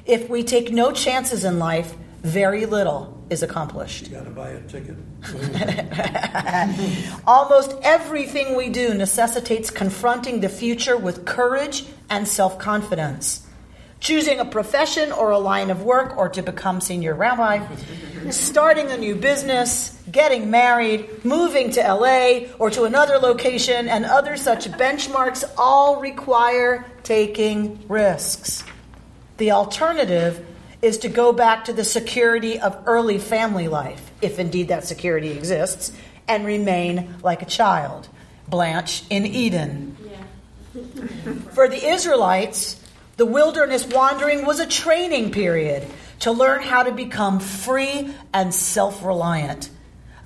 if 0.07 0.29
we 0.29 0.43
take 0.43 0.73
no 0.73 0.93
chances 0.93 1.45
in 1.45 1.59
life, 1.59 1.95
very 2.23 2.67
little 2.67 3.17
is 3.29 3.43
accomplished. 3.43 4.09
You 4.09 4.17
got 4.17 4.25
to 4.25 4.31
buy 4.31 4.51
a 4.51 4.61
ticket. 4.63 4.97
Almost 7.27 7.77
everything 7.83 8.57
we 8.57 8.69
do 8.69 8.95
necessitates 8.95 9.71
confronting 9.71 10.41
the 10.41 10.49
future 10.49 10.97
with 10.97 11.25
courage 11.25 11.85
and 12.09 12.27
self 12.27 12.59
confidence. 12.59 13.43
Choosing 13.99 14.39
a 14.39 14.45
profession 14.45 15.11
or 15.11 15.31
a 15.31 15.39
line 15.39 15.71
of 15.71 15.83
work 15.83 16.17
or 16.17 16.29
to 16.29 16.43
become 16.43 16.81
senior 16.81 17.15
rabbi, 17.15 17.67
starting 18.31 18.91
a 18.91 18.97
new 18.97 19.17
business, 19.17 20.01
getting 20.13 20.51
married, 20.51 21.25
moving 21.25 21.71
to 21.73 21.81
LA 21.81 22.47
or 22.59 22.71
to 22.71 22.85
another 22.85 23.19
location, 23.19 23.89
and 23.89 24.05
other 24.05 24.37
such 24.37 24.69
benchmarks 24.73 25.45
all 25.57 26.01
require 26.01 26.85
taking 27.03 27.83
risks. 27.89 28.63
The 29.37 29.53
alternative 29.53 30.45
is 30.83 30.99
to 30.99 31.09
go 31.09 31.33
back 31.33 31.65
to 31.67 31.73
the 31.73 31.85
security 31.85 32.59
of 32.59 32.83
early 32.87 33.19
family 33.19 33.69
life, 33.69 34.11
if 34.23 34.39
indeed 34.39 34.69
that 34.69 34.85
security 34.85 35.31
exists, 35.31 35.93
and 36.29 36.45
remain 36.47 37.17
like 37.23 37.43
a 37.43 37.47
child. 37.47 38.09
Blanche 38.49 39.03
in 39.11 39.27
Eden. 39.27 39.97
For 41.53 41.69
the 41.69 41.85
Israelites, 41.85 42.81
the 43.17 43.27
wilderness 43.27 43.87
wandering 43.87 44.45
was 44.45 44.61
a 44.61 44.67
training 44.67 45.33
period 45.33 45.87
to 46.21 46.33
learn 46.33 46.63
how 46.63 46.83
to 46.83 46.93
become 46.93 47.41
free 47.41 48.15
and 48.33 48.55
self 48.55 49.03
reliant. 49.03 49.71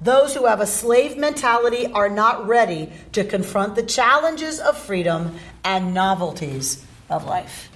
Those 0.01 0.35
who 0.35 0.47
have 0.47 0.61
a 0.61 0.67
slave 0.67 1.17
mentality 1.17 1.87
are 1.87 2.09
not 2.09 2.47
ready 2.47 2.91
to 3.13 3.25
confront 3.25 3.75
the 3.75 3.83
challenges 3.83 4.59
of 4.59 4.77
freedom 4.77 5.37
and 5.63 5.95
novelties 5.95 6.85
of 7.09 7.25
life. 7.25 7.70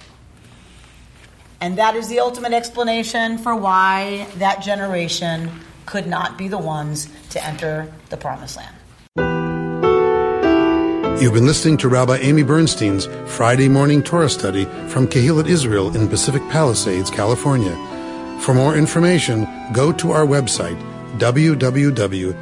And 1.61 1.77
that 1.77 1.95
is 1.95 2.07
the 2.07 2.19
ultimate 2.19 2.53
explanation 2.53 3.37
for 3.37 3.55
why 3.55 4.27
that 4.37 4.61
generation 4.61 5.49
could 5.85 6.07
not 6.07 6.37
be 6.37 6.47
the 6.47 6.57
ones 6.57 7.07
to 7.29 7.43
enter 7.43 7.91
the 8.09 8.17
promised 8.17 8.57
land. 8.57 8.75
You've 11.21 11.33
been 11.33 11.45
listening 11.45 11.77
to 11.77 11.87
Rabbi 11.87 12.17
Amy 12.17 12.43
Bernstein's 12.43 13.07
Friday 13.25 13.69
morning 13.69 14.03
Torah 14.03 14.29
study 14.29 14.65
from 14.89 15.07
Kehillat 15.07 15.47
Israel 15.47 15.95
in 15.95 16.09
Pacific 16.09 16.41
Palisades, 16.49 17.09
California. 17.09 17.73
For 18.41 18.53
more 18.53 18.75
information, 18.75 19.47
go 19.71 19.93
to 19.93 20.11
our 20.11 20.25
website, 20.25 20.77
www.ourki.org. 21.17 22.35